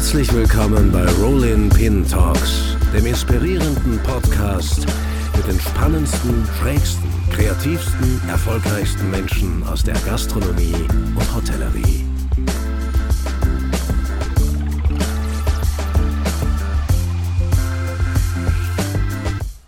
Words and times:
Herzlich 0.00 0.32
willkommen 0.32 0.90
bei 0.90 1.04
Rollin 1.20 1.68
Pin 1.68 2.08
Talks, 2.08 2.74
dem 2.94 3.04
inspirierenden 3.04 4.02
Podcast 4.02 4.86
mit 5.36 5.46
den 5.46 5.60
spannendsten, 5.60 6.48
schrägsten, 6.58 7.12
kreativsten, 7.30 8.18
erfolgreichsten 8.26 9.10
Menschen 9.10 9.62
aus 9.68 9.84
der 9.84 9.92
Gastronomie 10.06 10.72
und 10.72 11.34
Hotellerie. 11.34 12.06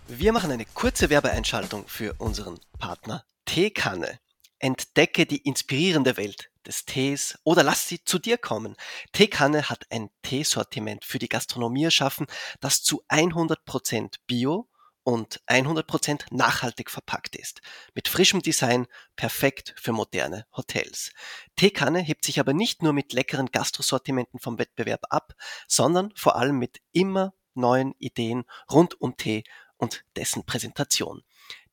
Wir 0.07 0.33
machen 0.33 0.49
eine 0.49 0.65
kurze 0.73 1.11
Werbeeinschaltung 1.11 1.83
für 1.85 2.15
unseren 2.17 2.59
Partner 2.79 3.23
Teekanne. 3.45 4.17
Entdecke 4.57 5.27
die 5.27 5.47
inspirierende 5.47 6.17
Welt 6.17 6.49
des 6.67 6.85
Tees 6.85 7.37
oder 7.43 7.63
lass 7.63 7.87
sie 7.87 8.03
zu 8.03 8.19
dir 8.19 8.37
kommen. 8.37 8.75
Teekanne 9.11 9.69
hat 9.69 9.85
ein 9.89 10.09
Teesortiment 10.21 11.05
für 11.05 11.19
die 11.19 11.29
Gastronomie 11.29 11.85
erschaffen, 11.85 12.27
das 12.59 12.83
zu 12.83 13.03
100% 13.09 14.15
Bio 14.27 14.69
und 15.03 15.41
100% 15.47 16.25
nachhaltig 16.31 16.89
verpackt 16.89 17.35
ist. 17.35 17.61
Mit 17.93 18.07
frischem 18.07 18.41
Design, 18.41 18.87
perfekt 19.15 19.73
für 19.77 19.91
moderne 19.91 20.45
Hotels. 20.55 21.11
Teekanne 21.55 21.99
hebt 21.99 22.23
sich 22.23 22.39
aber 22.39 22.53
nicht 22.53 22.81
nur 22.81 22.93
mit 22.93 23.13
leckeren 23.13 23.47
Gastrosortimenten 23.47 24.39
vom 24.39 24.57
Wettbewerb 24.57 25.03
ab, 25.09 25.33
sondern 25.67 26.11
vor 26.15 26.37
allem 26.37 26.57
mit 26.57 26.79
immer 26.93 27.33
neuen 27.53 27.93
Ideen 27.99 28.45
rund 28.71 28.99
um 28.99 29.17
Tee 29.17 29.43
und 29.77 30.05
dessen 30.15 30.45
Präsentation. 30.45 31.23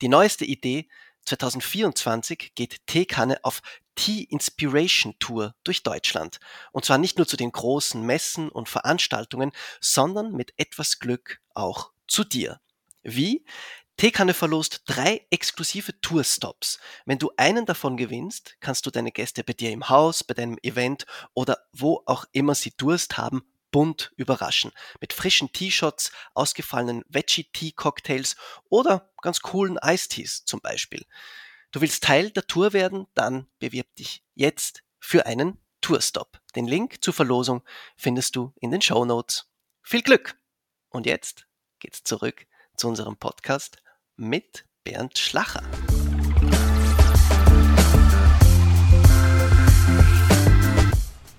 Die 0.02 0.09
neueste 0.09 0.45
Idee 0.45 0.88
2024 1.27 2.55
geht 2.55 2.86
Teekanne 2.86 3.38
auf 3.45 3.61
Tea 4.00 4.24
Inspiration 4.24 5.14
Tour 5.18 5.54
durch 5.62 5.82
Deutschland. 5.82 6.41
Und 6.72 6.86
zwar 6.86 6.96
nicht 6.96 7.18
nur 7.18 7.28
zu 7.28 7.36
den 7.36 7.52
großen 7.52 8.00
Messen 8.00 8.48
und 8.48 8.66
Veranstaltungen, 8.66 9.52
sondern 9.78 10.33
mit 10.33 10.55
etwas 10.56 11.00
Glück 11.00 11.42
auch 11.52 11.92
zu 12.08 12.25
dir. 12.25 12.60
Wie? 13.02 13.44
Teekanne 13.98 14.33
verlost 14.33 14.84
drei 14.86 15.27
exklusive 15.28 16.00
Tourstops. 16.00 16.78
Wenn 17.05 17.19
du 17.19 17.30
einen 17.36 17.66
davon 17.66 17.98
gewinnst, 17.98 18.56
kannst 18.60 18.86
du 18.86 18.91
deine 18.91 19.12
Gäste 19.12 19.44
bei 19.44 19.52
dir 19.52 19.70
im 19.70 19.91
Haus, 19.91 20.25
bei 20.25 20.32
deinem 20.32 20.56
Event 20.62 21.05
oder 21.34 21.58
wo 21.72 22.03
auch 22.06 22.25
immer 22.32 22.55
sie 22.55 22.72
Durst 22.78 23.19
haben, 23.19 23.42
bunt 23.70 24.12
überraschen. 24.16 24.72
Mit 25.03 25.12
frischen 25.12 25.53
T-Shots, 25.53 26.10
ausgefallenen 26.32 27.05
Veggie-Tea-Cocktails 27.10 28.36
oder 28.70 29.12
ganz 29.20 29.41
coolen 29.41 29.77
Eistees 29.77 30.47
zum 30.47 30.62
Beispiel. 30.62 31.05
Du 31.72 31.80
willst 31.80 32.02
Teil 32.02 32.32
der 32.32 32.48
Tour 32.48 32.72
werden? 32.72 33.06
Dann 33.14 33.46
bewirb 33.60 33.94
dich 33.94 34.24
jetzt 34.34 34.82
für 34.98 35.26
einen 35.26 35.56
Tourstop. 35.80 36.40
Den 36.56 36.66
Link 36.66 36.96
zur 37.00 37.14
Verlosung 37.14 37.62
findest 37.96 38.34
du 38.34 38.52
in 38.60 38.72
den 38.72 38.82
Show 38.82 39.04
Notes. 39.04 39.46
Viel 39.80 40.02
Glück! 40.02 40.34
Und 40.88 41.06
jetzt 41.06 41.46
geht's 41.78 42.02
zurück 42.02 42.44
zu 42.76 42.88
unserem 42.88 43.16
Podcast 43.16 43.76
mit 44.16 44.64
Bernd 44.82 45.16
Schlacher. 45.16 45.62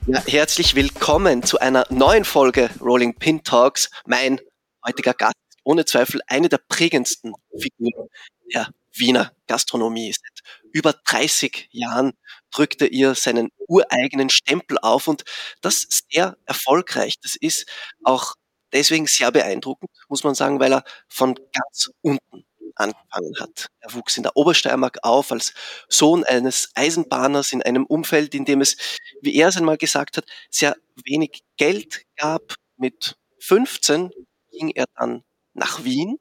Ja, 0.07 0.23
herzlich 0.27 0.75
willkommen 0.75 1.43
zu 1.43 1.59
einer 1.59 1.85
neuen 1.89 2.23
Folge 2.23 2.69
Rolling 2.79 3.15
Pin 3.15 3.43
Talks. 3.43 3.91
Mein 4.05 4.39
heutiger 4.85 5.13
Gast 5.13 5.35
ist 5.49 5.59
ohne 5.65 5.83
Zweifel 5.83 6.21
eine 6.27 6.47
der 6.47 6.59
prägendsten 6.69 7.33
Figuren 7.59 8.07
der 8.53 8.69
Wiener 8.93 9.31
Gastronomie. 9.47 10.13
Seit 10.13 10.43
über 10.73 10.93
30 10.93 11.69
Jahren 11.71 12.13
drückte 12.51 12.87
ihr 12.87 13.15
seinen 13.15 13.49
ureigenen 13.67 14.29
Stempel 14.29 14.77
auf 14.81 15.07
und 15.07 15.23
das 15.61 15.87
sehr 16.09 16.37
erfolgreich. 16.45 17.15
Das 17.21 17.35
ist 17.35 17.67
auch 18.03 18.35
deswegen 18.73 19.07
sehr 19.07 19.31
beeindruckend, 19.31 19.91
muss 20.09 20.23
man 20.23 20.35
sagen, 20.35 20.59
weil 20.59 20.73
er 20.73 20.83
von 21.09 21.35
ganz 21.53 21.89
unten 22.01 22.45
angefangen 22.75 23.33
hat. 23.39 23.67
Er 23.79 23.93
wuchs 23.93 24.17
in 24.17 24.23
der 24.23 24.35
Obersteiermark 24.35 24.99
auf 25.03 25.31
als 25.31 25.53
Sohn 25.89 26.23
eines 26.23 26.71
Eisenbahners 26.75 27.51
in 27.51 27.61
einem 27.61 27.85
Umfeld, 27.85 28.33
in 28.33 28.45
dem 28.45 28.61
es, 28.61 28.77
wie 29.21 29.35
er 29.35 29.49
es 29.49 29.57
einmal 29.57 29.77
gesagt 29.77 30.17
hat, 30.17 30.25
sehr 30.49 30.75
wenig 31.03 31.43
Geld 31.57 32.03
gab. 32.15 32.55
Mit 32.77 33.15
15 33.39 34.11
ging 34.51 34.69
er 34.71 34.85
dann 34.95 35.23
nach 35.53 35.83
Wien, 35.83 36.17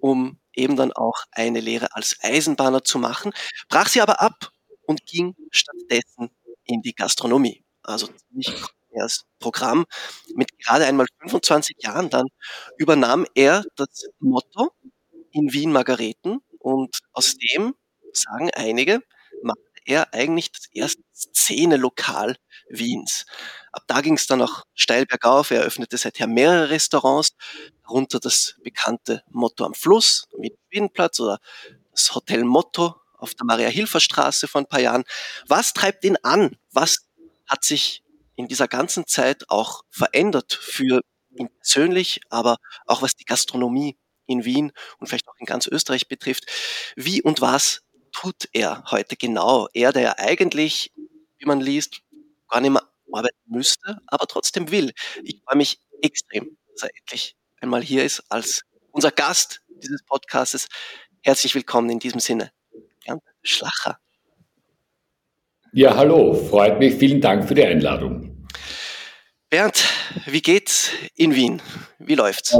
um 0.00 0.38
eben 0.56 0.76
dann 0.76 0.92
auch 0.92 1.16
eine 1.32 1.60
Lehre 1.60 1.94
als 1.94 2.16
Eisenbahner 2.22 2.84
zu 2.84 2.98
machen, 2.98 3.32
brach 3.68 3.88
sie 3.88 4.00
aber 4.00 4.20
ab 4.20 4.50
und 4.86 5.04
ging 5.06 5.34
stattdessen 5.50 6.30
in 6.64 6.82
die 6.82 6.94
Gastronomie. 6.94 7.64
Also 7.82 8.08
ziemlich 8.30 8.52
das 8.96 9.24
Programm. 9.40 9.84
Mit 10.34 10.58
gerade 10.58 10.86
einmal 10.86 11.06
25 11.20 11.76
Jahren 11.80 12.10
dann 12.10 12.26
übernahm 12.78 13.26
er 13.34 13.64
das 13.76 14.06
Motto 14.20 14.70
in 15.32 15.52
Wien 15.52 15.72
Margareten 15.72 16.40
und 16.58 16.98
aus 17.12 17.36
dem, 17.36 17.74
sagen 18.12 18.50
einige, 18.54 19.00
machte 19.42 19.60
er 19.86 20.12
eigentlich 20.12 20.52
das 20.52 20.66
erste 20.72 21.02
Szene-Lokal 21.14 22.36
Wiens. 22.68 23.26
Ab 23.72 23.84
da 23.86 24.00
ging 24.00 24.14
es 24.14 24.26
dann 24.26 24.42
auch 24.42 24.64
steil 24.74 25.06
bergauf. 25.06 25.50
Er 25.50 25.60
eröffnete 25.60 25.96
seither 25.96 26.26
mehrere 26.26 26.70
Restaurants, 26.70 27.30
darunter 27.84 28.18
das 28.18 28.56
bekannte 28.62 29.22
Motto 29.30 29.64
am 29.64 29.74
Fluss, 29.74 30.26
wie 30.38 30.56
Wienplatz 30.70 31.20
oder 31.20 31.38
das 31.92 32.14
Hotel 32.14 32.44
Motto 32.44 32.96
auf 33.18 33.34
der 33.34 33.46
Maria-Hilfer-Straße 33.46 34.48
vor 34.48 34.60
ein 34.60 34.66
paar 34.66 34.80
Jahren. 34.80 35.04
Was 35.46 35.72
treibt 35.72 36.04
ihn 36.04 36.16
an? 36.22 36.56
Was 36.72 37.06
hat 37.46 37.64
sich 37.64 38.02
in 38.34 38.48
dieser 38.48 38.68
ganzen 38.68 39.06
Zeit 39.06 39.48
auch 39.48 39.82
verändert 39.90 40.52
für 40.52 41.00
ihn 41.38 41.48
persönlich, 41.56 42.20
aber 42.28 42.56
auch 42.86 43.02
was 43.02 43.14
die 43.14 43.24
Gastronomie 43.24 43.96
in 44.26 44.44
Wien 44.44 44.72
und 44.98 45.06
vielleicht 45.06 45.28
auch 45.28 45.36
in 45.38 45.46
ganz 45.46 45.66
Österreich 45.66 46.08
betrifft. 46.08 46.44
Wie 46.96 47.22
und 47.22 47.40
was 47.40 47.82
tut 48.20 48.48
er 48.52 48.82
heute 48.90 49.16
genau? 49.16 49.68
Er, 49.72 49.92
der 49.92 50.02
ja 50.02 50.14
eigentlich, 50.18 50.92
wie 51.38 51.46
man 51.46 51.60
liest, 51.60 52.00
gar 52.48 52.60
nicht 52.60 52.70
mehr 52.72 52.82
arbeiten 53.12 53.36
müsste, 53.46 53.98
aber 54.06 54.26
trotzdem 54.26 54.70
will. 54.70 54.92
Ich 55.22 55.40
freue 55.44 55.56
mich 55.56 55.78
extrem, 56.02 56.56
dass 56.72 56.84
er 56.84 56.90
endlich 56.98 57.36
einmal 57.60 57.82
hier 57.82 58.04
ist 58.04 58.22
als 58.28 58.62
unser 58.90 59.10
Gast 59.10 59.62
dieses 59.68 60.02
Podcastes. 60.04 60.66
Herzlich 61.22 61.54
willkommen 61.54 61.90
in 61.90 61.98
diesem 61.98 62.20
Sinne. 62.20 62.50
Bernd 63.04 63.22
Schlacher. 63.42 63.98
Ja, 65.72 65.94
hallo, 65.96 66.34
freut 66.34 66.78
mich. 66.78 66.94
Vielen 66.94 67.20
Dank 67.20 67.46
für 67.46 67.54
die 67.54 67.64
Einladung. 67.64 68.46
Bernd, 69.50 69.84
wie 70.26 70.40
geht's 70.40 70.90
in 71.14 71.34
Wien? 71.34 71.60
Wie 71.98 72.14
läuft's? 72.14 72.56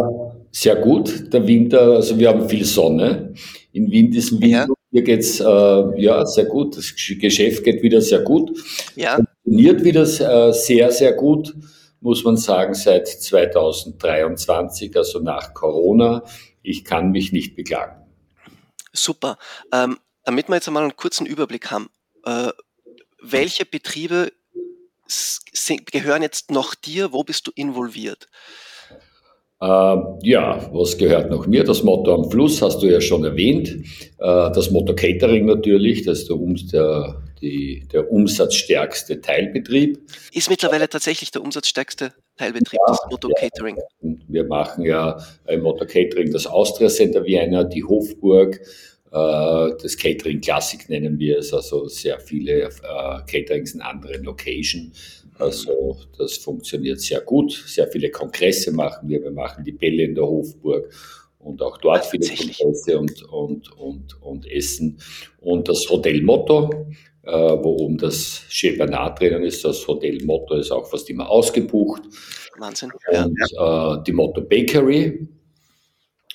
Sehr 0.52 0.76
gut. 0.76 1.32
Der 1.32 1.46
Winter, 1.46 1.80
also 1.92 2.18
wir 2.18 2.28
haben 2.28 2.48
viel 2.48 2.64
Sonne 2.64 3.34
in 3.72 3.90
Wien 3.90 4.10
diesen 4.10 4.40
Winter. 4.40 4.75
Hier 4.96 5.02
geht's 5.02 5.40
äh, 5.40 5.44
ja 5.44 6.24
sehr 6.24 6.46
gut. 6.46 6.78
Das 6.78 6.94
Geschäft 6.96 7.64
geht 7.64 7.82
wieder 7.82 8.00
sehr 8.00 8.20
gut. 8.20 8.50
Ja. 8.94 9.16
Funktioniert 9.16 9.84
wieder 9.84 10.04
äh, 10.04 10.54
sehr, 10.54 10.90
sehr 10.90 11.12
gut, 11.12 11.54
muss 12.00 12.24
man 12.24 12.38
sagen, 12.38 12.72
seit 12.72 13.06
2023, 13.06 14.96
also 14.96 15.18
nach 15.18 15.52
Corona. 15.52 16.22
Ich 16.62 16.82
kann 16.82 17.10
mich 17.10 17.30
nicht 17.30 17.54
beklagen. 17.56 18.06
Super. 18.94 19.36
Ähm, 19.70 19.98
damit 20.24 20.48
wir 20.48 20.54
jetzt 20.54 20.68
einmal 20.68 20.84
einen 20.84 20.96
kurzen 20.96 21.26
Überblick 21.26 21.70
haben, 21.70 21.90
äh, 22.24 22.48
welche 23.20 23.66
Betriebe 23.66 24.32
gehören 25.92 26.22
jetzt 26.22 26.50
noch 26.50 26.74
dir? 26.74 27.12
Wo 27.12 27.22
bist 27.22 27.46
du 27.46 27.52
involviert? 27.54 28.28
Äh, 29.60 29.96
ja, 30.22 30.70
was 30.72 30.98
gehört 30.98 31.30
noch 31.30 31.46
mir? 31.46 31.64
Das 31.64 31.82
Motto 31.82 32.14
am 32.14 32.30
Fluss 32.30 32.60
hast 32.60 32.82
du 32.82 32.86
ja 32.86 33.00
schon 33.00 33.24
erwähnt. 33.24 33.68
Äh, 33.68 33.82
das 34.18 34.70
Motto 34.70 34.94
Catering 34.94 35.46
natürlich, 35.46 36.04
das 36.04 36.20
ist 36.20 36.28
der, 36.28 36.36
der, 36.72 37.22
die, 37.40 37.88
der 37.90 38.10
umsatzstärkste 38.10 39.20
Teilbetrieb. 39.20 39.98
Ist 40.32 40.50
mittlerweile 40.50 40.88
tatsächlich 40.88 41.30
der 41.30 41.42
umsatzstärkste 41.42 42.12
Teilbetrieb, 42.36 42.78
ja, 42.86 42.92
das 42.92 43.00
Motto 43.10 43.28
ja. 43.28 43.34
Catering. 43.34 43.78
Wir 44.28 44.44
machen 44.44 44.84
ja 44.84 45.18
im 45.46 45.62
Motto 45.62 45.86
Catering 45.86 46.32
das 46.32 46.46
Austria 46.46 46.88
Center 46.88 47.24
Vienna, 47.24 47.64
die 47.64 47.82
Hofburg, 47.82 48.60
äh, 49.16 49.72
das 49.82 49.96
Catering 49.96 50.40
Classic 50.40 50.86
nennen 50.90 51.18
wir 51.18 51.38
es, 51.38 51.54
also 51.54 51.88
sehr 51.88 52.20
viele 52.20 52.64
äh, 52.64 52.68
Caterings 53.26 53.72
in 53.72 53.80
anderen 53.80 54.24
Locations. 54.24 55.24
Also 55.38 55.96
das 56.18 56.36
funktioniert 56.36 57.00
sehr 57.00 57.20
gut. 57.20 57.52
Sehr 57.66 57.88
viele 57.88 58.10
Kongresse 58.10 58.72
machen 58.72 59.08
wir. 59.08 59.22
Wir 59.22 59.30
machen 59.30 59.64
die 59.64 59.72
Bälle 59.72 60.04
in 60.04 60.14
der 60.14 60.24
Hofburg 60.26 60.90
und 61.38 61.62
auch 61.62 61.78
dort 61.78 62.04
ja, 62.04 62.10
viele 62.10 62.26
Kongresse 62.26 62.98
und, 62.98 63.22
und, 63.24 63.72
und, 63.78 64.22
und 64.22 64.50
Essen. 64.50 64.98
Und 65.40 65.68
das 65.68 65.88
Hotel 65.88 66.22
Motto, 66.22 66.70
äh, 67.22 67.30
wo 67.30 67.76
oben 67.78 67.98
das 67.98 68.42
Chez 68.48 68.76
Bernard 68.76 69.20
drinnen 69.20 69.44
ist, 69.44 69.64
das 69.64 69.86
Hotel 69.86 70.24
Motto 70.24 70.54
ist 70.54 70.70
auch 70.70 70.86
fast 70.86 71.08
immer 71.10 71.28
ausgebucht. 71.28 72.02
Wahnsinn. 72.58 72.90
Und 72.92 73.38
ja. 73.52 73.94
äh, 73.94 74.02
die 74.04 74.12
Motto 74.12 74.40
Bakery, 74.40 75.28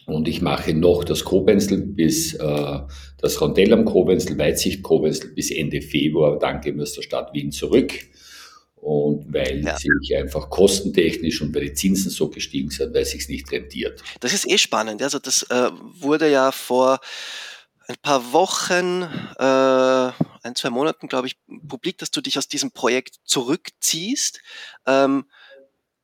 und 0.07 0.27
ich 0.27 0.41
mache 0.41 0.73
noch 0.73 1.03
das 1.03 1.23
Kobenzl 1.23 1.77
bis 1.77 2.33
äh, 2.33 2.79
das 3.19 3.39
Rondell 3.39 3.71
am 3.73 3.85
Kobenzl, 3.85 4.37
Weitsicht 4.37 4.81
Kobenzl 4.81 5.33
bis 5.33 5.51
Ende 5.51 5.81
Februar. 5.81 6.39
Dann 6.39 6.59
gehen 6.59 6.77
wir 6.77 6.83
aus 6.83 6.93
der 6.93 7.03
Stadt 7.03 7.33
Wien 7.33 7.51
zurück. 7.51 7.93
Und 8.81 9.31
weil 9.31 9.63
ja. 9.63 9.77
sich 9.77 10.17
einfach 10.17 10.49
kostentechnisch 10.49 11.41
und 11.41 11.53
weil 11.53 11.65
die 11.65 11.73
Zinsen 11.73 12.09
so 12.09 12.29
gestiegen 12.29 12.71
sind, 12.71 12.93
weil 12.93 13.03
es 13.03 13.11
sich 13.11 13.29
nicht 13.29 13.51
rentiert. 13.51 14.01
Das 14.19 14.33
ist 14.33 14.49
eh 14.49 14.57
spannend. 14.57 15.01
Also 15.01 15.19
das 15.19 15.43
äh, 15.43 15.69
wurde 15.99 16.29
ja 16.29 16.51
vor 16.51 16.99
ein 17.87 17.95
paar 18.01 18.33
Wochen, 18.33 19.03
äh, 19.37 20.11
ein, 20.43 20.55
zwei 20.55 20.69
Monaten, 20.71 21.07
glaube 21.07 21.27
ich, 21.27 21.37
publik, 21.67 21.99
dass 21.99 22.11
du 22.11 22.21
dich 22.21 22.37
aus 22.37 22.47
diesem 22.47 22.71
Projekt 22.71 23.17
zurückziehst, 23.23 24.41
ähm, 24.87 25.25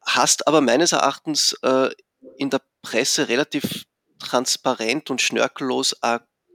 hast 0.02 0.48
aber 0.48 0.62
meines 0.62 0.92
Erachtens 0.92 1.54
äh, 1.64 1.90
in 2.38 2.50
der 2.50 2.62
Presse 2.84 3.28
relativ 3.28 3.86
transparent 4.20 5.10
und 5.10 5.22
schnörkellos 5.22 5.96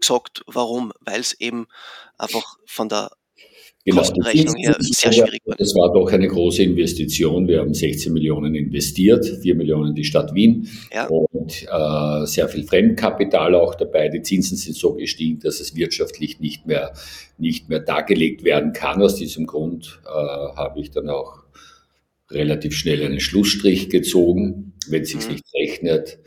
gesagt, 0.01 0.43
warum, 0.47 0.93
weil 1.01 1.21
es 1.21 1.33
eben 1.33 1.67
einfach 2.19 2.57
von 2.67 2.89
der 2.89 3.11
Genau, 3.85 3.99
Kostenrechnung 3.99 4.55
her 4.57 4.77
sehr 4.79 5.13
schwierig 5.13 5.41
war. 5.45 5.57
Das 5.57 5.75
war 5.75 5.93
doch 5.93 6.13
eine 6.13 6.29
große 6.29 6.63
Investition. 6.63 7.49
Wir 7.49 7.59
haben 7.59 7.75
16 7.75 8.13
Millionen 8.13 8.55
investiert, 8.55 9.27
4 9.27 9.57
Millionen 9.57 9.97
die 9.97 10.05
Stadt 10.05 10.33
Wien 10.35 10.69
ja. 10.93 11.09
und 11.09 11.67
äh, 11.69 12.27
sehr 12.27 12.49
viel 12.49 12.63
Fremdkapital 12.63 13.57
auch 13.57 13.75
dabei. 13.75 14.09
Die 14.09 14.23
Zinsen 14.23 14.57
sind 14.57 14.77
so 14.77 14.95
gestiegen, 14.95 15.41
dass 15.41 15.59
es 15.59 15.75
wirtschaftlich 15.75 16.39
nicht 16.39 16.65
mehr, 16.65 16.93
nicht 17.39 17.69
mehr 17.69 17.81
dargelegt 17.81 18.45
werden 18.45 18.73
kann. 18.73 19.03
Aus 19.03 19.17
diesem 19.17 19.47
Grund 19.47 20.01
äh, 20.05 20.09
habe 20.09 20.81
ich 20.81 20.93
dann 20.93 21.09
auch 21.09 21.43
relativ 22.31 22.77
schnell 22.77 23.03
einen 23.05 23.21
Schlussstrich 23.21 23.91
gezogen, 23.91 24.75
wenn 24.89 25.03
es 25.03 25.11
sich 25.11 25.27
mhm. 25.27 25.33
nicht 25.33 25.45
rechnet. 25.57 26.21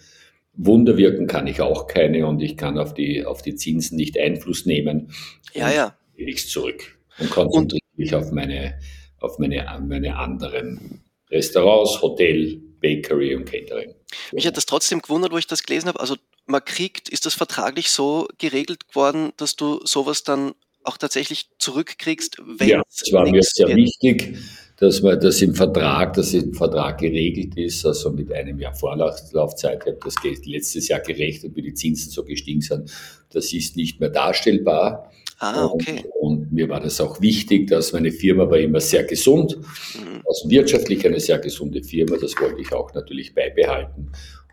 Wunder 0.57 0.97
wirken 0.97 1.27
kann 1.27 1.47
ich 1.47 1.61
auch 1.61 1.87
keine 1.87 2.27
und 2.27 2.41
ich 2.41 2.57
kann 2.57 2.77
auf 2.77 2.93
die, 2.93 3.25
auf 3.25 3.41
die 3.41 3.55
Zinsen 3.55 3.95
nicht 3.95 4.19
Einfluss 4.19 4.65
nehmen. 4.65 5.11
Ja, 5.53 5.71
ja. 5.71 5.97
Nichts 6.17 6.49
zurück 6.49 6.94
und 7.19 7.29
konzentriere 7.29 7.81
mich 7.95 8.13
auf 8.13 8.31
meine, 8.31 8.79
auf 9.19 9.39
meine, 9.39 9.65
meine 9.87 10.17
anderen 10.17 11.03
Restaurants, 11.29 12.01
Hotel, 12.01 12.61
Bakery 12.81 13.35
und 13.35 13.45
Catering. 13.45 13.95
Mich 14.31 14.45
hat 14.45 14.57
das 14.57 14.65
trotzdem 14.65 15.01
gewundert, 15.01 15.31
wo 15.31 15.37
ich 15.37 15.47
das 15.47 15.63
gelesen 15.63 15.87
habe. 15.87 15.99
Also 15.99 16.15
man 16.45 16.63
kriegt, 16.63 17.09
ist 17.09 17.25
das 17.25 17.33
vertraglich 17.33 17.89
so 17.89 18.27
geregelt 18.37 18.83
worden, 18.93 19.33
dass 19.37 19.55
du 19.55 19.79
sowas 19.83 20.23
dann 20.23 20.53
auch 20.83 20.97
tatsächlich 20.97 21.49
zurückkriegst, 21.57 22.37
wenn 22.45 22.69
Ja, 22.69 22.81
es 22.87 23.11
war 23.11 23.27
mir 23.29 23.41
sehr 23.41 23.67
wird. 23.67 23.77
wichtig, 23.77 24.37
dass 24.77 25.01
man 25.01 25.19
das 25.19 25.41
im 25.41 25.55
Vertrag, 25.55 26.13
dass 26.13 26.33
im 26.33 26.53
Vertrag 26.53 26.99
geregelt 26.99 27.57
ist, 27.57 27.85
also 27.85 28.11
mit 28.11 28.31
einem 28.31 28.59
Jahr 28.59 28.73
Vorlaufzeit. 28.73 29.83
Ich 29.85 29.93
habe 29.93 29.99
das 30.03 30.15
letztes 30.45 30.87
Jahr 30.87 30.99
gerechnet, 30.99 31.55
wie 31.55 31.61
die 31.61 31.73
Zinsen 31.73 32.11
so 32.11 32.23
gestiegen 32.23 32.61
sind. 32.61 32.91
Das 33.31 33.53
ist 33.53 33.77
nicht 33.77 33.99
mehr 33.99 34.09
darstellbar. 34.09 35.11
Ah, 35.39 35.65
okay. 35.65 36.03
Und, 36.19 36.39
und, 36.39 36.51
mir 36.53 36.69
war 36.69 36.79
das 36.79 37.01
auch 37.01 37.21
wichtig, 37.21 37.67
dass 37.67 37.93
meine 37.93 38.11
Firma 38.11 38.49
war 38.49 38.57
immer 38.57 38.79
sehr 38.79 39.03
gesund, 39.03 39.57
mhm. 39.57 40.21
also 40.25 40.49
wirtschaftlich 40.49 41.05
eine 41.05 41.19
sehr 41.19 41.39
gesunde 41.39 41.83
Firma, 41.83 42.15
das 42.17 42.39
wollte 42.39 42.61
ich 42.61 42.71
auch 42.71 42.93
natürlich 42.93 43.35
beibehalten. 43.35 44.11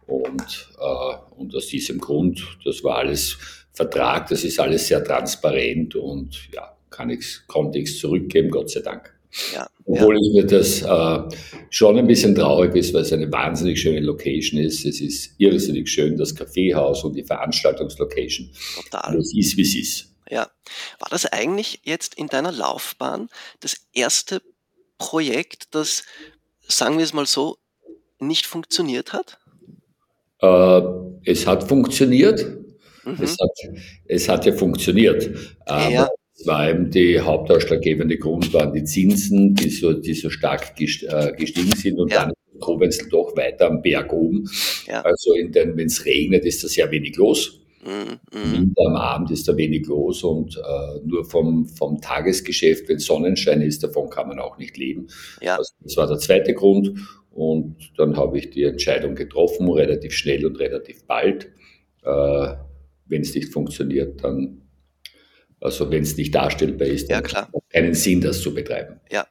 Und, 0.09 0.71
äh, 0.81 1.41
und 1.41 1.55
aus 1.55 1.69
diesem 1.69 2.01
Grund, 2.01 2.45
das 2.65 2.83
war 2.83 2.99
alles 2.99 3.39
Vertrag, 3.73 4.29
das 4.29 4.43
ist 4.43 4.59
alles 4.59 4.89
sehr 4.89 5.05
transparent 5.05 5.95
und 5.95 6.53
ja, 6.53 6.77
kann 6.91 7.11
ich, 7.11 7.47
konnte 7.47 7.79
ich 7.79 7.89
es 7.89 7.99
zurückgeben, 8.01 8.51
Gott 8.51 8.71
sei 8.71 8.81
Dank. 8.81 9.15
Ja, 9.55 9.69
Obwohl 9.85 10.19
ja. 10.21 10.33
mir 10.33 10.47
das 10.47 10.83
äh, 10.83 11.37
schon 11.71 11.99
ein 11.99 12.07
bisschen 12.07 12.35
traurig 12.35 12.75
ist, 12.75 12.93
weil 12.93 13.03
es 13.03 13.13
eine 13.13 13.31
wahnsinnig 13.33 13.81
schöne 13.81 14.01
Location 14.01 14.61
ist. 14.61 14.85
Es 14.85 15.01
ist 15.01 15.35
irrsinnig 15.39 15.89
schön, 15.89 16.17
das 16.17 16.35
Kaffeehaus 16.35 17.03
und 17.05 17.15
die 17.15 17.25
Veranstaltungslocation. 17.25 18.51
Total. 18.75 19.17
es 19.17 19.35
ist, 19.35 19.57
wie 19.57 19.63
es 19.63 19.75
ist. 19.75 20.15
Ja. 20.31 20.51
War 20.99 21.09
das 21.11 21.27
eigentlich 21.27 21.81
jetzt 21.85 22.15
in 22.15 22.27
deiner 22.27 22.53
Laufbahn 22.53 23.29
das 23.61 23.77
erste 23.93 24.43
Projekt, 24.99 25.75
das, 25.75 26.05
sagen 26.67 26.99
wir 26.99 27.05
es 27.05 27.13
mal 27.13 27.27
so, 27.27 27.57
nicht 28.19 28.47
funktioniert 28.47 29.13
hat? 29.13 29.39
Äh, 30.41 30.83
es 31.25 31.47
hat 31.47 31.69
funktioniert. 31.69 32.45
Mhm. 33.05 33.19
Es, 33.21 33.33
hat, 33.33 33.81
es 34.07 34.29
hat 34.29 34.47
ja 34.47 34.53
funktioniert. 34.53 35.57
Aber 35.67 35.91
ja. 35.91 36.09
War 36.47 36.69
eben 36.69 36.91
die 36.91 37.21
hauptausschlaggebende 37.21 38.19
Grund 38.19 38.53
waren 38.53 38.73
die 38.73 38.85
Zinsen, 38.85 39.55
die 39.55 39.71
so, 39.71 39.93
die 39.93 40.15
so 40.15 40.31
stark 40.31 40.73
äh, 40.81 41.33
gestiegen 41.37 41.77
sind 41.77 41.99
und 41.99 42.13
ja. 42.13 42.25
dann 42.25 42.33
Koblenz 42.61 42.99
doch 43.09 43.37
weiter 43.37 43.67
am 43.67 43.83
Berg 43.83 44.13
oben. 44.13 44.49
Ja. 44.87 45.03
Also 45.03 45.33
wenn 45.33 45.79
es 45.79 46.05
regnet, 46.05 46.45
ist 46.45 46.63
da 46.65 46.69
sehr 46.69 46.91
wenig 46.91 47.17
los. 47.17 47.59
Mhm. 47.85 48.75
Am 48.87 48.97
Abend 48.97 49.31
ist 49.33 49.49
da 49.49 49.57
wenig 49.57 49.87
los 49.87 50.23
und 50.23 50.57
äh, 50.57 51.01
nur 51.05 51.25
vom, 51.25 51.67
vom 51.67 52.01
Tagesgeschäft, 52.01 52.89
wenn 52.89 53.01
Sonnenschein 53.01 53.61
ist, 53.61 53.83
davon 53.83 54.09
kann 54.09 54.29
man 54.29 54.39
auch 54.39 54.57
nicht 54.57 54.77
leben. 54.77 55.09
Ja. 55.41 55.57
Also 55.57 55.73
das 55.81 55.97
war 55.97 56.07
der 56.07 56.19
zweite 56.19 56.55
Grund. 56.55 56.93
Und 57.33 57.93
dann 57.97 58.17
habe 58.17 58.39
ich 58.39 58.51
die 58.51 58.65
Entscheidung 58.65 59.15
getroffen, 59.15 59.69
relativ 59.71 60.13
schnell 60.13 60.47
und 60.47 60.61
relativ 60.61 61.05
bald. 61.07 61.51
Äh, 62.05 62.55
wenn 63.07 63.23
es 63.23 63.35
nicht 63.35 63.53
funktioniert, 63.53 64.23
dann, 64.23 64.62
also 65.63 65.91
wenn 65.91 66.03
es 66.03 66.17
nicht 66.17 66.35
darstellbar 66.35 66.89
ist, 66.89 67.09
ja, 67.11 67.17
hat 67.17 67.27
es 67.27 67.63
keinen 67.73 67.95
Sinn, 67.95 68.21
das 68.21 68.41
zu 68.43 68.55
betreiben. 68.55 69.01
Ja, 69.11 69.27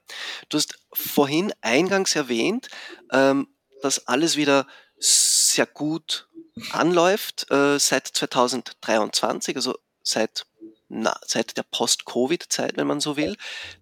du 0.49 0.57
hast 0.57 0.79
vorhin 0.93 1.53
eingangs 1.61 2.15
erwähnt, 2.15 2.69
ähm, 3.11 3.47
dass 3.81 4.07
alles 4.07 4.37
wieder 4.37 4.67
sehr 4.97 5.65
gut 5.65 6.27
anläuft 6.71 7.49
äh, 7.49 7.79
seit 7.79 8.07
2023, 8.07 9.55
also 9.55 9.75
seit, 10.03 10.45
na, 10.89 11.17
seit 11.25 11.57
der 11.57 11.63
Post-Covid-Zeit, 11.63 12.77
wenn 12.77 12.87
man 12.87 12.99
so 12.99 13.17
will. 13.17 13.35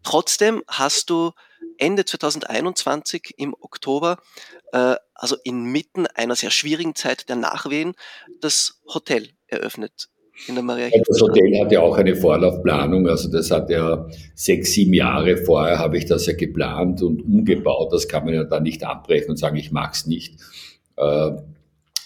Trotzdem 0.04 0.64
hast 0.68 1.10
du 1.10 1.34
Ende 1.78 2.06
2021 2.06 3.36
im 3.38 3.54
Oktober, 3.60 4.18
äh, 4.72 4.96
also 5.14 5.36
inmitten 5.44 6.08
einer 6.08 6.36
sehr 6.36 6.52
schwierigen 6.52 6.96
Zeit 6.96 7.30
der 7.30 7.36
Nachwehen, 7.36 7.96
das 8.40 8.80
Hotel 8.94 9.30
eröffnet. 9.48 10.10
In 10.48 10.56
der 10.56 10.64
Maria 10.64 10.90
das 11.08 11.22
Hotel 11.22 11.60
hat 11.60 11.72
ja 11.72 11.82
auch 11.82 11.98
eine 11.98 12.16
Vorlaufplanung, 12.16 13.08
also 13.08 13.30
das 13.30 13.52
hat 13.52 13.70
ja 13.70 14.08
sechs, 14.36 14.74
sieben 14.74 14.94
Jahre 14.94 15.38
vorher 15.38 15.80
habe 15.80 15.98
ich 15.98 16.06
das 16.06 16.26
ja 16.26 16.34
geplant 16.34 17.02
und 17.02 17.22
umgebaut. 17.22 17.92
Das 17.92 18.08
kann 18.08 18.26
man 18.26 18.34
ja 18.34 18.44
dann 18.46 18.64
nicht 18.64 18.84
abbrechen 18.84 19.32
und 19.32 19.38
sagen, 19.38 19.58
ich 19.58 19.72
mag 19.72 19.94
es 19.94 20.08
nicht. 20.08 20.36
Äh, 20.96 21.32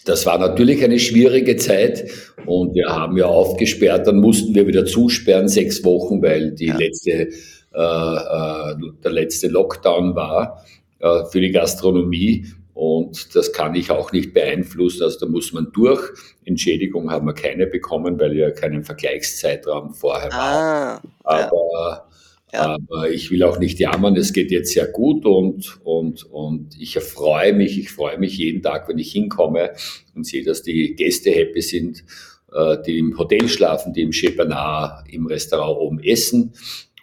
das 0.06 0.26
war 0.26 0.38
natürlich 0.38 0.84
eine 0.84 1.00
schwierige 1.00 1.56
Zeit 1.56 2.06
und 2.46 2.76
wir 2.76 2.88
haben 2.88 3.18
ja 3.18 3.26
aufgesperrt, 3.26 4.08
dann 4.08 4.18
mussten 4.18 4.54
wir 4.54 4.68
wieder 4.68 4.86
zusperren, 4.86 5.48
sechs 5.48 5.84
Wochen, 5.84 6.22
weil 6.22 6.52
die 6.52 6.68
ja. 6.68 6.78
letzte, 6.78 7.12
äh, 7.12 7.28
äh, 7.76 8.76
der 9.04 9.12
letzte 9.12 9.48
Lockdown 9.48 10.16
war 10.16 10.66
äh, 11.00 11.24
für 11.32 11.40
die 11.40 11.52
Gastronomie. 11.52 12.48
Und 12.74 13.36
das 13.36 13.54
kann 13.54 13.76
ich 13.76 13.92
auch 13.92 14.12
nicht 14.12 14.34
beeinflussen. 14.34 15.04
Also 15.04 15.20
da 15.20 15.26
muss 15.28 15.54
man 15.54 15.72
durch. 15.74 16.02
Entschädigung 16.44 17.12
haben 17.12 17.28
wir 17.28 17.34
keine 17.34 17.68
bekommen, 17.68 18.20
weil 18.20 18.36
ja 18.36 18.52
keinen 18.52 18.84
Vergleichszeitraum 18.84 19.94
vorher. 19.94 20.34
Ah, 20.34 21.02
Aber 21.24 21.52
ja. 21.74 22.08
Ja. 22.54 22.76
Aber 22.76 23.10
ich 23.10 23.32
will 23.32 23.42
auch 23.44 23.58
nicht 23.58 23.80
jammern, 23.80 24.16
es 24.16 24.32
geht 24.32 24.52
jetzt 24.52 24.74
sehr 24.74 24.86
gut 24.86 25.26
und, 25.26 25.80
und, 25.84 26.24
und 26.32 26.80
ich 26.80 26.96
erfreue 26.96 27.52
mich, 27.52 27.80
ich 27.80 27.90
freue 27.90 28.20
mich 28.20 28.38
jeden 28.38 28.62
Tag, 28.62 28.88
wenn 28.88 29.00
ich 29.00 29.12
hinkomme 29.12 29.72
und 30.14 30.28
sehe, 30.28 30.44
dass 30.44 30.62
die 30.62 30.94
Gäste 30.96 31.32
happy 31.32 31.64
sind, 31.64 32.06
äh, 32.54 32.78
die 32.86 33.00
im 33.00 33.18
Hotel 33.18 33.50
schlafen, 33.50 33.92
die 33.92 34.04
im 34.04 34.12
Chepanar 34.12 35.04
im 35.10 35.26
Restaurant 35.26 35.80
oben 35.80 36.04
essen 36.04 36.54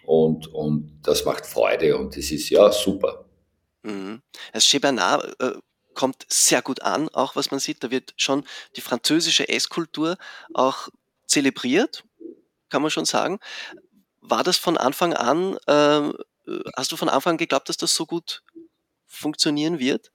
und, 0.05 0.47
und 0.53 0.93
das 1.03 1.25
macht 1.25 1.45
Freude 1.45 1.97
und 1.97 2.15
das 2.15 2.31
ist 2.31 2.49
ja 2.49 2.71
super. 2.71 3.25
Mhm. 3.83 4.21
Das 4.53 4.65
Chepanar 4.65 5.23
äh, 5.39 5.53
kommt 5.93 6.25
sehr 6.29 6.61
gut 6.61 6.81
an, 6.81 7.09
auch 7.09 7.35
was 7.35 7.51
man 7.51 7.59
sieht, 7.59 7.83
da 7.83 7.91
wird 7.91 8.13
schon 8.17 8.45
die 8.75 8.81
französische 8.81 9.49
Esskultur 9.49 10.17
auch 10.53 10.89
zelebriert, 11.27 12.03
kann 12.69 12.81
man 12.81 12.91
schon 12.91 13.05
sagen. 13.05 13.39
War 14.21 14.43
das 14.43 14.57
von 14.57 14.77
Anfang 14.77 15.13
an, 15.13 15.57
äh, 15.67 16.13
hast 16.75 16.91
du 16.91 16.97
von 16.97 17.09
Anfang 17.09 17.31
an 17.31 17.37
geglaubt, 17.37 17.69
dass 17.69 17.77
das 17.77 17.93
so 17.93 18.05
gut 18.05 18.43
funktionieren 19.07 19.79
wird? 19.79 20.11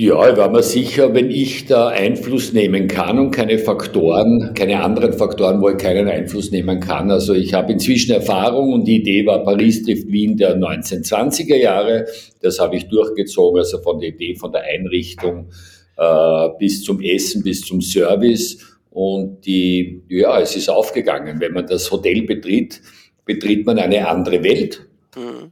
Ja, 0.00 0.30
ich 0.30 0.36
war 0.36 0.48
mir 0.48 0.62
sicher, 0.62 1.12
wenn 1.12 1.28
ich 1.28 1.66
da 1.66 1.88
Einfluss 1.88 2.52
nehmen 2.52 2.86
kann 2.86 3.18
und 3.18 3.32
keine 3.32 3.58
Faktoren, 3.58 4.54
keine 4.54 4.80
anderen 4.84 5.12
Faktoren, 5.12 5.60
wo 5.60 5.70
ich 5.70 5.76
keinen 5.76 6.06
Einfluss 6.06 6.52
nehmen 6.52 6.78
kann. 6.78 7.10
Also 7.10 7.34
ich 7.34 7.52
habe 7.52 7.72
inzwischen 7.72 8.12
Erfahrung 8.12 8.74
und 8.74 8.84
die 8.84 8.98
Idee 8.98 9.26
war 9.26 9.42
Paris 9.42 9.82
trifft 9.82 10.06
Wien 10.06 10.36
der 10.36 10.56
1920er 10.56 11.56
Jahre. 11.56 12.06
Das 12.40 12.60
habe 12.60 12.76
ich 12.76 12.86
durchgezogen, 12.86 13.58
also 13.58 13.78
von 13.78 13.98
der 13.98 14.10
Idee, 14.10 14.36
von 14.36 14.52
der 14.52 14.62
Einrichtung 14.62 15.48
äh, 15.96 16.48
bis 16.60 16.84
zum 16.84 17.00
Essen, 17.00 17.42
bis 17.42 17.62
zum 17.62 17.80
Service. 17.80 18.78
Und 18.90 19.44
die, 19.46 20.04
ja, 20.08 20.38
es 20.38 20.54
ist 20.54 20.68
aufgegangen. 20.68 21.40
Wenn 21.40 21.54
man 21.54 21.66
das 21.66 21.90
Hotel 21.90 22.22
betritt, 22.22 22.80
betritt 23.24 23.66
man 23.66 23.80
eine 23.80 24.06
andere 24.06 24.44
Welt. 24.44 24.86
Mhm. 25.16 25.50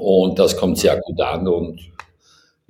Und 0.00 0.38
das 0.38 0.56
kommt 0.56 0.78
sehr 0.78 0.98
gut 0.98 1.20
an. 1.20 1.46
Und 1.46 1.92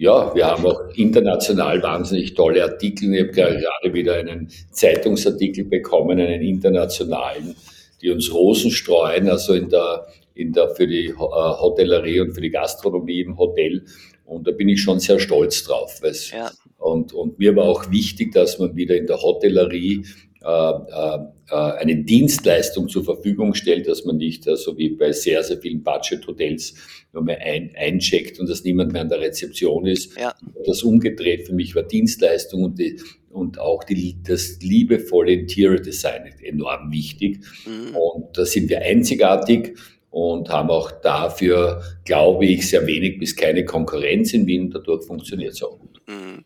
ja, 0.02 0.34
wir 0.34 0.46
haben 0.46 0.66
auch 0.66 0.80
international 0.96 1.80
wahnsinnig 1.80 2.34
tolle 2.34 2.64
Artikel. 2.64 3.14
Ich 3.14 3.20
habe 3.20 3.30
gerade 3.30 3.94
wieder 3.94 4.14
einen 4.14 4.48
Zeitungsartikel 4.72 5.64
bekommen, 5.64 6.18
einen 6.18 6.42
internationalen, 6.42 7.54
die 8.00 8.10
uns 8.10 8.34
Rosen 8.34 8.72
streuen. 8.72 9.28
Also 9.28 9.54
in 9.54 9.68
der 9.68 10.08
in 10.34 10.52
der, 10.52 10.70
für 10.70 10.88
die 10.88 11.14
Hotellerie 11.16 12.20
und 12.20 12.32
für 12.32 12.40
die 12.40 12.50
Gastronomie 12.50 13.20
im 13.20 13.38
Hotel. 13.38 13.84
Und 14.24 14.48
da 14.48 14.50
bin 14.50 14.68
ich 14.68 14.82
schon 14.82 14.98
sehr 14.98 15.20
stolz 15.20 15.62
drauf. 15.62 16.00
Ja. 16.32 16.50
Und, 16.78 17.12
und 17.12 17.38
mir 17.38 17.54
war 17.54 17.66
auch 17.66 17.90
wichtig, 17.92 18.32
dass 18.32 18.58
man 18.58 18.74
wieder 18.74 18.96
in 18.96 19.06
der 19.06 19.22
Hotellerie 19.22 20.04
äh, 20.44 20.48
äh, 20.48 21.14
äh, 21.14 21.18
eine 21.52 21.96
Dienstleistung 21.96 22.88
zur 22.88 23.04
Verfügung 23.04 23.54
stellt, 23.54 23.86
dass 23.86 24.04
man 24.04 24.16
nicht, 24.16 24.44
so 24.44 24.50
also 24.50 24.78
wie 24.78 24.90
bei 24.90 25.12
sehr, 25.12 25.42
sehr 25.42 25.58
vielen 25.58 25.82
Budget-Hotels, 25.82 26.74
nur 27.12 27.22
mehr 27.22 27.40
ein, 27.40 27.72
eincheckt 27.76 28.40
und 28.40 28.48
dass 28.48 28.64
niemand 28.64 28.92
mehr 28.92 29.02
an 29.02 29.08
der 29.08 29.20
Rezeption 29.20 29.86
ist. 29.86 30.18
Ja. 30.18 30.34
Das 30.66 30.82
umgedreht 30.82 31.46
für 31.46 31.54
mich 31.54 31.74
war 31.74 31.82
Dienstleistung 31.82 32.64
und, 32.64 32.78
die, 32.78 33.00
und 33.30 33.58
auch 33.58 33.84
die, 33.84 34.16
das 34.22 34.58
liebevolle 34.60 35.32
Interior 35.32 35.80
Design 35.80 36.32
enorm 36.42 36.90
wichtig. 36.90 37.40
Mhm. 37.66 37.96
Und 37.96 38.38
da 38.38 38.46
sind 38.46 38.70
wir 38.70 38.80
einzigartig 38.80 39.76
und 40.10 40.48
haben 40.48 40.70
auch 40.70 40.90
dafür, 40.90 41.82
glaube 42.04 42.46
ich, 42.46 42.68
sehr 42.68 42.86
wenig 42.86 43.18
bis 43.18 43.36
keine 43.36 43.64
Konkurrenz 43.64 44.32
in 44.32 44.46
Wien. 44.46 44.70
Dadurch 44.70 45.04
funktioniert 45.04 45.52
es 45.52 45.62
auch 45.62 45.78
gut. 45.78 46.00
Mhm 46.06 46.44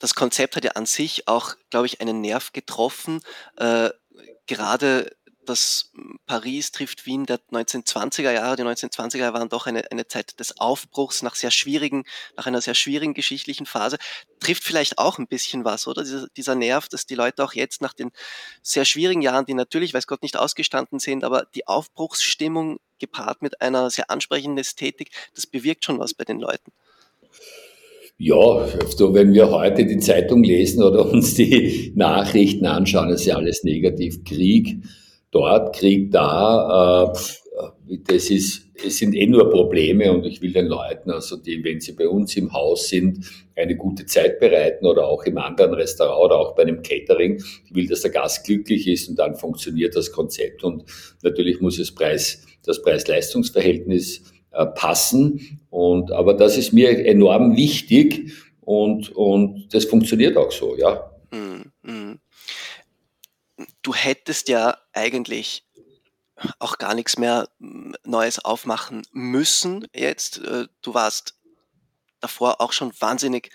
das 0.00 0.14
Konzept 0.14 0.56
hat 0.56 0.64
ja 0.64 0.72
an 0.72 0.86
sich 0.86 1.28
auch, 1.28 1.54
glaube 1.68 1.86
ich, 1.86 2.00
einen 2.00 2.20
Nerv 2.22 2.52
getroffen. 2.52 3.20
Äh, 3.56 3.90
gerade 4.50 5.16
das 5.46 5.90
Paris 6.26 6.70
trifft 6.72 7.06
Wien 7.06 7.24
der 7.24 7.38
1920er 7.50 8.32
Jahre. 8.32 8.56
Die 8.56 8.62
1920er 8.62 9.18
Jahre 9.18 9.34
waren 9.34 9.48
doch 9.48 9.66
eine, 9.66 9.90
eine 9.90 10.06
Zeit 10.06 10.38
des 10.38 10.58
Aufbruchs 10.58 11.22
nach 11.22 11.34
sehr 11.34 11.50
schwierigen, 11.50 12.04
nach 12.36 12.46
einer 12.46 12.60
sehr 12.60 12.74
schwierigen 12.74 13.14
geschichtlichen 13.14 13.64
Phase. 13.64 13.96
Trifft 14.40 14.64
vielleicht 14.64 14.98
auch 14.98 15.18
ein 15.18 15.28
bisschen 15.28 15.64
was, 15.64 15.86
oder? 15.86 16.02
Dieser, 16.02 16.28
dieser 16.36 16.56
Nerv, 16.56 16.88
dass 16.88 17.06
die 17.06 17.14
Leute 17.14 17.44
auch 17.44 17.52
jetzt 17.54 17.80
nach 17.80 17.94
den 17.94 18.10
sehr 18.62 18.84
schwierigen 18.84 19.22
Jahren, 19.22 19.46
die 19.46 19.54
natürlich, 19.54 19.94
weiß 19.94 20.06
Gott, 20.06 20.22
nicht 20.22 20.36
ausgestanden 20.36 20.98
sind, 20.98 21.24
aber 21.24 21.46
die 21.54 21.66
Aufbruchsstimmung 21.66 22.80
gepaart 22.98 23.40
mit 23.40 23.60
einer 23.62 23.88
sehr 23.90 24.10
ansprechenden 24.10 24.58
Ästhetik, 24.58 25.10
das 25.34 25.46
bewirkt 25.46 25.84
schon 25.84 25.98
was 25.98 26.12
bei 26.12 26.24
den 26.24 26.40
Leuten. 26.40 26.72
Ja, 28.22 28.68
so 28.94 29.14
wenn 29.14 29.32
wir 29.32 29.50
heute 29.50 29.86
die 29.86 29.96
Zeitung 29.96 30.44
lesen 30.44 30.82
oder 30.82 31.10
uns 31.10 31.36
die 31.36 31.90
Nachrichten 31.96 32.66
anschauen, 32.66 33.08
ist 33.08 33.24
ja 33.24 33.36
alles 33.36 33.64
negativ. 33.64 34.24
Krieg 34.24 34.76
dort, 35.30 35.74
Krieg 35.74 36.10
da, 36.10 37.14
äh, 37.14 37.98
das 38.06 38.28
ist, 38.28 38.66
es 38.74 38.98
sind 38.98 39.14
eh 39.14 39.26
nur 39.26 39.48
Probleme 39.48 40.12
und 40.12 40.26
ich 40.26 40.42
will 40.42 40.52
den 40.52 40.66
Leuten, 40.66 41.10
also 41.10 41.38
die, 41.38 41.64
wenn 41.64 41.80
sie 41.80 41.92
bei 41.92 42.06
uns 42.06 42.36
im 42.36 42.52
Haus 42.52 42.88
sind, 42.88 43.24
eine 43.56 43.74
gute 43.74 44.04
Zeit 44.04 44.38
bereiten 44.38 44.84
oder 44.84 45.06
auch 45.06 45.24
im 45.24 45.38
anderen 45.38 45.72
Restaurant 45.72 46.22
oder 46.22 46.38
auch 46.40 46.54
bei 46.54 46.64
einem 46.64 46.82
Catering. 46.82 47.42
Ich 47.64 47.74
will, 47.74 47.86
dass 47.86 48.02
der 48.02 48.10
Gast 48.10 48.44
glücklich 48.44 48.86
ist 48.86 49.08
und 49.08 49.18
dann 49.18 49.34
funktioniert 49.34 49.96
das 49.96 50.12
Konzept 50.12 50.62
und 50.62 50.84
natürlich 51.22 51.62
muss 51.62 51.78
es 51.78 51.94
Preis, 51.94 52.44
das 52.66 52.82
Preis-Leistungs-Verhältnis 52.82 54.29
äh, 54.52 54.66
passen. 54.66 55.60
Und, 55.70 56.12
aber 56.12 56.34
das 56.34 56.56
ist 56.56 56.72
mir 56.72 57.06
enorm 57.06 57.56
wichtig 57.56 58.32
und, 58.60 59.10
und 59.10 59.72
das 59.74 59.84
funktioniert 59.84 60.36
auch 60.36 60.52
so, 60.52 60.76
ja. 60.76 61.10
Mhm, 61.30 61.72
mhm. 61.82 62.20
Du 63.82 63.94
hättest 63.94 64.48
ja 64.48 64.76
eigentlich 64.92 65.64
auch 66.58 66.78
gar 66.78 66.94
nichts 66.94 67.18
mehr 67.18 67.48
Neues 67.58 68.44
aufmachen 68.44 69.02
müssen 69.12 69.86
jetzt. 69.94 70.38
Äh, 70.38 70.66
du 70.82 70.94
warst 70.94 71.34
davor 72.20 72.60
auch 72.60 72.72
schon 72.72 72.92
wahnsinnig 73.00 73.50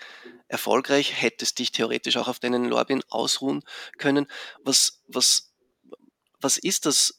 erfolgreich, 0.48 1.20
hättest 1.20 1.58
dich 1.58 1.72
theoretisch 1.72 2.16
auch 2.16 2.28
auf 2.28 2.38
deinen 2.38 2.66
Lorbeeren 2.66 3.02
ausruhen 3.08 3.62
können. 3.98 4.26
Was, 4.62 5.02
was, 5.08 5.52
was 6.40 6.58
ist 6.58 6.86
das, 6.86 7.18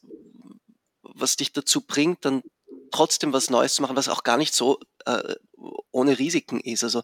was 1.02 1.36
dich 1.36 1.52
dazu 1.52 1.82
bringt, 1.82 2.24
dann 2.24 2.42
trotzdem 2.90 3.32
was 3.32 3.50
Neues 3.50 3.74
zu 3.74 3.82
machen, 3.82 3.96
was 3.96 4.08
auch 4.08 4.22
gar 4.22 4.36
nicht 4.36 4.54
so 4.54 4.78
äh, 5.06 5.34
ohne 5.90 6.18
Risiken 6.18 6.60
ist. 6.60 6.84
Also 6.84 7.02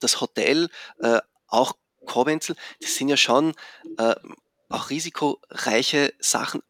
das 0.00 0.20
Hotel, 0.20 0.68
äh, 1.00 1.20
auch 1.48 1.74
Korbenzel, 2.06 2.56
das 2.80 2.96
sind 2.96 3.08
ja 3.08 3.16
schon 3.16 3.54
äh, 3.98 4.14
auch 4.68 4.90
risikoreiche 4.90 6.12
Sachen. 6.18 6.62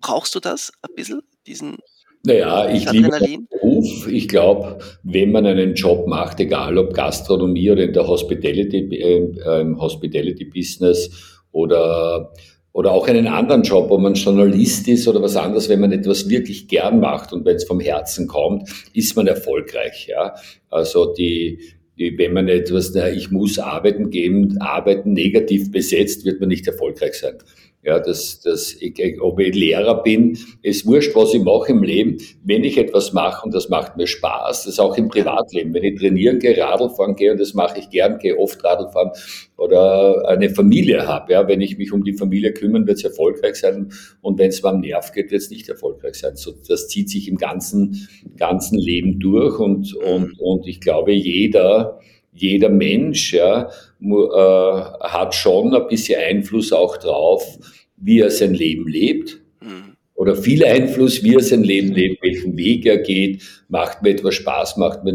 Brauchst 0.00 0.34
du 0.34 0.40
das 0.40 0.72
ein 0.82 0.94
bisschen, 0.94 1.22
diesen 1.46 1.78
naja, 2.24 2.72
ich 2.72 2.88
liebe 2.90 3.18
den 3.18 3.48
Beruf. 3.48 4.06
Ich 4.06 4.28
glaube, 4.28 4.78
wenn 5.02 5.32
man 5.32 5.44
einen 5.44 5.74
Job 5.74 6.06
macht, 6.06 6.38
egal 6.38 6.78
ob 6.78 6.94
Gastronomie 6.94 7.68
oder 7.68 7.82
in 7.82 7.92
der 7.92 8.06
Hospitality, 8.06 8.78
äh, 8.94 9.74
Hospitality 9.76 10.44
Business 10.44 11.10
oder 11.50 12.32
oder 12.72 12.92
auch 12.92 13.06
einen 13.06 13.26
anderen 13.26 13.62
Job, 13.62 13.90
wo 13.90 13.98
man 13.98 14.14
Journalist 14.14 14.88
ist 14.88 15.06
oder 15.06 15.22
was 15.22 15.36
anderes, 15.36 15.68
wenn 15.68 15.80
man 15.80 15.92
etwas 15.92 16.28
wirklich 16.28 16.68
gern 16.68 17.00
macht 17.00 17.32
und 17.32 17.44
wenn 17.44 17.56
es 17.56 17.64
vom 17.64 17.80
Herzen 17.80 18.26
kommt, 18.26 18.68
ist 18.94 19.14
man 19.14 19.26
erfolgreich. 19.26 20.06
Ja? 20.08 20.34
Also 20.70 21.12
die, 21.12 21.60
die, 21.98 22.16
wenn 22.16 22.32
man 22.32 22.48
etwas, 22.48 22.92
na, 22.94 23.10
ich 23.10 23.30
muss 23.30 23.58
arbeiten 23.58 24.10
geben, 24.10 24.56
arbeiten 24.60 25.12
negativ 25.12 25.70
besetzt, 25.70 26.24
wird 26.24 26.40
man 26.40 26.48
nicht 26.48 26.66
erfolgreich 26.66 27.14
sein. 27.14 27.38
Ja, 27.84 27.98
das, 27.98 28.40
das, 28.40 28.76
ich, 28.78 29.20
ob 29.20 29.40
ich 29.40 29.56
Lehrer 29.56 30.04
bin, 30.04 30.38
ist 30.62 30.86
wurscht, 30.86 31.16
was 31.16 31.34
ich 31.34 31.42
mache 31.42 31.72
im 31.72 31.82
Leben. 31.82 32.16
Wenn 32.44 32.62
ich 32.62 32.78
etwas 32.78 33.12
mache 33.12 33.44
und 33.44 33.52
das 33.52 33.68
macht 33.70 33.96
mir 33.96 34.06
Spaß, 34.06 34.66
das 34.66 34.78
auch 34.78 34.96
im 34.96 35.08
Privatleben. 35.08 35.74
Wenn 35.74 35.82
ich 35.82 35.98
trainieren 35.98 36.38
gehe, 36.38 36.56
Radl 36.56 36.90
fahren 36.90 37.16
gehe 37.16 37.32
und 37.32 37.40
das 37.40 37.54
mache 37.54 37.80
ich 37.80 37.90
gern, 37.90 38.18
gehe 38.18 38.38
oft 38.38 38.62
Radl 38.62 38.88
fahren 38.92 39.10
oder 39.56 40.28
eine 40.28 40.50
Familie 40.50 41.08
habe. 41.08 41.32
Ja, 41.32 41.48
wenn 41.48 41.60
ich 41.60 41.76
mich 41.76 41.92
um 41.92 42.04
die 42.04 42.12
Familie 42.12 42.52
kümmern, 42.52 42.86
wird 42.86 42.98
es 42.98 43.04
erfolgreich 43.04 43.56
sein. 43.56 43.92
Und 44.20 44.38
wenn 44.38 44.50
es 44.50 44.62
mir 44.62 44.68
am 44.68 44.80
Nerv 44.80 45.10
geht, 45.10 45.32
wird 45.32 45.42
es 45.42 45.50
nicht 45.50 45.68
erfolgreich 45.68 46.14
sein. 46.14 46.36
So, 46.36 46.52
das 46.68 46.86
zieht 46.86 47.10
sich 47.10 47.26
im 47.26 47.36
ganzen, 47.36 48.08
ganzen 48.36 48.78
Leben 48.78 49.18
durch 49.18 49.58
und, 49.58 49.92
und, 49.94 50.38
und 50.38 50.68
ich 50.68 50.80
glaube, 50.80 51.12
jeder, 51.12 51.98
jeder 52.32 52.68
Mensch 52.68 53.32
ja, 53.32 53.70
äh, 54.00 54.80
hat 55.00 55.34
schon 55.34 55.74
ein 55.74 55.86
bisschen 55.88 56.20
Einfluss 56.20 56.72
auch 56.72 56.96
drauf, 56.96 57.58
wie 57.96 58.20
er 58.20 58.30
sein 58.30 58.54
Leben 58.54 58.88
lebt. 58.88 59.40
Mhm. 59.60 59.96
Oder 60.14 60.36
viel 60.36 60.64
Einfluss, 60.64 61.22
wie 61.24 61.34
er 61.34 61.40
sein 61.40 61.64
Leben 61.64 61.92
lebt, 61.94 62.22
welchen 62.22 62.56
Weg 62.56 62.86
er 62.86 62.98
geht. 62.98 63.42
Macht 63.68 64.02
mir 64.02 64.10
etwas 64.10 64.34
Spaß, 64.34 64.76
macht 64.76 65.02
mir, 65.04 65.14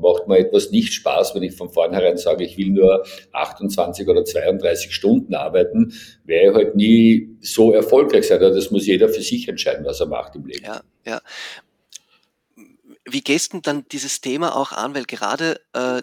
macht 0.00 0.26
mir 0.28 0.38
etwas 0.38 0.70
nicht 0.70 0.92
Spaß, 0.92 1.34
wenn 1.34 1.42
ich 1.42 1.54
von 1.54 1.68
vornherein 1.68 2.16
sage, 2.16 2.44
ich 2.44 2.56
will 2.56 2.70
nur 2.70 3.04
28 3.32 4.08
oder 4.08 4.24
32 4.24 4.92
Stunden 4.92 5.34
arbeiten, 5.34 5.92
werde 6.24 6.50
ich 6.50 6.54
halt 6.54 6.74
nie 6.74 7.36
so 7.40 7.72
erfolgreich 7.72 8.26
sein. 8.26 8.40
Das 8.40 8.70
muss 8.70 8.86
jeder 8.86 9.08
für 9.08 9.22
sich 9.22 9.46
entscheiden, 9.46 9.84
was 9.84 10.00
er 10.00 10.06
macht 10.06 10.34
im 10.34 10.46
Leben. 10.46 10.64
Ja, 10.64 10.80
ja. 11.06 11.20
Wie 13.08 13.20
gehst 13.20 13.52
du 13.52 13.60
dann 13.60 13.84
dieses 13.92 14.20
Thema 14.20 14.56
auch 14.56 14.72
an? 14.72 14.94
Weil 14.94 15.04
gerade 15.04 15.60
äh, 15.74 16.02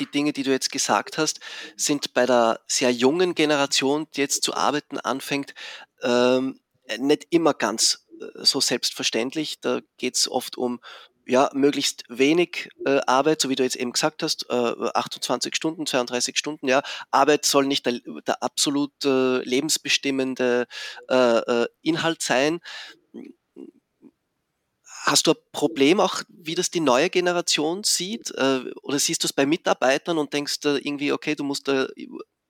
die 0.00 0.10
Dinge, 0.10 0.32
die 0.32 0.42
du 0.42 0.50
jetzt 0.50 0.70
gesagt 0.70 1.18
hast, 1.18 1.40
sind 1.76 2.14
bei 2.14 2.26
der 2.26 2.60
sehr 2.66 2.92
jungen 2.92 3.34
Generation, 3.34 4.06
die 4.14 4.20
jetzt 4.20 4.42
zu 4.42 4.54
arbeiten 4.54 4.98
anfängt, 4.98 5.54
ähm, 6.02 6.60
nicht 6.98 7.26
immer 7.30 7.54
ganz 7.54 8.06
äh, 8.20 8.44
so 8.44 8.60
selbstverständlich. 8.60 9.60
Da 9.60 9.80
geht 9.96 10.16
es 10.16 10.30
oft 10.30 10.56
um 10.56 10.80
ja, 11.28 11.50
möglichst 11.52 12.04
wenig 12.08 12.70
äh, 12.86 13.00
Arbeit, 13.06 13.42
so 13.42 13.50
wie 13.50 13.54
du 13.54 13.62
jetzt 13.62 13.76
eben 13.76 13.92
gesagt 13.92 14.22
hast, 14.22 14.46
äh, 14.48 14.54
28 14.94 15.54
Stunden, 15.54 15.84
32 15.84 16.38
Stunden, 16.38 16.66
ja. 16.66 16.82
Arbeit 17.10 17.44
soll 17.44 17.66
nicht 17.66 17.84
der, 17.84 18.00
der 18.26 18.42
absolut 18.42 18.92
äh, 19.04 19.42
lebensbestimmende 19.42 20.66
äh, 21.10 21.14
äh, 21.14 21.66
Inhalt 21.82 22.22
sein. 22.22 22.60
Hast 25.08 25.26
du 25.26 25.30
ein 25.30 25.36
Problem 25.52 26.00
auch, 26.00 26.22
wie 26.28 26.54
das 26.54 26.70
die 26.70 26.80
neue 26.80 27.08
Generation 27.08 27.82
sieht? 27.82 28.30
Äh, 28.36 28.60
oder 28.82 28.98
siehst 28.98 29.24
du 29.24 29.26
es 29.26 29.32
bei 29.32 29.46
Mitarbeitern 29.46 30.18
und 30.18 30.34
denkst 30.34 30.58
irgendwie, 30.64 31.12
okay, 31.12 31.34
du 31.34 31.44
musst 31.44 31.66
da 31.66 31.86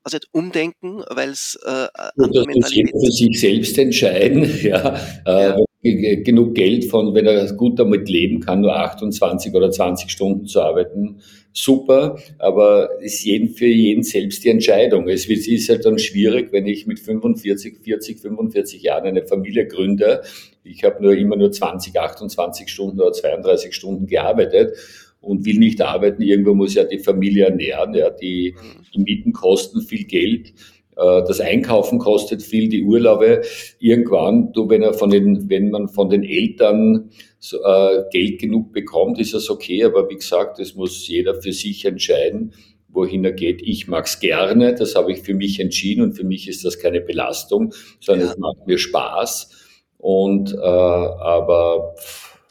also 0.02 0.16
jetzt 0.16 0.28
umdenken, 0.32 1.04
weil 1.08 1.28
es 1.28 1.56
äh, 1.64 1.86
andere 2.16 2.46
Mentalität 2.46 2.90
für 2.90 3.12
sich 3.12 3.38
selbst 3.38 3.78
entscheiden, 3.78 4.50
ja. 4.62 4.96
Äh, 5.24 5.50
ja 5.50 5.56
genug 5.82 6.54
Geld 6.54 6.86
von, 6.86 7.14
wenn 7.14 7.26
er 7.26 7.52
gut 7.54 7.78
damit 7.78 8.08
leben 8.08 8.40
kann, 8.40 8.62
nur 8.62 8.74
28 8.74 9.54
oder 9.54 9.70
20 9.70 10.10
Stunden 10.10 10.46
zu 10.46 10.60
arbeiten, 10.60 11.20
super, 11.52 12.18
aber 12.38 13.00
ist 13.00 13.24
jeden, 13.24 13.50
für 13.50 13.66
jeden 13.66 14.02
selbst 14.02 14.44
die 14.44 14.48
Entscheidung. 14.48 15.08
Es 15.08 15.26
ist 15.26 15.68
halt 15.68 15.84
dann 15.84 15.98
schwierig, 15.98 16.52
wenn 16.52 16.66
ich 16.66 16.86
mit 16.86 16.98
45, 16.98 17.78
40, 17.82 18.20
45 18.20 18.82
Jahren 18.82 19.06
eine 19.06 19.24
Familie 19.24 19.66
gründe. 19.66 20.22
Ich 20.68 20.84
habe 20.84 21.02
nur 21.02 21.14
immer 21.14 21.36
nur 21.36 21.50
20, 21.50 21.98
28 21.98 22.68
Stunden 22.68 23.00
oder 23.00 23.12
32 23.12 23.74
Stunden 23.74 24.06
gearbeitet 24.06 24.76
und 25.20 25.44
will 25.44 25.58
nicht 25.58 25.80
arbeiten. 25.80 26.22
Irgendwo 26.22 26.54
muss 26.54 26.74
ja 26.74 26.84
die 26.84 26.98
Familie 26.98 27.46
ernähren, 27.46 27.94
ja, 27.94 28.10
die, 28.10 28.54
die 28.94 29.00
Mieten 29.00 29.32
kosten 29.32 29.80
viel 29.82 30.04
Geld. 30.04 30.52
Äh, 30.96 31.22
das 31.26 31.40
Einkaufen 31.40 31.98
kostet 31.98 32.42
viel, 32.42 32.68
die 32.68 32.84
Urlaube. 32.84 33.42
Irgendwann, 33.78 34.52
du, 34.52 34.68
wenn, 34.68 34.82
er 34.82 34.94
von 34.94 35.10
den, 35.10 35.48
wenn 35.48 35.70
man 35.70 35.88
von 35.88 36.10
den 36.10 36.24
Eltern 36.24 37.10
so, 37.38 37.58
äh, 37.58 38.04
Geld 38.10 38.40
genug 38.40 38.72
bekommt, 38.72 39.18
ist 39.18 39.34
das 39.34 39.48
okay. 39.48 39.84
Aber 39.84 40.08
wie 40.10 40.16
gesagt, 40.16 40.58
das 40.58 40.74
muss 40.74 41.06
jeder 41.06 41.34
für 41.40 41.52
sich 41.52 41.84
entscheiden, 41.84 42.52
wohin 42.88 43.24
er 43.24 43.32
geht. 43.32 43.62
Ich 43.62 43.86
mag's 43.86 44.18
gerne, 44.18 44.74
das 44.74 44.94
habe 44.94 45.12
ich 45.12 45.20
für 45.20 45.34
mich 45.34 45.60
entschieden 45.60 46.02
und 46.02 46.14
für 46.14 46.24
mich 46.24 46.48
ist 46.48 46.64
das 46.64 46.78
keine 46.78 47.00
Belastung, 47.00 47.72
sondern 48.00 48.26
ja. 48.26 48.32
es 48.32 48.38
macht 48.38 48.66
mir 48.66 48.78
Spaß. 48.78 49.50
Und 49.98 50.54
äh, 50.54 50.58
aber 50.58 51.94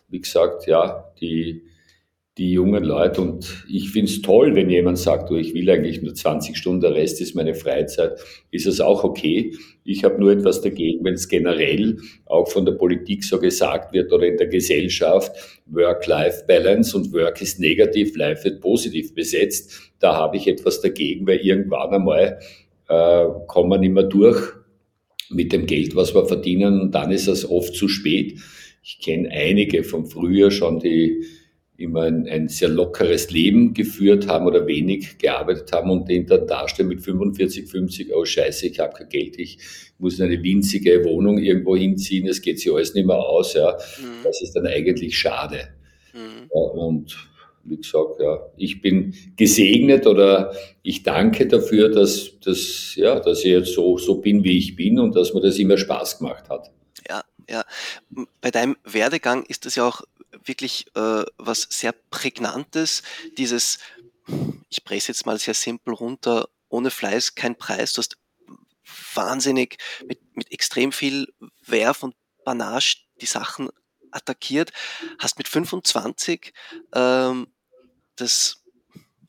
wie 0.09 0.21
gesagt, 0.21 0.67
ja, 0.67 1.11
die 1.19 1.63
die 2.37 2.51
jungen 2.51 2.83
Leute. 2.83 3.21
Und 3.21 3.65
ich 3.67 3.89
finde 3.89 4.11
es 4.11 4.21
toll, 4.21 4.55
wenn 4.55 4.69
jemand 4.69 4.99
sagt, 4.99 5.29
du, 5.29 5.35
ich 5.35 5.53
will 5.53 5.69
eigentlich 5.69 6.01
nur 6.01 6.13
20 6.13 6.55
Stunden, 6.55 6.81
der 6.81 6.93
Rest 6.93 7.19
ist 7.19 7.35
meine 7.35 7.55
Freizeit, 7.55 8.19
ist 8.51 8.67
es 8.67 8.79
auch 8.79 9.03
okay. 9.03 9.55
Ich 9.83 10.03
habe 10.03 10.19
nur 10.19 10.31
etwas 10.31 10.61
dagegen, 10.61 11.03
wenn 11.03 11.15
es 11.15 11.27
generell 11.27 11.97
auch 12.25 12.47
von 12.47 12.65
der 12.65 12.73
Politik 12.73 13.23
so 13.23 13.39
gesagt 13.39 13.91
wird 13.93 14.11
oder 14.13 14.27
in 14.27 14.37
der 14.37 14.47
Gesellschaft, 14.47 15.31
Work-Life-Balance 15.65 16.95
und 16.95 17.11
Work 17.13 17.41
ist 17.41 17.59
negativ, 17.59 18.15
Life 18.15 18.43
wird 18.43 18.61
positiv 18.61 19.15
besetzt. 19.15 19.91
Da 19.99 20.15
habe 20.15 20.37
ich 20.37 20.47
etwas 20.47 20.81
dagegen, 20.81 21.25
weil 21.25 21.39
irgendwann 21.39 21.89
einmal 21.89 22.39
äh, 22.87 23.25
kommen 23.47 23.69
wir 23.69 23.79
nicht 23.79 23.93
mehr 23.93 24.03
durch 24.03 24.56
mit 25.29 25.51
dem 25.51 25.65
Geld, 25.65 25.95
was 25.95 26.13
wir 26.13 26.25
verdienen 26.25 26.81
und 26.81 26.95
dann 26.95 27.11
ist 27.11 27.27
es 27.27 27.49
oft 27.49 27.75
zu 27.75 27.87
spät. 27.87 28.39
Ich 28.83 28.99
kenne 28.99 29.29
einige 29.29 29.83
von 29.83 30.05
früher 30.05 30.51
schon, 30.51 30.79
die 30.79 31.25
immer 31.77 32.03
ein, 32.03 32.27
ein, 32.27 32.47
sehr 32.47 32.69
lockeres 32.69 33.29
Leben 33.29 33.73
geführt 33.73 34.27
haben 34.27 34.47
oder 34.47 34.65
wenig 34.65 35.19
gearbeitet 35.19 35.71
haben 35.71 35.91
und 35.91 36.09
den 36.09 36.25
dann 36.25 36.47
darstellen 36.47 36.89
mit 36.89 37.01
45, 37.01 37.69
50, 37.69 38.15
oh 38.15 38.25
scheiße, 38.25 38.67
ich 38.67 38.79
habe 38.79 38.93
kein 38.93 39.09
Geld, 39.09 39.37
ich 39.37 39.59
muss 39.99 40.17
in 40.17 40.25
eine 40.25 40.41
winzige 40.41 41.03
Wohnung 41.05 41.37
irgendwo 41.37 41.75
hinziehen, 41.75 42.27
es 42.27 42.41
geht 42.41 42.59
sich 42.59 42.71
alles 42.71 42.95
nicht 42.95 43.05
mehr 43.05 43.17
aus. 43.17 43.53
Ja. 43.53 43.77
Mhm. 43.99 44.23
Das 44.23 44.41
ist 44.41 44.53
dann 44.53 44.65
eigentlich 44.65 45.17
schade. 45.17 45.69
Mhm. 46.13 46.49
Ja, 46.53 46.61
und 46.61 47.15
wie 47.67 47.77
gesagt, 47.77 48.19
ja, 48.19 48.39
ich 48.55 48.81
bin 48.81 49.13
gesegnet 49.35 50.07
oder 50.07 50.53
ich 50.83 51.03
danke 51.03 51.47
dafür, 51.47 51.89
dass, 51.89 52.39
dass, 52.39 52.95
ja, 52.95 53.19
dass 53.19 53.39
ich 53.39 53.51
jetzt 53.51 53.73
so, 53.73 53.97
so 53.97 54.15
bin, 54.15 54.43
wie 54.43 54.57
ich 54.57 54.75
bin 54.75 54.99
und 54.99 55.15
dass 55.15 55.33
mir 55.33 55.41
das 55.41 55.57
immer 55.57 55.77
Spaß 55.77 56.19
gemacht 56.19 56.49
hat. 56.49 56.71
Ja, 57.09 57.23
ja. 57.49 57.65
Bei 58.41 58.51
deinem 58.51 58.77
Werdegang 58.83 59.43
ist 59.43 59.65
das 59.65 59.75
ja 59.75 59.87
auch 59.87 60.01
wirklich 60.45 60.87
äh, 60.95 61.23
was 61.37 61.67
sehr 61.69 61.93
Prägnantes, 62.09 63.03
dieses, 63.37 63.79
ich 64.69 64.83
presse 64.83 65.09
jetzt 65.09 65.25
mal 65.25 65.37
sehr 65.37 65.53
simpel 65.53 65.93
runter, 65.93 66.49
ohne 66.69 66.91
Fleiß 66.91 67.35
kein 67.35 67.55
Preis. 67.55 67.93
Du 67.93 67.99
hast 67.99 68.17
wahnsinnig 69.13 69.77
mit, 70.05 70.19
mit 70.35 70.51
extrem 70.51 70.91
viel 70.91 71.27
Werf 71.65 72.03
und 72.03 72.15
Banage 72.43 72.97
die 73.21 73.25
Sachen 73.25 73.69
attackiert, 74.11 74.71
hast 75.19 75.37
mit 75.37 75.47
25 75.47 76.53
ähm, 76.93 77.47
das 78.17 78.63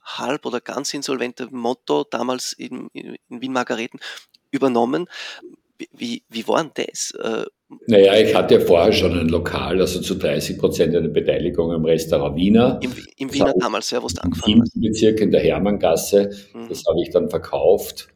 halb 0.02 0.47
oder 0.47 0.61
ganz 0.61 0.95
insolvente 0.95 1.49
Motto 1.50 2.04
damals 2.04 2.52
in, 2.52 2.88
in 2.92 3.16
Wien-Margareten 3.28 4.00
übernommen. 4.50 5.07
Wie, 5.92 6.25
wie 6.28 6.49
war 6.49 6.64
denn 6.64 6.87
das? 6.87 7.12
Äh, 7.12 7.45
naja, 7.87 8.14
ich 8.16 8.35
hatte 8.35 8.54
ja 8.54 8.61
vorher 8.61 8.92
schon 8.92 9.16
ein 9.16 9.28
Lokal, 9.28 9.80
also 9.80 10.00
zu 10.00 10.14
30 10.14 10.59
Prozent 10.59 10.97
eine 10.97 11.09
Beteiligung 11.09 11.73
im 11.73 11.85
Restaurant 11.85 12.35
Wiener. 12.35 12.80
Im, 12.83 12.92
im 13.16 13.33
Wiener 13.33 13.54
damals, 13.59 13.90
ja, 13.90 14.02
wo 14.02 14.09
du 14.09 14.21
angefangen 14.23 14.62
hast. 14.62 14.75
Im 14.75 14.80
Bezirk 14.80 15.21
in 15.21 15.30
der 15.30 15.40
Hermanngasse. 15.40 16.30
Mhm. 16.54 16.68
Das 16.68 16.85
habe 16.87 17.00
ich 17.02 17.11
dann 17.11 17.28
verkauft, 17.28 18.09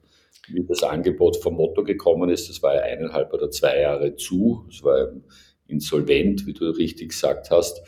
wie 0.49 0.65
das 0.67 0.83
Angebot 0.83 1.37
vom 1.37 1.55
Motto 1.55 1.85
gekommen 1.85 2.31
ist. 2.31 2.49
Das 2.49 2.63
war 2.63 2.75
ja 2.75 2.83
eineinhalb 2.83 3.33
oder 3.33 3.51
zwei 3.51 3.81
Jahre 3.81 4.17
zu. 4.17 4.65
Das 4.69 4.83
war 4.83 5.09
insolvent, 5.69 6.47
wie 6.47 6.55
du 6.55 6.71
richtig 6.71 7.11
gesagt 7.11 7.51
hast. 7.51 7.83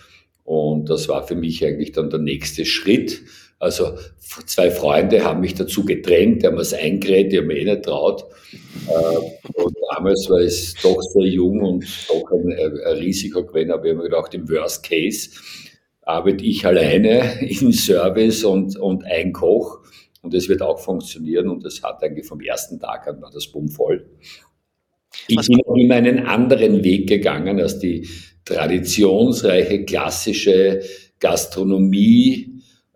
Und 0.44 0.90
das 0.90 1.08
war 1.08 1.26
für 1.26 1.34
mich 1.34 1.64
eigentlich 1.64 1.92
dann 1.92 2.10
der 2.10 2.20
nächste 2.20 2.64
Schritt. 2.64 3.22
Also 3.58 3.96
zwei 4.46 4.70
Freunde 4.70 5.24
haben 5.24 5.40
mich 5.40 5.54
dazu 5.54 5.84
gedrängt, 5.84 6.42
die 6.42 6.46
haben 6.46 6.58
es 6.58 6.74
eingeredet, 6.74 7.32
die 7.32 7.38
haben 7.38 7.46
mir 7.46 7.56
eh 7.56 7.64
nicht 7.64 7.84
traut. 7.84 8.24
Äh, 8.88 9.62
und 9.62 9.76
damals 9.94 10.28
war 10.28 10.40
ich 10.40 10.74
doch 10.82 11.00
sehr 11.00 11.26
jung 11.26 11.62
und 11.62 11.84
doch 12.08 12.30
ein, 12.30 12.52
ein 12.52 12.96
Risiko 12.98 13.44
gewesen, 13.44 13.70
aber 13.70 13.84
ich 13.86 13.92
habe 13.92 14.02
mir 14.02 14.10
gedacht, 14.10 14.34
im 14.34 14.48
Worst 14.50 14.84
Case 14.84 15.30
arbeite 16.02 16.44
ich 16.44 16.66
alleine 16.66 17.40
im 17.60 17.72
Service 17.72 18.44
und, 18.44 18.76
und 18.76 19.04
ein 19.04 19.32
Koch 19.32 19.80
und 20.22 20.34
es 20.34 20.48
wird 20.48 20.62
auch 20.62 20.78
funktionieren 20.78 21.48
und 21.48 21.64
es 21.64 21.82
hat 21.82 22.02
eigentlich 22.02 22.26
vom 22.26 22.40
ersten 22.40 22.78
Tag 22.78 23.06
an 23.08 23.22
war 23.22 23.30
das 23.30 23.46
Bumm 23.46 23.68
voll. 23.68 24.06
Ich 25.28 25.46
bin 25.46 25.60
auch 25.64 25.76
immer 25.76 25.94
einen 25.94 26.26
anderen 26.26 26.82
Weg 26.82 27.08
gegangen 27.08 27.60
als 27.60 27.78
die 27.78 28.08
traditionsreiche 28.44 29.84
klassische 29.84 30.82
Gastronomie, 31.20 32.54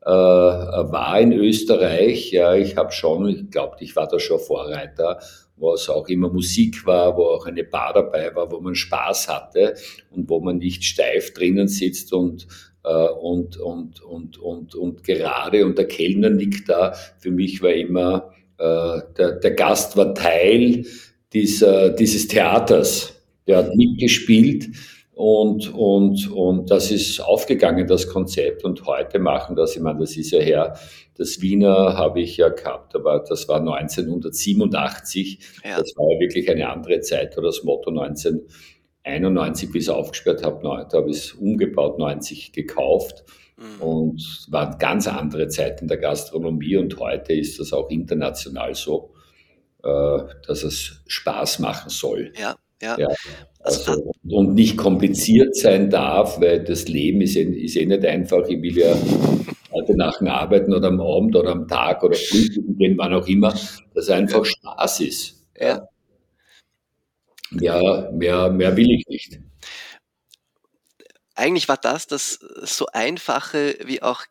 äh, 0.09 0.11
war 0.11 1.21
in 1.21 1.33
Österreich. 1.33 2.31
Ja, 2.33 2.55
ich 2.55 2.77
habe 2.77 2.93
schon, 2.93 3.29
ich 3.29 3.51
glaube, 3.51 3.77
ich 3.81 3.95
war 3.95 4.09
da 4.09 4.19
schon 4.19 4.39
Vorreiter, 4.39 5.21
wo 5.57 5.75
es 5.75 5.89
auch 5.89 6.09
immer 6.09 6.33
Musik 6.33 6.87
war, 6.87 7.17
wo 7.17 7.25
auch 7.25 7.47
eine 7.47 7.65
Bar 7.65 7.93
dabei 7.93 8.35
war, 8.35 8.51
wo 8.51 8.61
man 8.61 8.75
Spaß 8.75 9.29
hatte 9.29 9.75
und 10.11 10.31
wo 10.31 10.41
man 10.41 10.59
nicht 10.59 10.85
steif 10.85 11.35
drinnen 11.35 11.69
sitzt 11.69 12.13
und 12.13 12.47
äh, 12.85 13.09
und, 13.09 13.59
und, 13.59 14.01
und, 14.03 14.39
und, 14.39 14.75
und 14.75 15.05
gerade 15.05 15.67
und 15.67 15.77
der 15.77 15.89
Kellner 15.89 16.31
liegt 16.31 16.69
da. 16.69 16.93
Für 17.19 17.31
mich 17.31 17.61
war 17.61 17.73
immer, 17.73 18.33
äh, 18.57 19.01
der, 19.17 19.33
der 19.33 19.51
Gast 19.51 19.97
war 19.97 20.15
Teil 20.15 20.87
dieser, 21.33 21.91
dieses 21.91 22.29
Theaters. 22.29 23.15
Der 23.47 23.59
hat 23.59 23.75
mitgespielt 23.75 24.69
und, 25.19 25.75
und, 25.75 26.31
und 26.31 26.71
das 26.71 26.93
ist 26.93 27.19
aufgegangen, 27.19 27.89
das 27.89 28.09
Konzept. 28.09 28.63
Und 28.63 28.87
heute 28.87 29.19
machen 29.19 29.57
das, 29.57 29.75
ich 29.75 29.83
meine, 29.83 29.99
das 29.99 30.17
ist 30.17 30.31
ja 30.31 30.39
her, 30.39 30.79
das 31.17 31.41
Wiener 31.41 31.97
habe 31.97 32.21
ich 32.21 32.37
ja 32.37 32.51
gehabt, 32.51 32.95
aber 32.95 33.25
das 33.29 33.49
war 33.49 33.59
1987. 33.59 35.41
Ja. 35.65 35.79
Das 35.79 35.93
war 35.97 36.13
ja 36.13 36.21
wirklich 36.21 36.49
eine 36.49 36.69
andere 36.69 37.01
Zeit, 37.01 37.37
oder 37.37 37.49
das 37.49 37.65
Motto 37.65 37.91
1991, 37.91 39.75
wie 39.75 39.79
ich 39.79 39.85
es 39.85 39.91
aufgesperrt 39.91 40.45
habe, 40.45 40.63
da 40.89 40.99
habe 40.99 41.11
ich 41.11 41.17
es 41.17 41.33
umgebaut, 41.33 41.99
90 41.99 42.53
gekauft. 42.53 43.25
Mhm. 43.57 43.83
Und 43.83 44.47
war 44.51 44.69
eine 44.69 44.79
ganz 44.79 45.09
andere 45.09 45.49
Zeit 45.49 45.83
in 45.83 45.89
der 45.89 45.99
Gastronomie 45.99 46.77
und 46.77 46.97
heute 47.01 47.33
ist 47.33 47.59
das 47.59 47.73
auch 47.73 47.91
international 47.91 48.77
so, 48.77 49.15
äh, 49.83 50.19
dass 50.47 50.63
es 50.63 51.03
Spaß 51.09 51.59
machen 51.59 51.91
soll. 51.91 52.33
Ja, 52.41 52.55
ja. 52.81 52.99
ja. 52.99 53.09
Also, 53.61 54.13
und 54.29 54.55
nicht 54.55 54.77
kompliziert 54.77 55.57
sein 55.57 55.91
darf, 55.91 56.41
weil 56.41 56.63
das 56.65 56.89
Leben 56.89 57.21
ist, 57.21 57.37
ist 57.37 57.77
eh 57.77 57.87
nicht 57.87 58.05
einfach. 58.05 58.47
Ich 58.49 58.63
will 58.63 58.79
ja 58.79 58.97
heute 59.73 59.97
nach 59.97 60.19
dem 60.19 60.29
Arbeiten 60.29 60.73
oder 60.73 60.89
am 60.89 61.01
Abend 61.01 61.37
oder 61.37 61.51
am 61.51 61.69
Tag 61.69 62.03
oder 62.03 62.15
frühstücken 62.15 62.77
gehen, 62.79 62.99
wann 62.99 63.15
auch 63.15 63.27
immer, 63.27 63.55
dass 63.95 64.09
einfach 64.09 64.45
Spaß 64.45 65.01
ist. 65.01 65.45
Ja. 65.57 65.89
Mehr, 67.51 68.11
mehr, 68.13 68.51
mehr 68.51 68.77
will 68.77 68.91
ich 68.91 69.07
nicht. 69.09 69.41
Eigentlich 71.35 71.69
war 71.69 71.77
das 71.77 72.07
das 72.07 72.39
so 72.63 72.87
einfache 72.93 73.77
wie 73.85 74.03
auch 74.03 74.25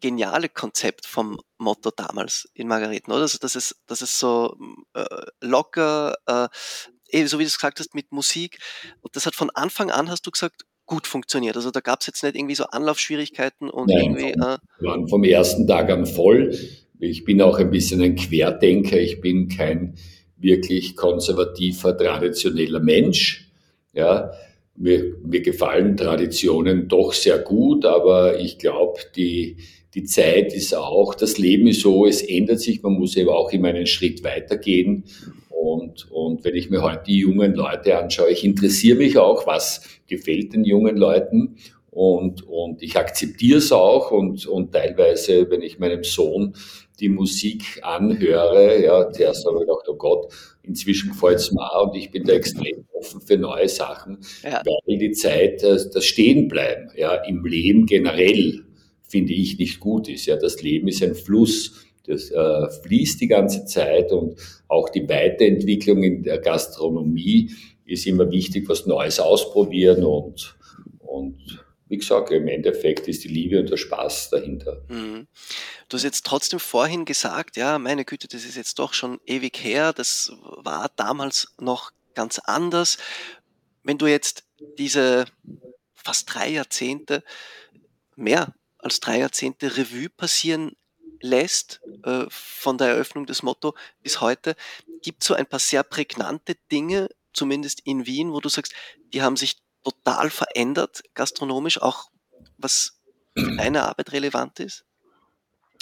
geniale 0.00 0.48
Konzept 0.48 1.06
vom 1.06 1.38
Motto 1.58 1.90
damals 1.90 2.48
in 2.54 2.66
Margareten, 2.68 3.12
oder? 3.12 3.22
Also, 3.22 3.38
dass 3.38 3.54
es, 3.54 3.76
dass 3.86 4.00
es 4.00 4.18
so 4.18 4.56
äh, 4.94 5.04
locker, 5.40 6.16
äh, 6.26 6.44
eh, 6.44 6.48
so 7.26 7.38
wie 7.38 7.44
du 7.44 7.48
es 7.48 7.58
gesagt 7.58 7.80
hast, 7.80 7.94
mit 7.94 8.12
Musik. 8.12 8.58
Und 9.00 9.16
das 9.16 9.26
hat 9.26 9.34
von 9.34 9.50
Anfang 9.50 9.90
an, 9.90 10.10
hast 10.10 10.26
du 10.26 10.30
gesagt, 10.30 10.64
gut 10.86 11.06
funktioniert. 11.06 11.56
Also 11.56 11.70
da 11.70 11.80
gab 11.80 12.00
es 12.00 12.08
jetzt 12.08 12.22
nicht 12.24 12.34
irgendwie 12.34 12.56
so 12.56 12.64
Anlaufschwierigkeiten 12.64 13.70
und 13.70 13.88
Nein, 13.88 14.16
irgendwie. 14.16 14.32
Äh, 14.32 14.58
waren 14.80 15.08
vom 15.08 15.22
ersten 15.22 15.66
Tag 15.66 15.88
an 15.90 16.04
voll. 16.04 16.52
Ich 16.98 17.24
bin 17.24 17.40
auch 17.40 17.58
ein 17.58 17.70
bisschen 17.70 18.02
ein 18.02 18.16
Querdenker. 18.16 18.98
Ich 18.98 19.20
bin 19.20 19.48
kein 19.48 19.94
wirklich 20.36 20.96
konservativer, 20.96 21.96
traditioneller 21.96 22.80
Mensch. 22.80 23.48
Ja, 23.92 24.32
mir, 24.76 25.16
mir 25.22 25.42
gefallen 25.42 25.96
Traditionen 25.96 26.88
doch 26.88 27.12
sehr 27.12 27.38
gut, 27.38 27.84
aber 27.84 28.40
ich 28.40 28.58
glaube, 28.58 29.00
die, 29.14 29.58
die 29.94 30.04
Zeit 30.04 30.52
ist 30.54 30.74
auch, 30.74 31.14
das 31.14 31.38
Leben 31.38 31.66
ist 31.66 31.82
so, 31.82 32.06
es 32.06 32.22
ändert 32.22 32.60
sich, 32.60 32.82
man 32.82 32.94
muss 32.94 33.16
eben 33.16 33.28
auch 33.28 33.52
immer 33.52 33.68
einen 33.68 33.86
Schritt 33.86 34.24
weitergehen. 34.24 35.04
Und, 35.60 36.10
und 36.10 36.42
wenn 36.42 36.54
ich 36.54 36.70
mir 36.70 36.80
heute 36.80 37.02
die 37.06 37.18
jungen 37.18 37.54
Leute 37.54 37.98
anschaue, 37.98 38.30
ich 38.30 38.44
interessiere 38.44 38.96
mich 38.96 39.18
auch, 39.18 39.46
was 39.46 39.82
gefällt 40.06 40.54
den 40.54 40.64
jungen 40.64 40.96
Leuten. 40.96 41.56
Und, 41.90 42.46
und 42.48 42.82
ich 42.82 42.96
akzeptiere 42.96 43.58
es 43.58 43.70
auch 43.70 44.10
und, 44.10 44.46
und 44.46 44.72
teilweise, 44.72 45.50
wenn 45.50 45.60
ich 45.60 45.78
meinem 45.78 46.02
Sohn 46.02 46.54
die 46.98 47.10
Musik 47.10 47.80
anhöre, 47.82 48.82
ja, 48.82 49.04
der 49.04 49.34
sagt 49.34 49.54
mir 49.54 49.60
gedacht, 49.60 49.86
oh 49.88 49.96
Gott, 49.96 50.32
inzwischen 50.62 51.10
gefällt 51.10 51.40
es 51.40 51.52
mir 51.52 51.60
auch 51.60 51.88
und 51.88 51.96
ich 51.96 52.10
bin 52.10 52.24
da 52.24 52.32
extrem 52.32 52.86
offen 52.92 53.20
für 53.20 53.36
neue 53.36 53.68
Sachen, 53.68 54.18
ja. 54.42 54.62
weil 54.64 54.98
die 54.98 55.12
Zeit, 55.12 55.62
das, 55.62 55.90
das 55.90 56.06
Stehenbleiben, 56.06 56.90
ja, 56.96 57.16
im 57.16 57.44
Leben 57.44 57.84
generell, 57.84 58.64
finde 59.08 59.34
ich, 59.34 59.58
nicht 59.58 59.80
gut 59.80 60.08
ist. 60.08 60.26
Ja, 60.26 60.36
das 60.36 60.62
Leben 60.62 60.88
ist 60.88 61.02
ein 61.02 61.14
Fluss 61.14 61.89
das 62.06 62.30
äh, 62.30 62.70
fließt 62.82 63.20
die 63.20 63.28
ganze 63.28 63.64
Zeit 63.66 64.12
und 64.12 64.38
auch 64.68 64.88
die 64.88 65.08
Weiterentwicklung 65.08 66.02
in 66.02 66.22
der 66.22 66.38
Gastronomie 66.38 67.52
ist 67.84 68.06
immer 68.06 68.30
wichtig, 68.30 68.68
was 68.68 68.86
Neues 68.86 69.20
ausprobieren 69.20 70.04
und, 70.04 70.56
und 70.98 71.64
wie 71.88 71.98
gesagt, 71.98 72.30
im 72.30 72.46
Endeffekt 72.46 73.08
ist 73.08 73.24
die 73.24 73.28
Liebe 73.28 73.58
und 73.58 73.68
der 73.68 73.76
Spaß 73.76 74.30
dahinter. 74.30 74.80
Mhm. 74.88 75.26
Du 75.88 75.96
hast 75.96 76.04
jetzt 76.04 76.24
trotzdem 76.24 76.60
vorhin 76.60 77.04
gesagt, 77.04 77.56
ja, 77.56 77.78
meine 77.80 78.04
Güte, 78.04 78.28
das 78.28 78.44
ist 78.44 78.56
jetzt 78.56 78.78
doch 78.78 78.94
schon 78.94 79.18
ewig 79.26 79.58
her, 79.64 79.92
das 79.92 80.32
war 80.40 80.90
damals 80.94 81.52
noch 81.58 81.90
ganz 82.14 82.38
anders. 82.38 82.98
wenn 83.82 83.98
du 83.98 84.06
jetzt 84.06 84.44
diese 84.78 85.24
fast 85.94 86.32
drei 86.32 86.50
Jahrzehnte, 86.50 87.24
mehr 88.14 88.54
als 88.78 89.00
drei 89.00 89.18
Jahrzehnte 89.18 89.76
Revue 89.76 90.08
passieren 90.10 90.76
lässt, 91.20 91.80
äh, 92.04 92.24
von 92.28 92.78
der 92.78 92.88
Eröffnung 92.88 93.26
des 93.26 93.42
Motto 93.42 93.74
bis 94.02 94.20
heute, 94.20 94.56
gibt 95.02 95.22
es 95.22 95.28
so 95.28 95.34
ein 95.34 95.46
paar 95.46 95.60
sehr 95.60 95.82
prägnante 95.82 96.56
Dinge, 96.70 97.08
zumindest 97.32 97.80
in 97.84 98.06
Wien, 98.06 98.32
wo 98.32 98.40
du 98.40 98.48
sagst, 98.48 98.74
die 99.12 99.22
haben 99.22 99.36
sich 99.36 99.56
total 99.84 100.30
verändert, 100.30 101.02
gastronomisch, 101.14 101.80
auch 101.80 102.10
was 102.58 103.00
für 103.36 103.50
deine 103.56 103.84
Arbeit 103.84 104.12
relevant 104.12 104.60
ist? 104.60 104.84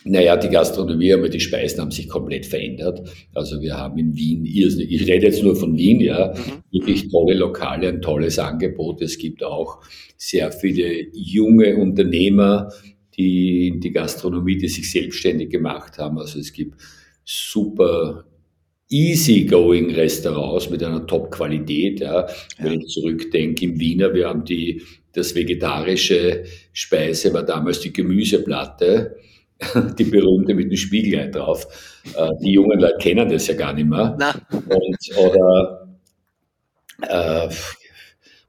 Naja, 0.04 0.36
die 0.36 0.48
Gastronomie, 0.48 1.12
aber 1.12 1.28
die 1.28 1.40
Speisen 1.40 1.80
haben 1.80 1.90
sich 1.90 2.08
komplett 2.08 2.46
verändert. 2.46 3.00
Also 3.34 3.60
wir 3.60 3.76
haben 3.76 3.98
in 3.98 4.14
Wien, 4.16 4.44
ich 4.46 5.06
rede 5.08 5.26
jetzt 5.26 5.42
nur 5.42 5.56
von 5.56 5.76
Wien, 5.76 6.00
ja, 6.00 6.34
mhm. 6.34 6.62
wirklich 6.70 7.08
tolle 7.10 7.34
Lokale, 7.34 7.88
ein 7.88 8.00
tolles 8.00 8.38
Angebot. 8.38 9.02
Es 9.02 9.18
gibt 9.18 9.42
auch 9.42 9.80
sehr 10.16 10.52
viele 10.52 11.08
junge 11.12 11.76
Unternehmer, 11.76 12.72
die 13.18 13.68
in 13.68 13.80
die 13.80 13.90
Gastronomie, 13.90 14.56
die 14.56 14.68
sich 14.68 14.90
selbstständig 14.90 15.50
gemacht 15.50 15.98
haben. 15.98 16.18
Also 16.18 16.38
es 16.38 16.52
gibt 16.52 16.80
super 17.24 18.24
easygoing 18.90 19.90
Restaurants 19.94 20.70
mit 20.70 20.82
einer 20.82 21.06
Top-Qualität. 21.06 22.00
Ja. 22.00 22.26
Wenn 22.58 22.80
ich 22.80 22.86
zurückdenke, 22.86 23.66
im 23.66 23.78
Wiener, 23.78 24.14
wir 24.14 24.28
haben 24.28 24.44
die, 24.44 24.82
das 25.12 25.34
vegetarische 25.34 26.44
Speise 26.72 27.34
war 27.34 27.42
damals 27.42 27.80
die 27.80 27.92
Gemüseplatte 27.92 29.16
die 29.98 30.04
berühmte 30.04 30.54
mit 30.54 30.70
dem 30.70 30.76
Spiegelei 30.76 31.28
drauf. 31.28 31.66
Äh, 32.16 32.30
die 32.40 32.52
jungen 32.52 32.78
Leute 32.78 32.98
kennen 32.98 33.28
das 33.28 33.46
ja 33.48 33.54
gar 33.54 33.72
nicht 33.72 33.88
mehr. 33.88 34.16
Und, 34.50 35.16
oder 35.16 35.88
äh, 37.02 37.48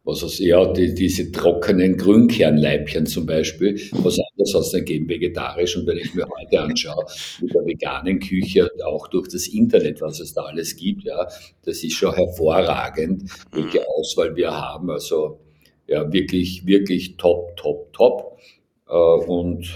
was 0.10 0.24
ist, 0.24 0.40
ja, 0.40 0.66
die, 0.74 0.94
diese 0.94 1.32
trockenen 1.32 1.98
Grünkernleibchen 1.98 3.06
zum 3.06 3.26
Beispiel, 3.26 3.80
was 3.92 4.18
anderes 4.20 4.54
hat 4.54 4.62
es 4.62 4.72
dann 4.72 4.82
gegeben, 4.82 5.08
vegetarisch. 5.08 5.78
Und 5.78 5.88
wenn 5.88 5.98
ich 5.98 6.14
mir 6.14 6.26
heute 6.28 6.62
anschaue, 6.62 7.06
mit 7.42 7.54
der 7.54 7.66
veganen 7.66 8.20
Küche, 8.20 8.70
auch 8.86 9.08
durch 9.08 9.28
das 9.28 9.48
Internet, 9.48 10.02
was 10.02 10.20
es 10.20 10.34
da 10.34 10.42
alles 10.44 10.76
gibt, 10.76 11.04
ja, 11.04 11.28
das 11.64 11.84
ist 11.84 11.94
schon 11.94 12.14
hervorragend, 12.16 13.30
welche 13.52 13.88
Auswahl 13.88 14.36
wir 14.36 14.52
haben. 14.52 14.90
Also 14.90 15.40
ja, 15.88 16.12
wirklich, 16.12 16.66
wirklich 16.66 17.18
top, 17.18 17.56
top, 17.58 17.94
top. 17.94 18.40
Äh, 18.88 18.94
und 18.94 19.76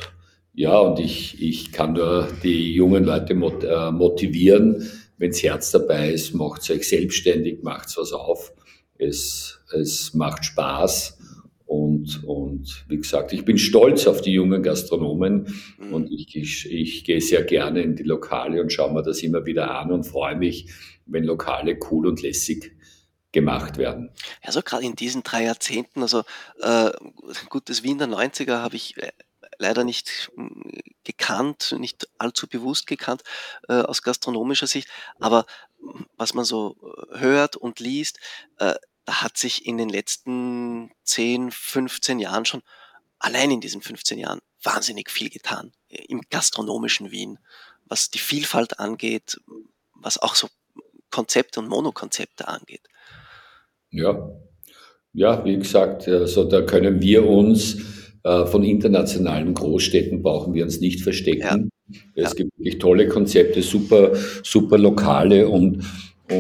ja, 0.54 0.78
und 0.80 1.00
ich, 1.00 1.42
ich 1.42 1.72
kann 1.72 1.94
nur 1.94 2.28
die 2.44 2.74
jungen 2.74 3.04
Leute 3.04 3.34
äh, 3.34 3.92
motivieren, 3.92 4.88
wenns 5.18 5.42
Herz 5.42 5.72
dabei 5.72 6.12
ist, 6.12 6.34
macht 6.36 6.70
euch 6.70 6.88
selbstständig, 6.88 7.64
macht 7.64 7.96
was 7.98 8.14
auf. 8.14 8.54
Es, 8.98 9.60
es 9.74 10.14
macht 10.14 10.46
Spaß. 10.46 11.20
Und, 11.66 12.24
und 12.26 12.86
wie 12.88 12.98
gesagt, 12.98 13.34
ich 13.34 13.46
bin 13.46 13.58
stolz 13.58 14.06
auf 14.06 14.22
die 14.22 14.34
jungen 14.34 14.62
Gastronomen 14.62 15.48
mhm. 15.80 15.94
und 15.94 16.12
ich, 16.12 16.36
ich, 16.36 16.72
ich 16.72 17.04
gehe 17.04 17.20
sehr 17.20 17.44
gerne 17.44 17.82
in 17.82 17.96
die 17.96 18.04
Lokale 18.04 18.62
und 18.62 18.72
schaue 18.72 18.94
mir 18.94 19.02
das 19.02 19.24
immer 19.24 19.46
wieder 19.46 19.72
an 19.72 19.92
und 19.92 20.04
freue 20.04 20.36
mich, 20.36 20.72
wenn 21.06 21.24
Lokale 21.24 21.80
cool 21.90 22.08
und 22.08 22.22
lässig 22.22 22.76
gemacht 23.32 23.78
werden. 23.78 24.12
Also 24.44 24.62
gerade 24.62 24.86
in 24.86 24.96
diesen 24.96 25.24
drei 25.24 25.46
Jahrzehnten, 25.46 26.04
also 26.04 26.24
äh, 26.62 26.92
gut, 27.50 27.70
das 27.70 27.82
Wien 27.82 27.98
der 27.98 28.08
90er 28.08 28.60
habe 28.60 28.76
ich 28.76 28.96
äh, 28.98 29.12
leider 29.58 29.84
nicht 29.84 30.32
hm, 30.36 30.72
gekannt, 31.04 31.76
nicht 31.80 32.08
allzu 32.18 32.48
bewusst 32.48 32.88
gekannt 32.88 33.24
äh, 33.68 33.82
aus 33.82 34.04
gastronomischer 34.04 34.68
Sicht. 34.68 34.88
Aber 35.20 35.46
hm, 35.80 36.06
was 36.16 36.34
man 36.34 36.46
so 36.46 36.78
äh, 37.12 37.20
hört 37.20 37.56
und 37.56 37.80
liest, 37.80 38.20
äh, 38.60 38.76
hat 39.08 39.38
sich 39.38 39.66
in 39.66 39.78
den 39.78 39.90
letzten 39.90 40.92
10, 41.04 41.52
15 41.52 42.20
Jahren 42.20 42.46
schon, 42.46 42.62
allein 43.20 43.52
in 43.52 43.62
diesen 43.62 43.82
15 43.82 44.20
Jahren, 44.20 44.40
wahnsinnig 44.62 45.10
viel 45.12 45.30
getan 45.30 45.72
äh, 45.90 46.04
im 46.08 46.22
gastronomischen 46.30 47.12
Wien, 47.12 47.40
was 47.86 48.10
die 48.10 48.20
Vielfalt 48.20 48.80
angeht, 48.80 49.40
was 49.94 50.18
auch 50.18 50.36
so 50.36 50.48
Konzepte 51.10 51.60
und 51.60 51.68
Monokonzepte 51.68 52.48
angeht. 52.48 52.82
Ja, 53.92 54.30
ja, 55.14 55.46
wie 55.46 55.58
gesagt, 55.58 56.08
also 56.08 56.44
da 56.46 56.62
können 56.64 57.02
wir 57.02 57.28
uns 57.28 57.78
äh, 58.24 58.46
von 58.46 58.64
internationalen 58.64 59.54
Großstädten 59.54 60.24
brauchen 60.24 60.54
wir 60.54 60.64
uns 60.64 60.80
nicht 60.80 61.02
verstecken. 61.02 61.70
Ja. 61.88 62.00
Es 62.16 62.30
ja. 62.30 62.34
gibt 62.36 62.58
wirklich 62.58 62.80
tolle 62.80 63.08
Konzepte, 63.08 63.62
super, 63.62 64.14
super 64.44 64.78
Lokale 64.78 65.48
und, 65.48 65.84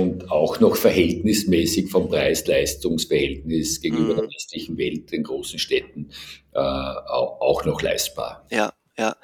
und 0.01 0.31
auch 0.31 0.59
noch 0.59 0.75
verhältnismäßig 0.75 1.91
vom 1.91 2.09
Preis-Leistungs-Verhältnis 2.09 3.81
gegenüber 3.81 4.13
mhm. 4.13 4.17
der 4.17 4.29
westlichen 4.29 4.77
Welt, 4.77 5.11
den 5.11 5.23
großen 5.23 5.57
Städten, 5.59 6.11
äh, 6.53 6.59
auch 6.59 7.65
noch 7.65 7.81
leistbar. 7.81 8.47
Ja, 8.51 8.73
ja. 8.97 9.17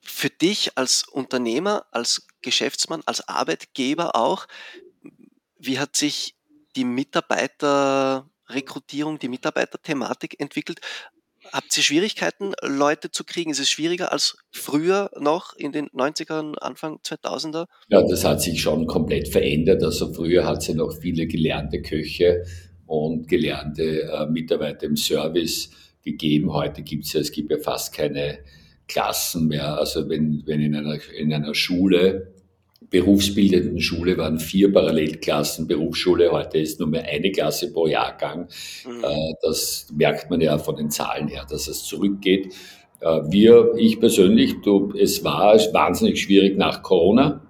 Für 0.00 0.30
dich 0.30 0.76
als 0.76 1.06
Unternehmer, 1.06 1.84
als 1.90 2.26
Geschäftsmann, 2.42 3.02
als 3.06 3.28
Arbeitgeber 3.28 4.16
auch, 4.16 4.46
wie 5.58 5.78
hat 5.78 5.94
sich 5.96 6.34
die 6.76 6.84
Mitarbeiterrekrutierung, 6.84 9.18
die 9.18 9.28
Mitarbeiterthematik 9.28 10.40
entwickelt? 10.40 10.80
Habt 11.52 11.76
ihr 11.76 11.82
Schwierigkeiten, 11.82 12.52
Leute 12.62 13.10
zu 13.10 13.24
kriegen? 13.24 13.50
Ist 13.50 13.60
es 13.60 13.70
schwieriger 13.70 14.12
als 14.12 14.36
früher 14.50 15.10
noch 15.18 15.54
in 15.56 15.72
den 15.72 15.88
90ern, 15.88 16.56
Anfang 16.56 16.98
2000er? 16.98 17.66
Ja, 17.88 18.02
das 18.02 18.24
hat 18.24 18.42
sich 18.42 18.60
schon 18.60 18.86
komplett 18.86 19.28
verändert. 19.28 19.82
Also 19.82 20.12
früher 20.12 20.44
hat 20.44 20.58
es 20.58 20.68
ja 20.68 20.74
noch 20.74 20.92
viele 21.00 21.26
gelernte 21.26 21.82
Köche 21.82 22.44
und 22.86 23.28
gelernte 23.28 24.02
äh, 24.02 24.26
Mitarbeiter 24.26 24.86
im 24.86 24.96
Service 24.96 25.70
gegeben. 26.02 26.52
Heute 26.52 26.82
gibt 26.82 27.04
es 27.04 27.12
ja, 27.12 27.20
es 27.20 27.32
gibt 27.32 27.50
ja 27.50 27.58
fast 27.58 27.92
keine 27.92 28.38
Klassen 28.86 29.48
mehr. 29.48 29.78
Also 29.78 30.08
wenn, 30.08 30.42
wenn 30.46 30.60
in 30.60 30.74
einer, 30.74 30.98
in 31.16 31.32
einer 31.32 31.54
Schule 31.54 32.32
berufsbildenden 32.90 33.80
Schule 33.80 34.16
waren 34.16 34.38
vier 34.38 34.72
Parallelklassen 34.72 35.66
Berufsschule, 35.66 36.30
heute 36.32 36.58
ist 36.58 36.80
nur 36.80 36.88
mehr 36.88 37.04
eine 37.04 37.30
Klasse 37.30 37.72
pro 37.72 37.86
Jahrgang. 37.86 38.48
Mhm. 38.86 39.04
Äh, 39.04 39.34
das 39.42 39.88
merkt 39.94 40.30
man 40.30 40.40
ja 40.40 40.58
von 40.58 40.76
den 40.76 40.90
Zahlen 40.90 41.28
her, 41.28 41.46
dass 41.48 41.68
es 41.68 41.84
zurückgeht. 41.84 42.54
Äh, 43.00 43.20
wir, 43.28 43.74
ich 43.76 44.00
persönlich, 44.00 44.56
du, 44.62 44.92
es 44.98 45.22
war 45.22 45.54
wahnsinnig 45.72 46.20
schwierig 46.22 46.56
nach 46.56 46.82
Corona. 46.82 47.42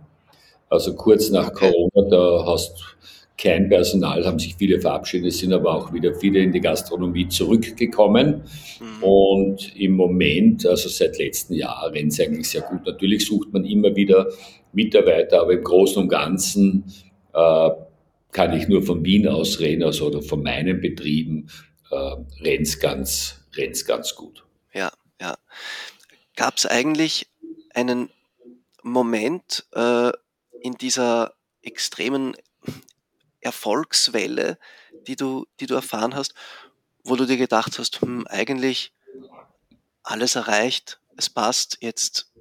Also 0.69 0.95
kurz 0.95 1.31
nach 1.31 1.53
Corona, 1.53 2.09
da 2.11 2.45
hast 2.47 2.97
kein 3.39 3.69
Personal, 3.69 4.27
haben 4.27 4.41
sich 4.41 4.57
viele 4.57 4.81
verabschiedet, 4.81 5.33
sind 5.33 5.53
aber 5.53 5.73
auch 5.73 5.93
wieder 5.93 6.13
viele 6.15 6.41
in 6.41 6.51
die 6.51 6.61
Gastronomie 6.61 7.29
zurückgekommen. 7.29 8.43
Mhm. 8.81 9.03
Und 9.03 9.77
im 9.77 9.93
Moment, 9.93 10.67
also 10.67 10.89
seit 10.89 11.19
letztem 11.19 11.57
Jahr, 11.57 11.91
rennt 11.93 12.13
es 12.13 12.21
eigentlich 12.21 12.49
sehr 12.49 12.63
gut. 12.63 12.85
Natürlich 12.85 13.25
sucht 13.25 13.53
man 13.53 13.65
immer 13.65 13.95
wieder 13.95 14.27
Mitarbeiter, 14.73 15.41
aber 15.41 15.53
im 15.53 15.63
Großen 15.63 16.03
und 16.03 16.09
Ganzen 16.09 16.93
äh, 17.33 17.71
kann 18.33 18.59
ich 18.59 18.67
nur 18.67 18.83
von 18.83 19.05
Wien 19.05 19.29
aus 19.29 19.61
reden, 19.61 19.85
also 19.85 20.09
oder 20.09 20.21
von 20.21 20.43
meinen 20.43 20.81
Betrieben, 20.81 21.49
äh, 21.93 21.95
rennt 22.43 22.67
es 22.67 22.81
ganz, 22.81 23.47
rennt's 23.55 23.85
ganz 23.85 24.17
gut. 24.17 24.45
Ja, 24.75 24.91
ja. 25.21 25.37
Gab 26.35 26.57
es 26.57 26.67
eigentlich 26.67 27.29
einen 27.73 28.11
Moment 28.83 29.65
äh, 29.75 30.11
in 30.61 30.75
dieser 30.75 31.35
extremen 31.63 32.35
Erfolgswelle, 33.41 34.59
die 35.07 35.17
du, 35.17 35.47
die 35.61 35.67
du 35.67 35.75
erfahren 35.75 36.15
hast, 36.15 36.35
wo 37.05 37.17
du 37.17 37.27
dir 37.27 37.37
gedacht 37.37 37.79
hast, 37.79 38.01
hm, 38.01 38.27
eigentlich 38.27 38.93
alles 40.03 40.37
erreicht, 40.37 41.01
es 41.17 41.29
passt, 41.29 41.79
jetzt 41.81 42.33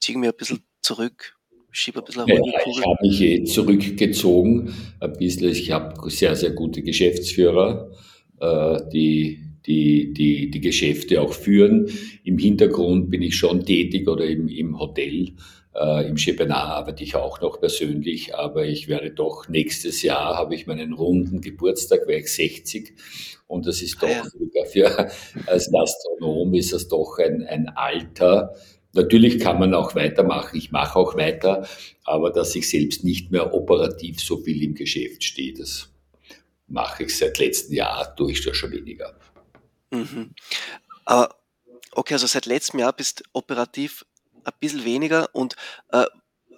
ziehen 0.00 0.22
wir 0.22 0.30
ein 0.30 0.36
bisschen 0.36 0.62
zurück, 0.80 1.36
schiebe 1.70 2.00
ein 2.00 2.04
bisschen 2.04 2.26
ja, 2.26 2.36
Ich 2.36 2.84
habe 2.84 2.96
mich 3.02 3.20
eh 3.20 3.44
zurückgezogen, 3.44 4.72
ein 5.00 5.12
bisschen. 5.12 5.50
Ich 5.50 5.70
habe 5.70 6.10
sehr, 6.10 6.34
sehr 6.34 6.50
gute 6.50 6.82
Geschäftsführer, 6.82 7.92
äh, 8.40 8.80
die, 8.92 9.42
die, 9.66 10.12
die 10.12 10.50
die 10.50 10.60
Geschäfte 10.60 11.20
auch 11.20 11.32
führen. 11.32 11.90
Im 12.24 12.38
Hintergrund 12.38 13.10
bin 13.10 13.22
ich 13.22 13.36
schon 13.36 13.64
tätig 13.64 14.08
oder 14.08 14.24
im, 14.26 14.48
im 14.48 14.78
Hotel. 14.78 15.32
Äh, 15.78 16.08
Im 16.08 16.16
Schepenar 16.16 16.68
arbeite 16.68 17.04
ich 17.04 17.16
auch 17.16 17.40
noch 17.40 17.60
persönlich, 17.60 18.34
aber 18.34 18.64
ich 18.64 18.88
werde 18.88 19.10
doch 19.10 19.48
nächstes 19.48 20.02
Jahr 20.02 20.36
habe 20.36 20.54
ich 20.54 20.66
meinen 20.66 20.94
runden 20.94 21.40
Geburtstag, 21.40 22.06
wäre 22.06 22.20
ich 22.20 22.32
60. 22.32 22.94
Und 23.46 23.66
das 23.66 23.82
ist 23.82 24.02
doch 24.02 24.08
ja. 24.08 24.24
für, 24.72 25.10
als 25.46 25.70
Gastronom 25.70 26.54
ist 26.54 26.72
das 26.72 26.88
doch 26.88 27.18
ein, 27.18 27.44
ein 27.44 27.68
Alter, 27.68 28.54
Natürlich 28.96 29.40
kann 29.40 29.58
man 29.58 29.74
auch 29.74 29.94
weitermachen, 29.94 30.56
ich 30.56 30.72
mache 30.72 30.98
auch 30.98 31.16
weiter, 31.16 31.68
aber 32.04 32.30
dass 32.32 32.56
ich 32.56 32.66
selbst 32.66 33.04
nicht 33.04 33.30
mehr 33.30 33.52
operativ 33.52 34.20
so 34.20 34.38
viel 34.38 34.62
im 34.62 34.74
Geschäft 34.74 35.22
stehe, 35.22 35.52
das 35.52 35.90
mache 36.66 37.04
ich 37.04 37.16
seit 37.16 37.38
letztem 37.38 37.74
Jahr, 37.74 38.16
tue 38.16 38.32
ich 38.32 38.42
das 38.42 38.56
schon 38.56 38.72
weniger. 38.72 39.14
Mhm. 39.90 40.34
Aber 41.04 41.36
okay, 41.92 42.14
also 42.14 42.26
seit 42.26 42.46
letztem 42.46 42.80
Jahr 42.80 42.94
bist 42.94 43.22
operativ 43.34 44.06
ein 44.46 44.52
bisschen 44.60 44.84
weniger. 44.84 45.34
Und 45.34 45.56
äh, 45.90 46.06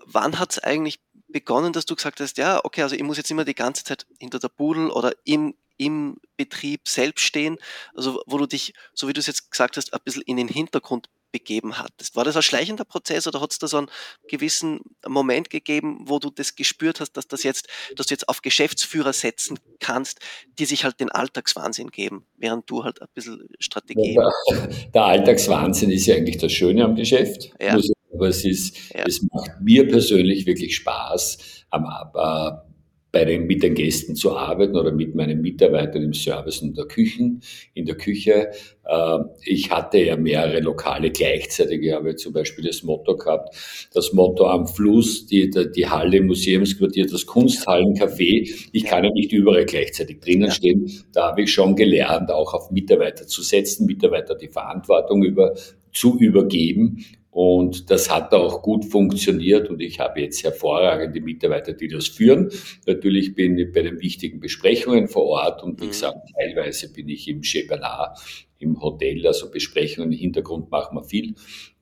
wann 0.04 0.38
hat 0.38 0.52
es 0.52 0.58
eigentlich 0.58 1.00
begonnen, 1.28 1.72
dass 1.72 1.86
du 1.86 1.94
gesagt 1.94 2.20
hast, 2.20 2.38
ja, 2.38 2.64
okay, 2.64 2.82
also 2.82 2.96
ich 2.96 3.02
muss 3.02 3.16
jetzt 3.16 3.30
immer 3.30 3.44
die 3.44 3.54
ganze 3.54 3.84
Zeit 3.84 4.06
hinter 4.18 4.38
der 4.38 4.48
Pudel 4.48 4.90
oder 4.90 5.12
im, 5.24 5.54
im 5.76 6.18
Betrieb 6.36 6.88
selbst 6.88 7.24
stehen, 7.24 7.58
also 7.94 8.22
wo 8.26 8.38
du 8.38 8.46
dich, 8.46 8.74
so 8.94 9.08
wie 9.08 9.12
du 9.12 9.20
es 9.20 9.26
jetzt 9.26 9.50
gesagt 9.50 9.76
hast, 9.76 9.92
ein 9.92 10.00
bisschen 10.04 10.22
in 10.22 10.36
den 10.36 10.48
Hintergrund 10.48 11.08
begeben 11.32 11.78
hattest. 11.78 12.16
War 12.16 12.24
das 12.24 12.36
ein 12.36 12.42
schleichender 12.42 12.84
Prozess 12.84 13.26
oder 13.26 13.40
hat 13.40 13.52
es 13.52 13.58
da 13.58 13.66
so 13.66 13.78
einen 13.78 13.90
gewissen 14.28 14.80
Moment 15.06 15.50
gegeben, 15.50 16.00
wo 16.04 16.18
du 16.18 16.30
das 16.30 16.54
gespürt 16.56 17.00
hast, 17.00 17.12
dass 17.12 17.28
das 17.28 17.42
jetzt, 17.42 17.68
dass 17.96 18.06
du 18.06 18.14
jetzt 18.14 18.28
auf 18.28 18.42
Geschäftsführer 18.42 19.12
setzen 19.12 19.58
kannst, 19.80 20.20
die 20.58 20.64
sich 20.64 20.84
halt 20.84 21.00
den 21.00 21.10
Alltagswahnsinn 21.10 21.90
geben, 21.90 22.26
während 22.36 22.68
du 22.70 22.84
halt 22.84 23.00
ein 23.02 23.08
bisschen 23.14 23.48
Strategie. 23.58 24.14
Ja, 24.14 24.30
der, 24.50 24.68
der, 24.94 25.04
Alltagswahnsinn 25.04 25.90
ist 25.90 26.06
ja 26.06 26.16
eigentlich 26.16 26.38
das 26.38 26.52
Schöne 26.52 26.84
am 26.84 26.94
Geschäft. 26.94 27.50
Ja. 27.60 27.78
Aber 28.12 28.28
es 28.28 28.44
ist, 28.44 28.76
ja. 28.94 29.04
es 29.06 29.22
macht 29.32 29.60
mir 29.60 29.86
persönlich 29.86 30.46
wirklich 30.46 30.76
Spaß, 30.76 31.38
am, 31.70 31.84
äh, 31.84 32.67
bei 33.10 33.24
den, 33.24 33.46
mit 33.46 33.62
den 33.62 33.74
Gästen 33.74 34.14
zu 34.14 34.36
arbeiten 34.36 34.76
oder 34.76 34.92
mit 34.92 35.14
meinen 35.14 35.40
Mitarbeitern 35.40 36.02
im 36.02 36.12
Service 36.12 36.60
und 36.60 36.76
der 36.76 36.84
Küchen, 36.84 37.42
in 37.72 37.86
der 37.86 37.96
Küche. 37.96 38.50
Äh, 38.84 39.18
ich 39.44 39.70
hatte 39.70 39.98
ja 39.98 40.16
mehrere 40.16 40.60
Lokale 40.60 41.10
gleichzeitig. 41.10 41.82
Ich 41.82 41.92
habe 41.92 42.16
zum 42.16 42.34
Beispiel 42.34 42.64
das 42.64 42.82
Motto 42.82 43.16
gehabt, 43.16 43.54
das 43.94 44.12
Motto 44.12 44.46
am 44.46 44.66
Fluss, 44.66 45.26
die, 45.26 45.50
die 45.50 45.86
Halle 45.86 46.20
Museumsquartier, 46.20 47.06
das 47.06 47.26
Kunsthallencafé. 47.26 48.68
Ich 48.72 48.84
kann 48.84 49.04
ja 49.04 49.10
nicht 49.10 49.32
überall 49.32 49.64
gleichzeitig 49.64 50.20
drinnen 50.20 50.50
stehen. 50.50 50.90
Da 51.12 51.28
habe 51.28 51.42
ich 51.42 51.52
schon 51.52 51.76
gelernt, 51.76 52.30
auch 52.30 52.52
auf 52.52 52.70
Mitarbeiter 52.70 53.26
zu 53.26 53.42
setzen, 53.42 53.86
Mitarbeiter 53.86 54.34
die 54.34 54.48
Verantwortung 54.48 55.24
über, 55.24 55.54
zu 55.92 56.18
übergeben 56.18 57.04
und 57.38 57.88
das 57.88 58.10
hat 58.10 58.34
auch 58.34 58.62
gut 58.62 58.84
funktioniert 58.84 59.70
und 59.70 59.80
ich 59.80 60.00
habe 60.00 60.22
jetzt 60.22 60.42
hervorragende 60.42 61.20
Mitarbeiter, 61.20 61.72
die 61.72 61.86
das 61.86 62.08
führen. 62.08 62.50
Natürlich 62.84 63.36
bin 63.36 63.56
ich 63.56 63.70
bei 63.72 63.82
den 63.82 64.00
wichtigen 64.00 64.40
Besprechungen 64.40 65.06
vor 65.06 65.22
Ort 65.26 65.62
und 65.62 65.80
wie 65.80 65.84
mhm. 65.84 65.90
gesagt, 65.90 66.18
teilweise 66.36 66.92
bin 66.92 67.08
ich 67.08 67.28
im 67.28 67.42
Chebanar, 67.42 68.18
im 68.58 68.82
Hotel, 68.82 69.24
also 69.24 69.52
Besprechungen 69.52 70.10
im 70.10 70.18
Hintergrund 70.18 70.72
machen 70.72 70.96
wir 70.96 71.04
viel, 71.04 71.36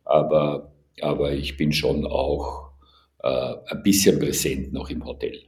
aber, 0.04 0.74
aber 1.00 1.32
ich 1.32 1.56
bin 1.56 1.72
schon 1.72 2.04
auch 2.04 2.72
äh, 3.22 3.54
ein 3.68 3.82
bisschen 3.82 4.18
präsent 4.18 4.74
noch 4.74 4.90
im 4.90 5.06
Hotel. 5.06 5.40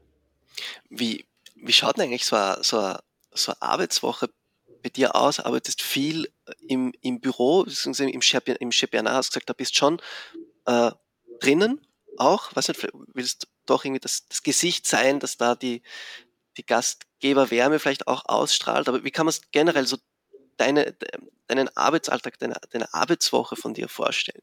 Wie, 0.88 1.26
wie 1.54 1.72
schaut 1.72 1.98
denn 1.98 2.04
eigentlich 2.04 2.24
so 2.24 2.36
eine, 2.36 2.56
so 2.62 2.78
eine, 2.78 2.98
so 3.34 3.52
eine 3.52 3.60
Arbeitswoche 3.60 4.30
bei 4.82 4.88
dir 4.88 5.14
aus, 5.14 5.38
arbeitest 5.38 5.82
viel 5.82 6.28
im, 6.66 6.92
im 7.00 7.20
Büro, 7.20 7.64
beziehungsweise 7.64 8.10
im, 8.10 8.20
Chepiana, 8.20 9.12
hast 9.12 9.30
gesagt, 9.30 9.48
da 9.48 9.54
bist 9.54 9.76
schon 9.76 10.00
äh, 10.66 10.90
drinnen 11.40 11.80
auch, 12.16 12.54
weiß 12.54 12.68
nicht, 12.68 12.88
willst 13.14 13.48
doch 13.66 13.84
irgendwie 13.84 14.00
das, 14.00 14.26
das 14.28 14.42
Gesicht 14.42 14.86
sein, 14.86 15.20
dass 15.20 15.36
da 15.36 15.54
die, 15.54 15.82
die 16.56 16.66
Gastgeberwärme 16.66 17.78
vielleicht 17.78 18.08
auch 18.08 18.24
ausstrahlt, 18.26 18.88
aber 18.88 19.04
wie 19.04 19.10
kann 19.10 19.26
man 19.26 19.30
es 19.30 19.42
generell 19.50 19.86
so 19.86 19.98
deine, 20.56 20.94
deinen 21.46 21.68
Arbeitsalltag, 21.76 22.38
deine, 22.38 22.56
deine 22.70 22.92
Arbeitswoche 22.92 23.56
von 23.56 23.74
dir 23.74 23.88
vorstellen? 23.88 24.42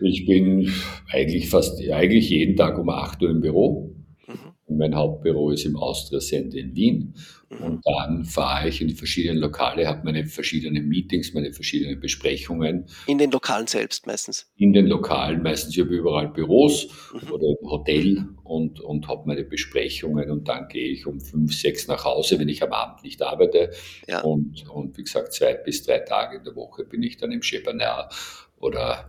Ich 0.00 0.26
bin 0.26 0.72
eigentlich 1.12 1.50
fast, 1.50 1.80
eigentlich 1.90 2.30
jeden 2.30 2.56
Tag 2.56 2.78
um 2.78 2.88
8 2.88 3.20
Uhr 3.22 3.30
im 3.30 3.40
Büro. 3.40 3.96
Mhm. 4.26 4.54
Mein 4.70 4.94
Hauptbüro 4.94 5.50
ist 5.50 5.64
im 5.64 5.76
Austria 5.76 6.20
Center 6.20 6.58
in 6.58 6.74
Wien. 6.74 7.14
Mhm. 7.50 7.62
Und 7.64 7.80
dann 7.86 8.24
fahre 8.24 8.68
ich 8.68 8.80
in 8.80 8.88
die 8.88 8.94
verschiedenen 8.94 9.38
Lokale, 9.38 9.86
habe 9.86 10.02
meine 10.04 10.26
verschiedenen 10.26 10.86
Meetings, 10.88 11.32
meine 11.32 11.52
verschiedenen 11.52 11.98
Besprechungen. 11.98 12.86
In 13.06 13.18
den 13.18 13.30
Lokalen 13.30 13.66
selbst 13.66 14.06
meistens? 14.06 14.50
In 14.56 14.72
den 14.72 14.86
Lokalen 14.86 15.42
meistens. 15.42 15.76
Ich 15.76 15.82
habe 15.82 15.94
überall 15.94 16.28
Büros 16.28 16.88
mhm. 17.12 17.32
oder 17.32 17.46
im 17.60 17.70
Hotel 17.70 18.28
und, 18.44 18.80
und 18.80 19.08
habe 19.08 19.22
meine 19.26 19.44
Besprechungen 19.44 20.30
und 20.30 20.48
dann 20.48 20.68
gehe 20.68 20.88
ich 20.92 21.06
um 21.06 21.20
fünf, 21.20 21.54
sechs 21.54 21.88
nach 21.88 22.04
Hause, 22.04 22.38
wenn 22.38 22.48
ich 22.48 22.62
am 22.62 22.72
Abend 22.72 23.02
nicht 23.04 23.22
arbeite. 23.22 23.70
Ja. 24.06 24.20
Und, 24.22 24.68
und 24.68 24.98
wie 24.98 25.04
gesagt, 25.04 25.32
zwei 25.32 25.54
bis 25.54 25.84
drei 25.84 26.00
Tage 26.00 26.38
in 26.38 26.44
der 26.44 26.54
Woche 26.54 26.84
bin 26.84 27.02
ich 27.02 27.16
dann 27.16 27.32
im 27.32 27.40
Chepaner 27.40 28.08
oder 28.60 29.08